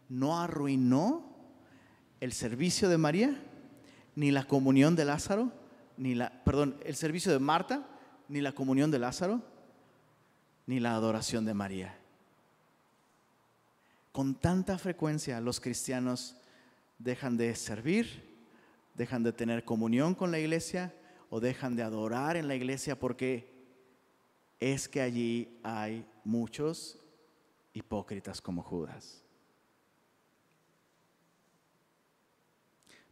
no 0.09 0.39
arruinó 0.41 1.25
el 2.21 2.33
servicio 2.33 2.89
de 2.89 2.99
María, 2.99 3.41
ni 4.15 4.31
la 4.31 4.45
comunión 4.45 4.97
de 4.97 5.05
Lázaro, 5.05 5.53
ni 5.97 6.15
la, 6.15 6.43
perdón, 6.45 6.77
el 6.85 6.97
servicio 6.97 7.33
de 7.33 7.39
Marta, 7.39 7.87
ni 8.29 8.41
la 8.41 8.53
comunión 8.53 8.91
de 8.91 8.99
Lázaro, 8.99 9.43
ni 10.67 10.81
la 10.81 10.95
adoración 10.95 11.45
de 11.45 11.55
María. 11.55 11.97
Con 14.13 14.35
tanta 14.35 14.77
frecuencia 14.79 15.41
los 15.41 15.61
cristianos 15.61 16.37
dejan 16.99 17.37
de 17.37 17.55
servir 17.55 18.28
dejan 18.99 19.23
de 19.23 19.33
tener 19.33 19.65
comunión 19.65 20.17
con 20.17 20.33
la 20.33 20.41
iglesia 20.41 20.93
o 21.31 21.39
dejan 21.39 21.77
de 21.77 21.85
adorar 21.85 22.37
en 22.37 22.49
la 22.49 22.57
iglesia 22.57 22.99
porque 22.99 23.49
es 24.59 24.89
que 24.89 25.01
allí 25.01 25.61
hay 25.63 26.05
muchos 26.25 26.99
hipócritas 27.73 28.41
como 28.41 28.61
Judas. 28.61 29.23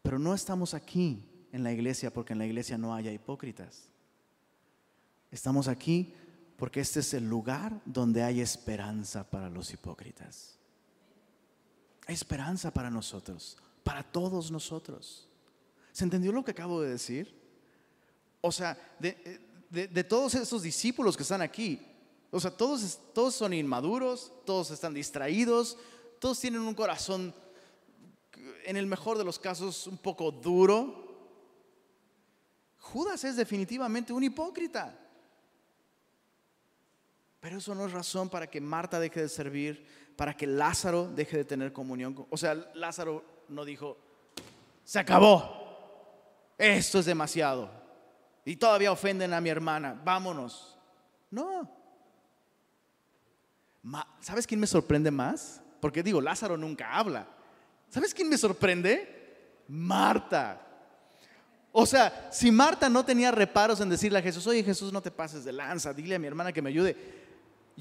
Pero 0.03 0.19
no 0.19 0.35
estamos 0.35 0.75
aquí 0.75 1.25
en 1.53 1.63
la 1.63 1.73
iglesia 1.73 2.13
porque 2.13 2.33
en 2.33 2.41
la 2.41 2.47
iglesia 2.47 2.77
no 2.77 2.93
haya 2.93 3.13
hipócritas. 3.13 3.89
Estamos 5.31 5.69
aquí 5.69 6.13
porque 6.57 6.81
este 6.81 6.99
es 6.99 7.15
el 7.15 7.29
lugar 7.29 7.81
donde 7.85 8.25
hay 8.25 8.41
esperanza 8.41 9.31
para 9.31 9.49
los 9.49 9.73
hipócritas. 9.73 10.59
Esperanza 12.09 12.73
para 12.73 12.91
nosotros, 12.91 13.57
para 13.85 14.03
todos 14.03 14.51
nosotros. 14.51 15.29
¿Se 15.97 16.05
entendió 16.05 16.31
lo 16.31 16.45
que 16.45 16.51
acabo 16.51 16.83
de 16.83 16.91
decir? 16.91 17.35
O 18.43 18.53
sea, 18.53 18.77
de, 18.99 20.05
todos 20.05 20.35
esos 20.35 20.61
discípulos 20.61 21.17
que 21.17 21.23
están 21.23 21.41
aquí, 21.41 21.81
o 22.31 22.39
sea, 22.39 22.51
todos, 22.51 23.01
todos 23.15 23.35
son 23.35 23.55
inmaduros, 23.55 24.31
todos 24.45 24.71
están 24.73 24.93
distraídos, 24.93 25.79
todos 26.19 26.39
tienen 26.39 26.61
un 26.61 26.75
corazón, 26.75 27.35
en 28.67 28.77
el 28.77 28.85
mejor 28.85 29.17
de 29.17 29.25
los 29.25 29.39
casos, 29.39 29.87
un 29.87 29.97
poco 29.97 30.31
duro. 30.31 31.33
Judas 32.79 33.25
es 33.25 33.37
definitivamente 33.37 34.13
un 34.13 34.23
hipócrita. 34.23 35.01
Pero 37.41 37.57
eso 37.57 37.75
no 37.75 37.87
es 37.87 37.93
razón 37.93 38.29
para 38.29 38.51
que 38.51 38.61
Marta 38.61 39.01
deje 39.01 39.23
de 39.23 39.29
servir, 39.31 39.87
para 40.15 40.37
que 40.37 40.47
Lázaro 40.47 41.09
deje 41.09 41.39
de 41.39 41.45
tener 41.47 41.73
comunión. 41.73 42.27
O 42.29 42.37
sea, 42.37 42.55
Lázaro 42.75 43.25
no 43.49 43.65
dijo, 43.65 43.97
se 44.85 44.99
acabó, 44.99 45.66
esto 46.59 46.99
es 46.99 47.07
demasiado. 47.07 47.71
Y 48.45 48.57
todavía 48.57 48.93
ofenden 48.93 49.35
a 49.35 49.41
mi 49.41 49.49
hermana, 49.49 50.01
vámonos. 50.05 50.79
No. 51.31 51.71
¿Sabes 54.21 54.47
quién 54.47 54.61
me 54.61 54.67
sorprende 54.67 55.11
más? 55.11 55.61
Porque 55.81 56.03
digo, 56.03 56.21
Lázaro 56.21 56.57
nunca 56.57 56.97
habla. 56.97 57.27
¿Sabes 57.89 58.15
quién 58.15 58.29
me 58.29 58.39
sorprende? 58.39 59.63
Marta. 59.69 60.61
O 61.73 61.85
sea, 61.85 62.29
si 62.33 62.51
Marta 62.51 62.89
no 62.89 63.05
tenía 63.05 63.31
reparos 63.31 63.81
en 63.81 63.91
decirle 63.91 64.19
a 64.19 64.23
Jesús, 64.23 64.47
oye 64.47 64.63
Jesús, 64.63 64.93
no 64.93 65.03
te 65.03 65.11
pases 65.11 65.45
de 65.45 65.53
lanza, 65.53 65.93
dile 65.93 66.15
a 66.15 66.19
mi 66.19 66.27
hermana 66.27 66.53
que 66.53 66.63
me 66.63 66.71
ayude. 66.71 66.97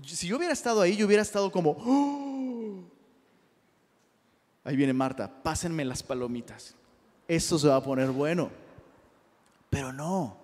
Si 0.04 0.28
yo 0.28 0.38
hubiera 0.38 0.54
estado 0.54 0.82
ahí, 0.82 0.98
yo 0.98 1.06
hubiera 1.06 1.22
estado 1.22 1.52
como, 1.52 1.78
¡Oh! 1.80 2.84
ahí 4.64 4.76
viene 4.76 4.94
Marta, 4.94 5.32
pásenme 5.42 5.86
las 5.86 6.04
palomitas. 6.04 6.76
Esto 7.28 7.58
se 7.58 7.68
va 7.68 7.78
a 7.78 7.84
poner 7.84 8.10
bueno. 8.10 8.65
Pero 9.76 9.92
no. 9.92 10.38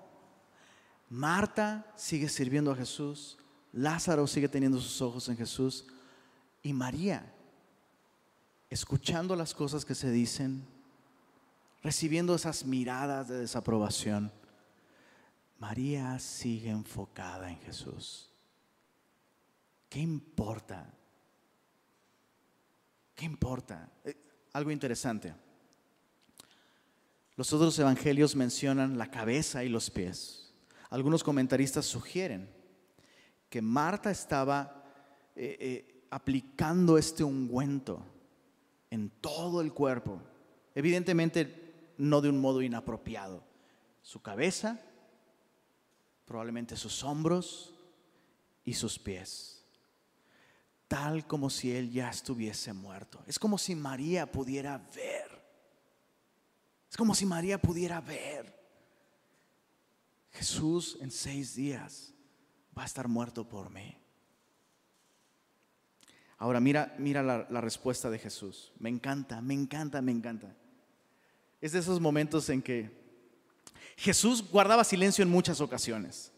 Marta 1.07 1.89
sigue 1.95 2.27
sirviendo 2.27 2.69
a 2.69 2.75
Jesús, 2.75 3.37
Lázaro 3.71 4.27
sigue 4.27 4.49
teniendo 4.49 4.77
sus 4.77 5.01
ojos 5.01 5.29
en 5.29 5.37
Jesús 5.37 5.87
y 6.61 6.73
María, 6.73 7.33
escuchando 8.69 9.33
las 9.37 9.53
cosas 9.53 9.85
que 9.85 9.95
se 9.95 10.11
dicen, 10.11 10.67
recibiendo 11.81 12.35
esas 12.35 12.65
miradas 12.65 13.29
de 13.29 13.37
desaprobación, 13.37 14.33
María 15.59 16.19
sigue 16.19 16.69
enfocada 16.69 17.49
en 17.49 17.59
Jesús. 17.61 18.29
¿Qué 19.87 19.99
importa? 19.99 20.93
¿Qué 23.15 23.23
importa? 23.23 23.89
Eh, 24.03 24.13
algo 24.51 24.71
interesante. 24.71 25.33
Los 27.41 27.53
otros 27.53 27.79
evangelios 27.79 28.35
mencionan 28.35 28.99
la 28.99 29.09
cabeza 29.09 29.63
y 29.63 29.69
los 29.69 29.89
pies. 29.89 30.53
Algunos 30.91 31.23
comentaristas 31.23 31.87
sugieren 31.87 32.47
que 33.49 33.63
Marta 33.63 34.11
estaba 34.11 34.83
eh, 35.35 35.57
eh, 35.59 36.05
aplicando 36.11 36.99
este 36.99 37.23
ungüento 37.23 38.05
en 38.91 39.09
todo 39.09 39.61
el 39.61 39.73
cuerpo. 39.73 40.21
Evidentemente 40.75 41.93
no 41.97 42.21
de 42.21 42.29
un 42.29 42.39
modo 42.39 42.61
inapropiado. 42.61 43.43
Su 44.03 44.21
cabeza, 44.21 44.79
probablemente 46.25 46.75
sus 46.75 47.03
hombros 47.03 47.73
y 48.63 48.75
sus 48.75 48.99
pies. 48.99 49.65
Tal 50.87 51.25
como 51.25 51.49
si 51.49 51.75
él 51.75 51.89
ya 51.89 52.11
estuviese 52.11 52.71
muerto. 52.71 53.23
Es 53.25 53.39
como 53.39 53.57
si 53.57 53.73
María 53.73 54.31
pudiera 54.31 54.77
ver. 54.93 55.30
Es 56.91 56.97
como 56.97 57.15
si 57.15 57.25
María 57.25 57.57
pudiera 57.57 58.01
ver. 58.01 58.53
Jesús 60.31 60.97
en 60.99 61.09
seis 61.09 61.55
días 61.55 62.13
va 62.77 62.83
a 62.83 62.85
estar 62.85 63.07
muerto 63.07 63.47
por 63.47 63.69
mí. 63.69 63.97
Ahora 66.37 66.59
mira, 66.59 66.93
mira 66.97 67.23
la, 67.23 67.47
la, 67.49 67.61
respuesta 67.61 68.09
de 68.09 68.19
Jesús. 68.19 68.73
Me 68.77 68.89
encanta, 68.89 69.39
me 69.41 69.53
encanta, 69.53 70.01
me 70.01 70.11
encanta. 70.11 70.53
Es 71.61 71.71
de 71.71 71.79
esos 71.79 72.01
momentos 72.01 72.49
en 72.49 72.61
que 72.61 72.91
Jesús 73.95 74.43
guardaba 74.51 74.83
silencio 74.83 75.23
en 75.23 75.29
muchas 75.29 75.61
ocasiones. 75.61 76.33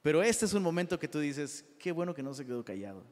Pero 0.00 0.22
este 0.22 0.46
es 0.46 0.54
un 0.54 0.62
momento 0.62 0.98
que 0.98 1.08
tú 1.08 1.18
dices, 1.18 1.66
qué 1.78 1.92
bueno 1.92 2.14
que 2.14 2.22
no 2.22 2.32
se 2.32 2.46
quedó 2.46 2.64
callado. 2.64 3.04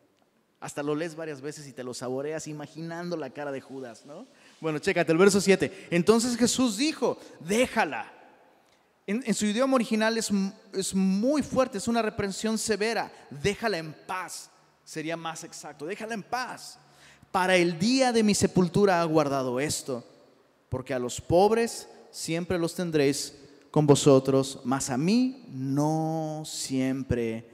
Hasta 0.61 0.83
lo 0.83 0.95
lees 0.95 1.15
varias 1.15 1.43
veces 1.43 1.69
y 1.69 1.75
te 1.75 1.85
lo 1.85 1.93
saboreas 1.93 2.47
imaginando 2.47 3.19
la 3.19 3.29
cara 3.29 3.53
de 3.53 3.61
Judas, 3.61 4.07
¿no? 4.07 4.27
Bueno, 4.65 4.79
chécate 4.79 5.13
el 5.13 5.19
verso 5.19 5.43
7. 5.43 5.89
Entonces 5.91 6.39
Jesús 6.39 6.79
dijo, 6.79 7.19
déjala. 7.39 8.11
En, 9.07 9.35
su 9.35 9.45
idioma 9.45 9.75
original 9.75 10.17
es, 10.17 10.31
es 10.73 10.95
muy 10.95 11.43
fuerte, 11.43 11.77
es 11.77 11.87
una 11.87 12.01
reprensión 12.01 12.57
severa. 12.57 13.13
Déjala 13.29 13.77
en 13.77 13.93
paz 13.93 14.49
sería 14.83 15.19
más 15.19 15.45
exacto. 15.45 15.85
Déjala 15.85 16.15
en 16.15 16.23
paz. 16.23 16.79
Para 17.31 17.57
el 17.57 17.79
día 17.79 18.11
de 18.11 18.23
mi 18.23 18.35
sepultura 18.35 19.03
ha 19.03 19.05
guardado 19.05 19.61
esto, 19.61 20.03
porque 20.71 20.95
a 20.95 20.99
los 20.99 21.21
pobres 21.21 21.87
siempre 22.11 22.59
los 22.59 22.75
tendréis 22.75 23.35
con 23.71 23.87
vosotros, 23.87 24.61
mas 24.65 24.89
a 24.89 24.97
mí 24.97 25.45
no 25.51 26.43
siempre 26.47 27.51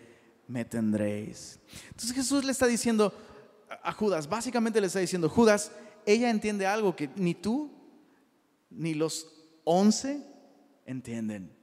me 0.47 0.65
tendréis. 0.65 1.59
Entonces 1.89 2.13
Jesús 2.13 2.45
le 2.45 2.53
está 2.53 2.69
diciendo 2.69 3.13
a 3.83 3.91
Judas, 3.91 4.29
básicamente 4.29 4.81
le 4.81 4.87
está 4.87 5.01
diciendo, 5.01 5.29
Judas, 5.29 5.73
ella 6.13 6.31
entiende 6.31 6.67
algo 6.67 6.95
que 6.95 7.09
ni 7.17 7.35
tú 7.35 7.71
ni 8.71 8.95
los 8.95 9.27
once 9.65 10.23
entienden. 10.87 11.55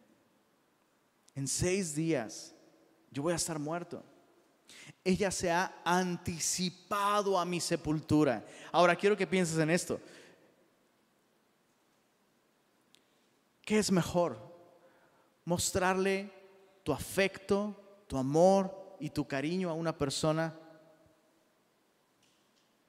En 1.35 1.47
seis 1.47 1.95
días 1.95 2.53
yo 3.11 3.23
voy 3.23 3.33
a 3.33 3.37
estar 3.37 3.59
muerto 3.59 4.03
ella 5.03 5.31
se 5.31 5.49
ha 5.49 5.81
anticipado 5.85 7.39
a 7.39 7.45
mi 7.45 7.61
sepultura. 7.61 8.45
Ahora 8.73 8.95
quiero 8.95 9.15
que 9.15 9.25
pienses 9.25 9.57
en 9.57 9.69
esto. 9.69 10.01
¿Qué 13.61 13.79
es 13.79 13.91
mejor? 13.91 14.37
Mostrarle 15.45 16.29
tu 16.83 16.91
afecto, 16.91 18.03
tu 18.07 18.17
amor 18.17 18.97
y 18.99 19.09
tu 19.09 19.25
cariño 19.25 19.69
a 19.69 19.73
una 19.73 19.97
persona 19.97 20.53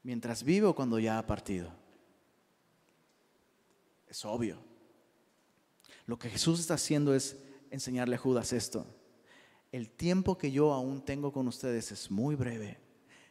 mientras 0.09 0.43
vive 0.43 0.67
o 0.67 0.75
cuando 0.75 0.99
ya 0.99 1.19
ha 1.19 1.27
partido. 1.27 1.71
Es 4.09 4.25
obvio. 4.25 4.57
Lo 6.07 6.19
que 6.19 6.31
Jesús 6.31 6.59
está 6.61 6.75
haciendo 6.75 7.15
es 7.15 7.37
enseñarle 7.71 8.15
a 8.15 8.19
Judas 8.19 8.55
esto 8.55 8.87
el 9.73 9.91
tiempo 9.91 10.39
que 10.39 10.51
yo 10.51 10.73
aún 10.73 11.03
tengo 11.03 11.33
con 11.33 11.47
ustedes 11.49 11.93
es 11.93 12.11
muy 12.11 12.35
breve. 12.35 12.79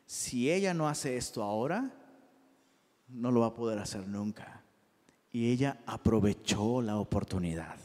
Si 0.05 0.51
ella 0.51 0.73
no 0.73 0.87
hace 0.87 1.17
esto 1.17 1.43
ahora, 1.43 1.91
no 3.07 3.31
lo 3.31 3.41
va 3.41 3.47
a 3.47 3.55
poder 3.55 3.79
hacer 3.79 4.07
nunca. 4.07 4.63
Y 5.31 5.51
ella 5.51 5.79
aprovechó 5.85 6.81
la 6.81 6.97
oportunidad. 6.97 7.77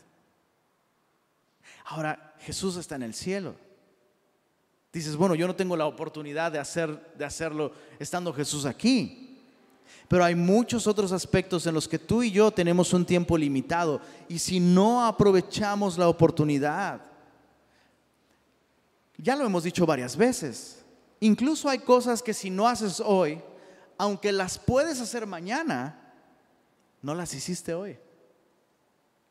Ahora, 1.87 2.35
Jesús 2.41 2.77
está 2.77 2.97
en 2.97 3.03
el 3.03 3.15
cielo. 3.15 3.57
Dices, 4.93 5.17
bueno, 5.17 5.35
yo 5.35 5.47
no 5.47 5.57
tengo 5.57 5.77
la 5.77 5.87
oportunidad 5.87 6.53
de, 6.53 6.59
hacer, 6.59 7.15
de 7.17 7.25
hacerlo 7.25 7.73
estando 7.99 8.33
Jesús 8.33 8.67
aquí. 8.67 9.41
Pero 10.07 10.25
hay 10.25 10.35
muchos 10.35 10.87
otros 10.87 11.13
aspectos 11.13 11.67
en 11.67 11.75
los 11.75 11.89
que 11.89 11.99
tú 11.99 12.23
y 12.23 12.31
yo 12.31 12.51
tenemos 12.51 12.93
un 12.93 13.07
tiempo 13.07 13.39
limitado. 13.39 14.01
Y 14.29 14.39
si 14.39 14.61
no 14.61 15.07
aprovechamos 15.07 15.97
la 15.97 16.09
oportunidad, 16.09 17.01
ya 19.17 19.35
lo 19.35 19.47
hemos 19.47 19.65
dicho 19.65 19.87
varias 19.87 20.15
veces. 20.17 20.85
Incluso 21.21 21.71
hay 21.71 21.79
cosas 21.79 22.23
que 22.23 22.35
si 22.35 22.51
no 22.51 22.69
haces 22.69 23.01
hoy, 23.01 23.41
aunque 23.97 24.33
las 24.33 24.59
puedes 24.59 25.01
hacer 25.01 25.27
mañana, 25.27 26.13
no 27.01 27.15
las 27.15 27.33
hiciste 27.33 27.73
hoy. 27.73 27.97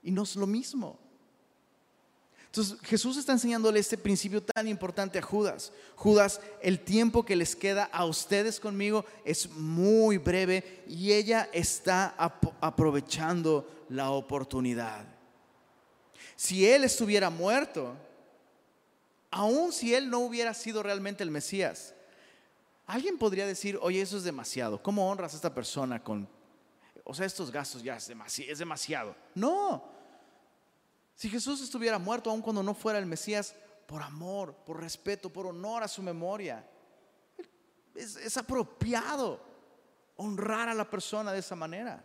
Y 0.01 0.09
no 0.09 0.23
es 0.23 0.35
lo 0.35 0.47
mismo. 0.47 0.97
Entonces 2.51 2.81
Jesús 2.81 3.15
está 3.15 3.31
enseñándole 3.31 3.79
este 3.79 3.97
principio 3.97 4.43
tan 4.43 4.67
importante 4.67 5.17
a 5.17 5.21
Judas. 5.21 5.71
Judas, 5.95 6.41
el 6.61 6.81
tiempo 6.81 7.23
que 7.23 7.37
les 7.37 7.55
queda 7.55 7.85
a 7.85 8.03
ustedes 8.03 8.59
conmigo 8.59 9.05
es 9.23 9.49
muy 9.51 10.17
breve 10.17 10.83
y 10.85 11.13
ella 11.13 11.49
está 11.53 12.13
aprovechando 12.59 13.85
la 13.87 14.11
oportunidad. 14.11 15.05
Si 16.35 16.67
él 16.67 16.83
estuviera 16.83 17.29
muerto, 17.29 17.95
aun 19.29 19.71
si 19.71 19.95
él 19.95 20.09
no 20.09 20.19
hubiera 20.19 20.53
sido 20.53 20.83
realmente 20.83 21.23
el 21.23 21.31
Mesías. 21.31 21.93
Alguien 22.85 23.17
podría 23.17 23.47
decir, 23.47 23.79
oye, 23.81 24.01
eso 24.01 24.17
es 24.17 24.25
demasiado. 24.25 24.83
¿Cómo 24.83 25.09
honras 25.09 25.31
a 25.31 25.37
esta 25.37 25.55
persona 25.55 26.03
con... 26.03 26.27
O 27.05 27.13
sea, 27.13 27.25
estos 27.25 27.49
gastos 27.49 27.81
ya 27.81 27.95
es 27.95 28.07
demasiado. 28.07 28.51
Es 28.51 28.59
demasiado. 28.59 29.15
No. 29.35 30.00
Si 31.21 31.29
Jesús 31.29 31.61
estuviera 31.61 31.99
muerto 31.99 32.31
aun 32.31 32.41
cuando 32.41 32.63
no 32.63 32.73
fuera 32.73 32.97
el 32.97 33.05
Mesías, 33.05 33.53
por 33.85 34.01
amor, 34.01 34.55
por 34.65 34.81
respeto, 34.81 35.31
por 35.31 35.45
honor 35.45 35.83
a 35.83 35.87
su 35.87 36.01
memoria, 36.01 36.67
es, 37.93 38.15
es 38.15 38.37
apropiado 38.37 39.39
honrar 40.15 40.67
a 40.67 40.73
la 40.73 40.89
persona 40.89 41.31
de 41.31 41.37
esa 41.37 41.55
manera. 41.55 42.03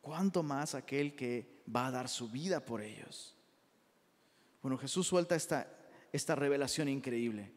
¿Cuánto 0.00 0.42
más 0.42 0.74
aquel 0.74 1.14
que 1.14 1.62
va 1.72 1.86
a 1.86 1.92
dar 1.92 2.08
su 2.08 2.28
vida 2.28 2.58
por 2.58 2.82
ellos? 2.82 3.36
Bueno, 4.62 4.78
Jesús 4.78 5.06
suelta 5.06 5.36
esta, 5.36 5.72
esta 6.12 6.34
revelación 6.34 6.88
increíble. 6.88 7.52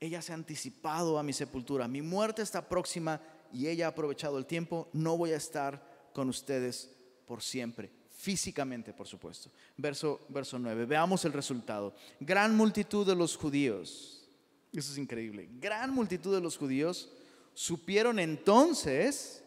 Ella 0.00 0.20
se 0.20 0.32
ha 0.32 0.34
anticipado 0.34 1.16
a 1.16 1.22
mi 1.22 1.32
sepultura. 1.32 1.86
Mi 1.86 2.02
muerte 2.02 2.42
está 2.42 2.68
próxima 2.68 3.20
y 3.52 3.68
ella 3.68 3.86
ha 3.86 3.90
aprovechado 3.90 4.36
el 4.36 4.46
tiempo. 4.46 4.88
No 4.92 5.16
voy 5.16 5.30
a 5.30 5.36
estar 5.36 6.10
con 6.12 6.28
ustedes 6.28 6.92
por 7.24 7.40
siempre. 7.40 7.97
Físicamente, 8.18 8.92
por 8.92 9.06
supuesto. 9.06 9.48
Verso, 9.76 10.26
verso 10.28 10.58
9. 10.58 10.86
Veamos 10.86 11.24
el 11.24 11.32
resultado. 11.32 11.94
Gran 12.18 12.56
multitud 12.56 13.06
de 13.06 13.14
los 13.14 13.36
judíos. 13.36 14.28
Eso 14.72 14.90
es 14.90 14.98
increíble. 14.98 15.48
Gran 15.60 15.94
multitud 15.94 16.34
de 16.34 16.40
los 16.40 16.56
judíos 16.56 17.08
supieron 17.54 18.18
entonces, 18.18 19.44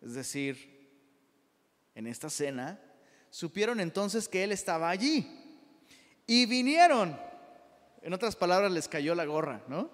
es 0.00 0.14
decir, 0.14 0.88
en 1.94 2.06
esta 2.06 2.30
cena, 2.30 2.80
supieron 3.28 3.78
entonces 3.78 4.26
que 4.26 4.42
él 4.42 4.52
estaba 4.52 4.88
allí. 4.88 5.28
Y 6.26 6.46
vinieron 6.46 7.14
en 8.00 8.12
otras 8.14 8.36
palabras, 8.36 8.72
les 8.72 8.88
cayó 8.88 9.14
la 9.14 9.26
gorra, 9.26 9.62
¿no? 9.68 9.90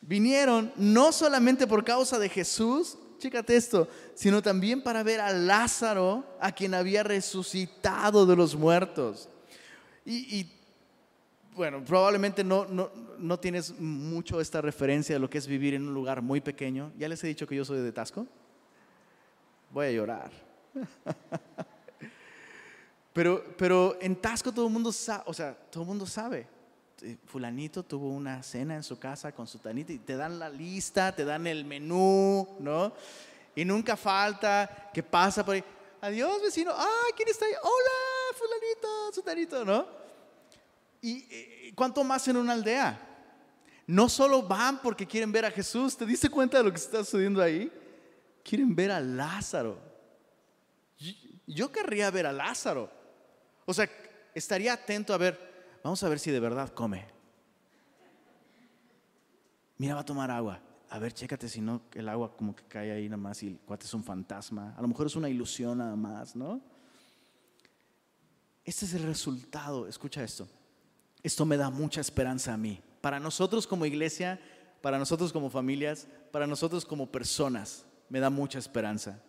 Vinieron 0.00 0.72
no 0.76 1.12
solamente 1.12 1.66
por 1.66 1.84
causa 1.84 2.18
de 2.18 2.30
Jesús, 2.30 2.96
chécate 3.20 3.54
esto, 3.54 3.86
sino 4.14 4.42
también 4.42 4.82
para 4.82 5.04
ver 5.04 5.20
a 5.20 5.32
Lázaro, 5.32 6.24
a 6.40 6.50
quien 6.50 6.74
había 6.74 7.04
resucitado 7.04 8.26
de 8.26 8.34
los 8.34 8.56
muertos. 8.56 9.28
Y, 10.04 10.50
bueno, 11.54 11.84
probablemente 11.84 12.42
no, 12.42 12.64
no, 12.64 12.90
no, 13.18 13.38
tienes 13.38 13.78
mucho 13.78 14.40
esta 14.40 14.60
referencia 14.60 15.14
de 15.14 15.20
lo 15.20 15.30
que 15.30 15.38
es 15.38 15.46
vivir 15.46 15.74
en 15.74 15.86
un 15.86 15.94
lugar 15.94 16.22
muy 16.22 16.40
pequeño. 16.40 16.90
Ya 16.98 17.08
les 17.08 17.22
he 17.22 17.28
dicho 17.28 17.46
que 17.46 17.54
yo 17.54 17.64
soy 17.64 17.80
de 17.80 17.92
Tasco. 17.92 18.26
Voy 19.70 19.86
a 19.86 19.92
llorar. 19.92 20.32
pero, 23.12 23.44
pero 23.56 23.96
en 24.00 24.16
Tasco 24.16 24.50
todo 24.50 24.66
el 24.66 24.72
mundo 24.72 24.90
sabe, 24.90 25.22
o 25.26 25.34
sea, 25.34 25.54
todo 25.54 25.84
el 25.84 25.88
mundo 25.88 26.06
sabe 26.06 26.59
fulanito 27.26 27.82
tuvo 27.82 28.08
una 28.08 28.42
cena 28.42 28.74
en 28.74 28.82
su 28.82 28.98
casa 28.98 29.32
con 29.32 29.46
su 29.46 29.58
tanita 29.58 29.92
y 29.92 29.98
te 29.98 30.16
dan 30.16 30.38
la 30.38 30.48
lista, 30.48 31.14
te 31.14 31.24
dan 31.24 31.46
el 31.46 31.64
menú, 31.64 32.46
¿no? 32.58 32.92
Y 33.54 33.64
nunca 33.64 33.96
falta 33.96 34.90
que 34.92 35.02
pasa 35.02 35.44
por 35.44 35.54
ahí, 35.54 35.64
adiós 36.00 36.42
vecino, 36.42 36.72
ah, 36.74 37.06
¿quién 37.16 37.28
está 37.28 37.44
ahí? 37.44 37.52
Hola, 37.62 38.38
fulanito, 38.38 39.12
su 39.12 39.22
tanito, 39.22 39.64
¿no? 39.64 39.86
Y 41.02 41.26
eh, 41.30 41.72
cuánto 41.74 42.04
más 42.04 42.26
en 42.28 42.36
una 42.36 42.52
aldea. 42.52 43.06
No 43.86 44.08
solo 44.08 44.42
van 44.42 44.80
porque 44.80 45.06
quieren 45.06 45.32
ver 45.32 45.44
a 45.44 45.50
Jesús, 45.50 45.96
¿te 45.96 46.06
diste 46.06 46.28
cuenta 46.28 46.58
de 46.58 46.64
lo 46.64 46.70
que 46.70 46.76
está 46.76 46.98
sucediendo 47.04 47.42
ahí? 47.42 47.72
Quieren 48.44 48.74
ver 48.74 48.90
a 48.92 49.00
Lázaro. 49.00 49.78
Yo 51.46 51.72
querría 51.72 52.10
ver 52.10 52.26
a 52.26 52.32
Lázaro. 52.32 52.90
O 53.66 53.74
sea, 53.74 53.90
estaría 54.34 54.72
atento 54.72 55.12
a 55.12 55.18
ver, 55.18 55.49
Vamos 55.82 56.02
a 56.02 56.08
ver 56.08 56.18
si 56.18 56.30
de 56.30 56.40
verdad 56.40 56.68
come. 56.70 57.06
Mira, 59.78 59.94
va 59.94 60.00
a 60.00 60.04
tomar 60.04 60.30
agua. 60.30 60.60
A 60.90 60.98
ver, 60.98 61.12
chécate 61.12 61.48
si 61.48 61.60
no, 61.60 61.82
el 61.94 62.08
agua 62.08 62.36
como 62.36 62.54
que 62.54 62.64
cae 62.64 62.90
ahí 62.90 63.08
nada 63.08 63.16
más 63.16 63.42
y 63.42 63.46
el 63.48 63.58
cuate 63.60 63.86
es 63.86 63.94
un 63.94 64.04
fantasma. 64.04 64.74
A 64.76 64.82
lo 64.82 64.88
mejor 64.88 65.06
es 65.06 65.16
una 65.16 65.28
ilusión 65.28 65.78
nada 65.78 65.96
más, 65.96 66.36
¿no? 66.36 66.60
Este 68.64 68.84
es 68.84 68.94
el 68.94 69.04
resultado. 69.04 69.86
Escucha 69.86 70.22
esto. 70.22 70.48
Esto 71.22 71.46
me 71.46 71.56
da 71.56 71.70
mucha 71.70 72.00
esperanza 72.00 72.52
a 72.52 72.56
mí. 72.56 72.82
Para 73.00 73.18
nosotros 73.20 73.66
como 73.66 73.86
iglesia, 73.86 74.40
para 74.82 74.98
nosotros 74.98 75.32
como 75.32 75.48
familias, 75.48 76.08
para 76.30 76.46
nosotros 76.46 76.84
como 76.84 77.10
personas, 77.10 77.84
me 78.08 78.20
da 78.20 78.28
mucha 78.28 78.58
esperanza. 78.58 79.22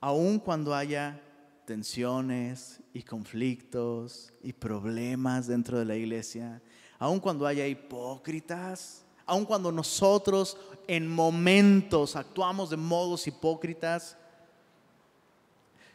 Aun 0.00 0.38
cuando 0.38 0.74
haya 0.74 1.20
tensiones 1.68 2.80
y 2.94 3.02
conflictos 3.02 4.32
y 4.42 4.54
problemas 4.54 5.46
dentro 5.46 5.78
de 5.78 5.84
la 5.84 5.96
iglesia, 5.96 6.62
aun 6.98 7.20
cuando 7.20 7.46
haya 7.46 7.66
hipócritas, 7.66 9.04
aun 9.26 9.44
cuando 9.44 9.70
nosotros 9.70 10.56
en 10.86 11.06
momentos 11.06 12.16
actuamos 12.16 12.70
de 12.70 12.78
modos 12.78 13.26
hipócritas, 13.26 14.16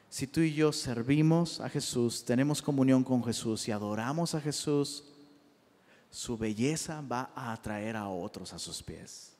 si 0.10 0.28
tú 0.28 0.42
y 0.42 0.54
yo 0.54 0.72
servimos 0.72 1.60
a 1.60 1.68
Jesús, 1.70 2.24
tenemos 2.24 2.62
comunión 2.62 3.04
con 3.04 3.24
Jesús 3.24 3.68
y 3.68 3.72
adoramos 3.72 4.36
a 4.36 4.42
Jesús, 4.42 5.06
su 6.12 6.38
belleza 6.38 7.02
va 7.02 7.32
a 7.34 7.52
atraer 7.52 7.96
a 7.96 8.08
otros 8.10 8.54
a 8.54 8.60
sus 8.60 8.84
pies. 8.84 9.36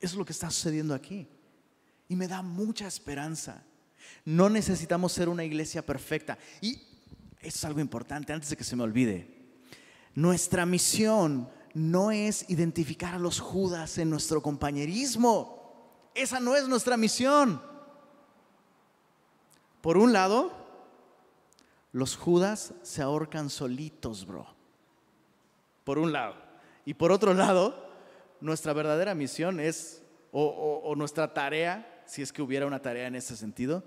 Eso 0.00 0.14
es 0.14 0.14
lo 0.14 0.24
que 0.24 0.32
está 0.32 0.50
sucediendo 0.50 0.94
aquí. 0.94 1.28
Y 2.08 2.16
me 2.16 2.26
da 2.26 2.40
mucha 2.40 2.86
esperanza. 2.86 3.62
No 4.24 4.48
necesitamos 4.48 5.12
ser 5.12 5.28
una 5.28 5.44
iglesia 5.44 5.84
perfecta. 5.84 6.38
Y 6.60 6.80
eso 7.40 7.58
es 7.58 7.64
algo 7.64 7.80
importante 7.80 8.32
antes 8.32 8.50
de 8.50 8.56
que 8.56 8.64
se 8.64 8.76
me 8.76 8.82
olvide. 8.82 9.28
Nuestra 10.14 10.64
misión 10.64 11.48
no 11.74 12.10
es 12.10 12.48
identificar 12.48 13.14
a 13.14 13.18
los 13.18 13.40
Judas 13.40 13.98
en 13.98 14.08
nuestro 14.08 14.40
compañerismo. 14.40 16.10
Esa 16.14 16.40
no 16.40 16.54
es 16.54 16.68
nuestra 16.68 16.96
misión. 16.96 17.60
Por 19.80 19.98
un 19.98 20.12
lado, 20.12 20.52
los 21.92 22.16
Judas 22.16 22.72
se 22.82 23.02
ahorcan 23.02 23.50
solitos, 23.50 24.24
bro. 24.24 24.46
Por 25.84 25.98
un 25.98 26.12
lado. 26.12 26.36
Y 26.86 26.94
por 26.94 27.12
otro 27.12 27.34
lado, 27.34 27.90
nuestra 28.40 28.72
verdadera 28.72 29.14
misión 29.14 29.60
es, 29.60 30.02
o, 30.32 30.80
o 30.84 30.94
nuestra 30.94 31.34
tarea, 31.34 32.02
si 32.06 32.22
es 32.22 32.32
que 32.32 32.40
hubiera 32.40 32.66
una 32.66 32.80
tarea 32.80 33.08
en 33.08 33.16
ese 33.16 33.36
sentido, 33.36 33.84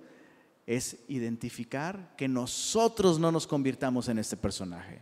es 0.67 0.97
identificar 1.07 2.13
que 2.17 2.27
nosotros 2.27 3.17
no 3.17 3.31
nos 3.31 3.47
convirtamos 3.47 4.09
en 4.09 4.19
este 4.19 4.35
personaje. 4.35 5.01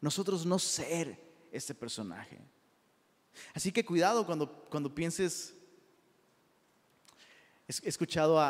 Nosotros 0.00 0.46
no 0.46 0.60
ser 0.60 1.20
este 1.50 1.74
personaje. 1.74 2.38
Así 3.52 3.72
que 3.72 3.84
cuidado 3.84 4.24
cuando, 4.24 4.64
cuando 4.70 4.94
pienses, 4.94 5.54
he 7.66 7.88
escuchado 7.88 8.40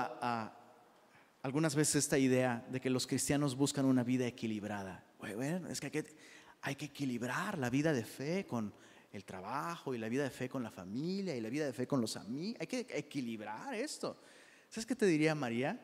algunas 1.43 1.75
veces 1.75 1.97
esta 1.97 2.19
idea 2.19 2.67
de 2.71 2.83
que 2.83 2.91
los 2.91 3.07
cristianos 3.07 3.57
buscan 3.57 3.87
una 3.87 4.05
vida 4.05 4.27
equilibrada. 4.27 5.05
Bueno, 5.19 5.71
es 5.71 5.81
que 5.81 5.87
hay, 5.87 5.91
que 5.91 6.17
hay 6.61 6.77
que 6.77 6.85
equilibrar 6.85 7.57
la 7.57 7.71
vida 7.71 7.95
de 7.95 8.05
fe 8.05 8.45
con 8.45 8.75
el 9.11 9.25
trabajo 9.25 9.95
y 9.95 9.99
la 9.99 10.11
vida 10.11 10.25
de 10.25 10.31
fe 10.31 10.51
con 10.51 10.63
la 10.63 10.71
familia 10.71 11.35
y 11.35 11.41
la 11.41 11.49
vida 11.49 11.65
de 11.65 11.73
fe 11.73 11.87
con 11.87 12.03
los 12.03 12.15
amigos. 12.19 12.61
Hay 12.61 12.67
que 12.67 12.87
equilibrar 12.91 13.75
esto. 13.75 14.21
¿Sabes 14.69 14.85
qué 14.85 14.95
te 14.95 15.07
diría 15.07 15.35
María? 15.35 15.81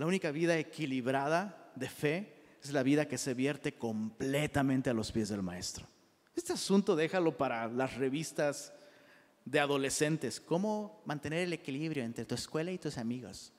La 0.00 0.06
única 0.06 0.30
vida 0.30 0.56
equilibrada 0.56 1.70
de 1.76 1.86
fe 1.86 2.32
es 2.62 2.72
la 2.72 2.82
vida 2.82 3.06
que 3.06 3.18
se 3.18 3.34
vierte 3.34 3.74
completamente 3.74 4.88
a 4.88 4.94
los 4.94 5.12
pies 5.12 5.28
del 5.28 5.42
maestro. 5.42 5.86
Este 6.34 6.54
asunto 6.54 6.96
déjalo 6.96 7.36
para 7.36 7.68
las 7.68 7.98
revistas 7.98 8.72
de 9.44 9.60
adolescentes. 9.60 10.40
¿Cómo 10.40 11.02
mantener 11.04 11.40
el 11.40 11.52
equilibrio 11.52 12.02
entre 12.02 12.24
tu 12.24 12.34
escuela 12.34 12.72
y 12.72 12.78
tus 12.78 12.96
amigos? 12.96 13.52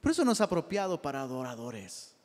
Por 0.00 0.10
eso 0.10 0.24
no 0.24 0.32
es 0.32 0.40
apropiado 0.40 1.00
para 1.00 1.20
adoradores. 1.20 2.16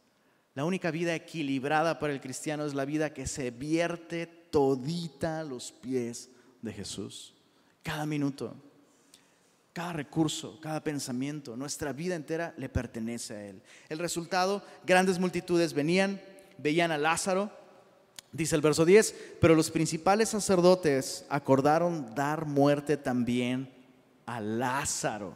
La 0.56 0.66
única 0.66 0.90
vida 0.90 1.14
equilibrada 1.14 2.00
para 2.00 2.14
el 2.14 2.22
cristiano 2.22 2.66
es 2.66 2.74
la 2.74 2.86
vida 2.86 3.14
que 3.14 3.28
se 3.28 3.52
vierte 3.52 4.26
todita 4.26 5.42
a 5.42 5.44
los 5.44 5.72
pies 5.72 6.32
de 6.64 6.74
Jesús. 6.74 7.36
Cada 7.84 8.08
minuto. 8.08 8.56
Cada 9.78 9.94
recurso, 9.94 10.60
cada 10.60 10.84
pensamiento, 10.84 11.56
nuestra 11.56 11.94
vida 11.94 12.16
entera 12.16 12.52
le 12.58 12.68
pertenece 12.68 13.36
a 13.36 13.46
Él. 13.46 13.62
El 13.90 14.00
resultado, 14.00 14.64
grandes 14.84 15.20
multitudes 15.20 15.72
venían, 15.72 16.20
veían 16.58 16.90
a 16.90 16.98
Lázaro, 16.98 17.52
dice 18.32 18.56
el 18.56 18.64
verso 18.64 18.86
10, 18.86 19.36
pero 19.40 19.54
los 19.54 19.70
principales 19.70 20.30
sacerdotes 20.30 21.26
acordaron 21.30 22.16
dar 22.16 22.48
muerte 22.48 22.98
también 22.98 23.72
a 24.26 24.42
Lázaro. 24.42 25.36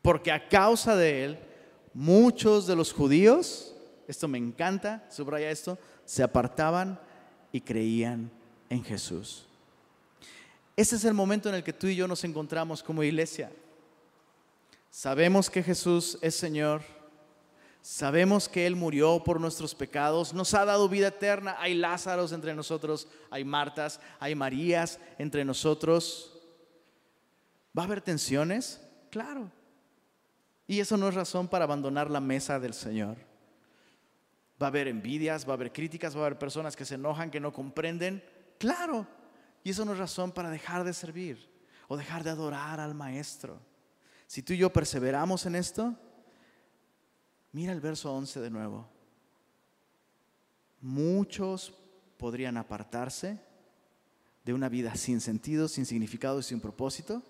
Porque 0.00 0.30
a 0.30 0.48
causa 0.48 0.94
de 0.94 1.24
él, 1.24 1.38
muchos 1.92 2.68
de 2.68 2.76
los 2.76 2.92
judíos, 2.92 3.74
esto 4.06 4.28
me 4.28 4.38
encanta, 4.38 5.04
subraya 5.10 5.50
esto, 5.50 5.80
se 6.04 6.22
apartaban 6.22 7.00
y 7.50 7.60
creían 7.60 8.30
en 8.70 8.84
Jesús. 8.84 9.48
Ese 10.76 10.96
es 10.96 11.04
el 11.04 11.14
momento 11.14 11.48
en 11.48 11.56
el 11.56 11.64
que 11.64 11.72
tú 11.72 11.86
y 11.86 11.96
yo 11.96 12.08
nos 12.08 12.24
encontramos 12.24 12.82
como 12.82 13.02
iglesia. 13.02 13.50
Sabemos 14.90 15.50
que 15.50 15.62
Jesús 15.62 16.18
es 16.22 16.34
Señor. 16.34 16.82
Sabemos 17.82 18.48
que 18.48 18.64
Él 18.64 18.76
murió 18.76 19.24
por 19.24 19.40
nuestros 19.40 19.74
pecados, 19.74 20.32
nos 20.32 20.54
ha 20.54 20.64
dado 20.64 20.88
vida 20.88 21.08
eterna. 21.08 21.56
Hay 21.58 21.74
Lázaros 21.74 22.30
entre 22.30 22.54
nosotros, 22.54 23.08
hay 23.28 23.44
Martas, 23.44 24.00
hay 24.20 24.36
Marías 24.36 25.00
entre 25.18 25.44
nosotros. 25.44 26.32
¿Va 27.76 27.82
a 27.82 27.86
haber 27.86 28.00
tensiones? 28.00 28.80
Claro. 29.10 29.50
Y 30.68 30.78
eso 30.78 30.96
no 30.96 31.08
es 31.08 31.14
razón 31.14 31.48
para 31.48 31.64
abandonar 31.64 32.08
la 32.08 32.20
mesa 32.20 32.60
del 32.60 32.72
Señor. 32.72 33.16
Va 34.62 34.66
a 34.66 34.68
haber 34.68 34.86
envidias, 34.86 35.44
va 35.44 35.50
a 35.50 35.54
haber 35.54 35.72
críticas, 35.72 36.14
va 36.14 36.20
a 36.20 36.26
haber 36.26 36.38
personas 36.38 36.76
que 36.76 36.84
se 36.84 36.94
enojan, 36.94 37.32
que 37.32 37.40
no 37.40 37.52
comprenden. 37.52 38.22
Claro. 38.58 39.08
Y 39.64 39.70
eso 39.70 39.84
no 39.84 39.92
es 39.92 39.98
razón 39.98 40.32
para 40.32 40.50
dejar 40.50 40.84
de 40.84 40.92
servir 40.92 41.48
o 41.88 41.96
dejar 41.96 42.24
de 42.24 42.30
adorar 42.30 42.80
al 42.80 42.94
Maestro. 42.94 43.60
Si 44.26 44.42
tú 44.42 44.52
y 44.52 44.58
yo 44.58 44.72
perseveramos 44.72 45.46
en 45.46 45.56
esto, 45.56 45.94
mira 47.52 47.72
el 47.72 47.80
verso 47.80 48.12
11 48.12 48.40
de 48.40 48.50
nuevo. 48.50 48.88
Muchos 50.80 51.72
podrían 52.16 52.56
apartarse 52.56 53.38
de 54.44 54.52
una 54.54 54.68
vida 54.68 54.96
sin 54.96 55.20
sentido, 55.20 55.68
sin 55.68 55.86
significado 55.86 56.40
y 56.40 56.42
sin 56.42 56.60
propósito 56.60 57.22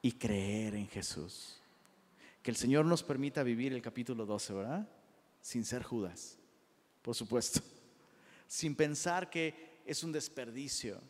y 0.00 0.12
creer 0.12 0.74
en 0.74 0.88
Jesús. 0.88 1.60
Que 2.42 2.50
el 2.50 2.56
Señor 2.56 2.86
nos 2.86 3.02
permita 3.02 3.42
vivir 3.42 3.72
el 3.72 3.82
capítulo 3.82 4.24
12, 4.24 4.54
¿verdad? 4.54 4.88
Sin 5.42 5.64
ser 5.64 5.82
Judas, 5.82 6.38
por 7.02 7.14
supuesto. 7.14 7.60
Sin 8.46 8.74
pensar 8.74 9.28
que 9.28 9.82
es 9.84 10.02
un 10.02 10.10
desperdicio 10.10 11.02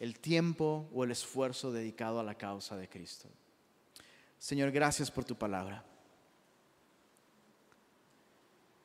el 0.00 0.18
tiempo 0.18 0.88
o 0.92 1.04
el 1.04 1.10
esfuerzo 1.10 1.72
dedicado 1.72 2.20
a 2.20 2.24
la 2.24 2.34
causa 2.34 2.76
de 2.76 2.88
Cristo. 2.88 3.28
Señor, 4.38 4.70
gracias 4.70 5.10
por 5.10 5.24
tu 5.24 5.36
palabra. 5.36 5.84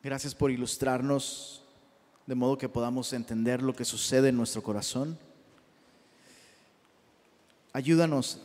Gracias 0.01 0.33
por 0.33 0.51
ilustrarnos 0.51 1.65
de 2.25 2.35
modo 2.35 2.57
que 2.57 2.69
podamos 2.69 3.11
entender 3.11 3.61
lo 3.61 3.75
que 3.75 3.83
sucede 3.83 4.29
en 4.29 4.37
nuestro 4.37 4.61
corazón. 4.61 5.17
Ayúdanos 7.73 8.39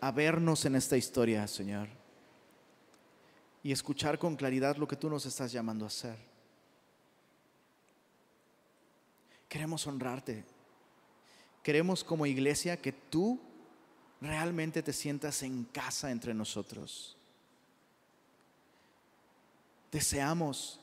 a 0.00 0.12
vernos 0.12 0.64
en 0.64 0.76
esta 0.76 0.96
historia, 0.96 1.46
Señor, 1.48 1.88
y 3.62 3.72
escuchar 3.72 4.18
con 4.18 4.36
claridad 4.36 4.76
lo 4.76 4.86
que 4.86 4.96
tú 4.96 5.10
nos 5.10 5.26
estás 5.26 5.50
llamando 5.50 5.84
a 5.84 5.88
hacer. 5.88 6.16
Queremos 9.48 9.86
honrarte. 9.86 10.55
Queremos 11.66 12.04
como 12.04 12.26
iglesia 12.26 12.80
que 12.80 12.92
tú 12.92 13.40
realmente 14.20 14.84
te 14.84 14.92
sientas 14.92 15.42
en 15.42 15.64
casa 15.64 16.12
entre 16.12 16.32
nosotros. 16.32 17.16
Deseamos 19.90 20.78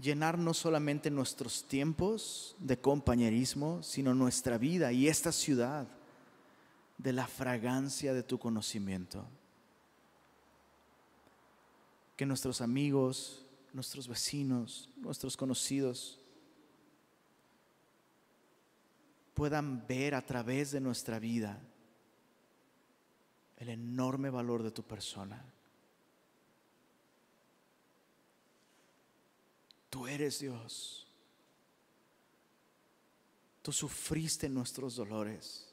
llenar 0.00 0.36
no 0.36 0.52
solamente 0.54 1.08
nuestros 1.08 1.62
tiempos 1.62 2.56
de 2.58 2.80
compañerismo, 2.80 3.80
sino 3.84 4.12
nuestra 4.12 4.58
vida 4.58 4.90
y 4.90 5.06
esta 5.06 5.30
ciudad 5.30 5.86
de 6.96 7.12
la 7.12 7.28
fragancia 7.28 8.12
de 8.14 8.24
tu 8.24 8.40
conocimiento. 8.40 9.24
Que 12.16 12.26
nuestros 12.26 12.60
amigos, 12.60 13.46
nuestros 13.72 14.08
vecinos, 14.08 14.88
nuestros 14.96 15.36
conocidos 15.36 16.17
puedan 19.38 19.86
ver 19.86 20.16
a 20.16 20.26
través 20.26 20.72
de 20.72 20.80
nuestra 20.80 21.20
vida 21.20 21.60
el 23.56 23.68
enorme 23.68 24.30
valor 24.30 24.64
de 24.64 24.72
tu 24.72 24.82
persona. 24.82 25.40
Tú 29.90 30.08
eres 30.08 30.40
Dios. 30.40 31.06
Tú 33.62 33.70
sufriste 33.70 34.48
nuestros 34.48 34.96
dolores. 34.96 35.68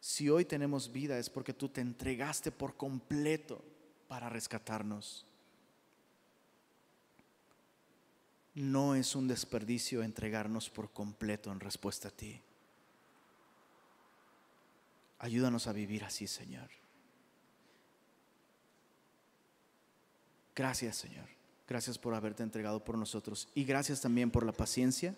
Si 0.00 0.28
hoy 0.28 0.44
tenemos 0.44 0.90
vida 0.90 1.20
es 1.20 1.30
porque 1.30 1.54
tú 1.54 1.68
te 1.68 1.80
entregaste 1.80 2.50
por 2.50 2.76
completo 2.76 3.64
para 4.08 4.28
rescatarnos. 4.28 5.24
No 8.54 8.96
es 8.96 9.14
un 9.14 9.28
desperdicio 9.28 10.02
entregarnos 10.02 10.68
por 10.68 10.90
completo 10.90 11.52
en 11.52 11.60
respuesta 11.60 12.08
a 12.08 12.10
ti. 12.10 12.42
Ayúdanos 15.18 15.66
a 15.66 15.72
vivir 15.72 16.04
así, 16.04 16.26
Señor. 16.26 16.68
Gracias, 20.54 20.96
Señor. 20.96 21.28
Gracias 21.68 21.98
por 21.98 22.14
haberte 22.14 22.42
entregado 22.42 22.84
por 22.84 22.96
nosotros. 22.96 23.48
Y 23.54 23.64
gracias 23.64 24.00
también 24.00 24.30
por 24.30 24.44
la 24.44 24.52
paciencia 24.52 25.14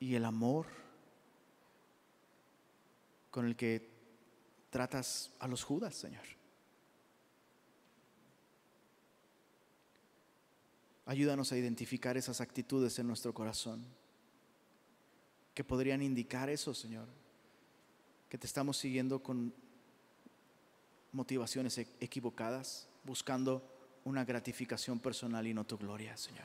y 0.00 0.14
el 0.14 0.24
amor 0.24 0.66
con 3.30 3.46
el 3.46 3.56
que 3.56 3.88
tratas 4.70 5.30
a 5.38 5.48
los 5.48 5.62
judas, 5.62 5.94
Señor. 5.94 6.24
Ayúdanos 11.06 11.52
a 11.52 11.56
identificar 11.56 12.16
esas 12.16 12.40
actitudes 12.40 12.98
en 12.98 13.06
nuestro 13.06 13.32
corazón 13.32 13.84
que 15.56 15.64
podrían 15.64 16.02
indicar 16.02 16.50
eso, 16.50 16.74
Señor. 16.74 17.08
Que 18.28 18.36
te 18.36 18.46
estamos 18.46 18.76
siguiendo 18.76 19.22
con 19.22 19.54
motivaciones 21.12 21.78
e-, 21.78 21.88
equivocadas, 21.98 22.86
buscando 23.04 23.66
una 24.04 24.22
gratificación 24.22 25.00
personal 25.00 25.46
y 25.46 25.54
no 25.54 25.64
tu 25.64 25.78
gloria, 25.78 26.14
Señor. 26.18 26.44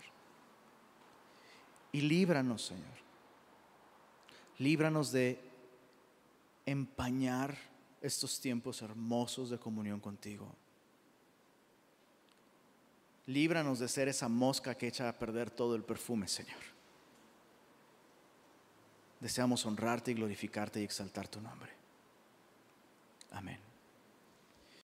Y 1.91 1.99
líbranos, 1.99 2.67
Señor. 2.67 3.01
Líbranos 4.59 5.11
de 5.11 5.41
empañar 6.65 7.57
estos 7.99 8.39
tiempos 8.39 8.81
hermosos 8.81 9.49
de 9.49 9.59
comunión 9.59 9.99
contigo. 9.99 10.55
Líbranos 13.25 13.79
de 13.79 13.89
ser 13.89 14.07
esa 14.07 14.29
mosca 14.29 14.73
que 14.73 14.87
echa 14.87 15.09
a 15.09 15.19
perder 15.19 15.51
todo 15.51 15.75
el 15.75 15.83
perfume, 15.83 16.29
Señor 16.29 16.71
deseamos 19.21 19.65
honrarte 19.65 20.11
y 20.11 20.15
glorificarte 20.15 20.81
y 20.81 20.83
exaltar 20.83 21.27
tu 21.27 21.39
nombre. 21.39 21.71
Amén. 23.31 23.70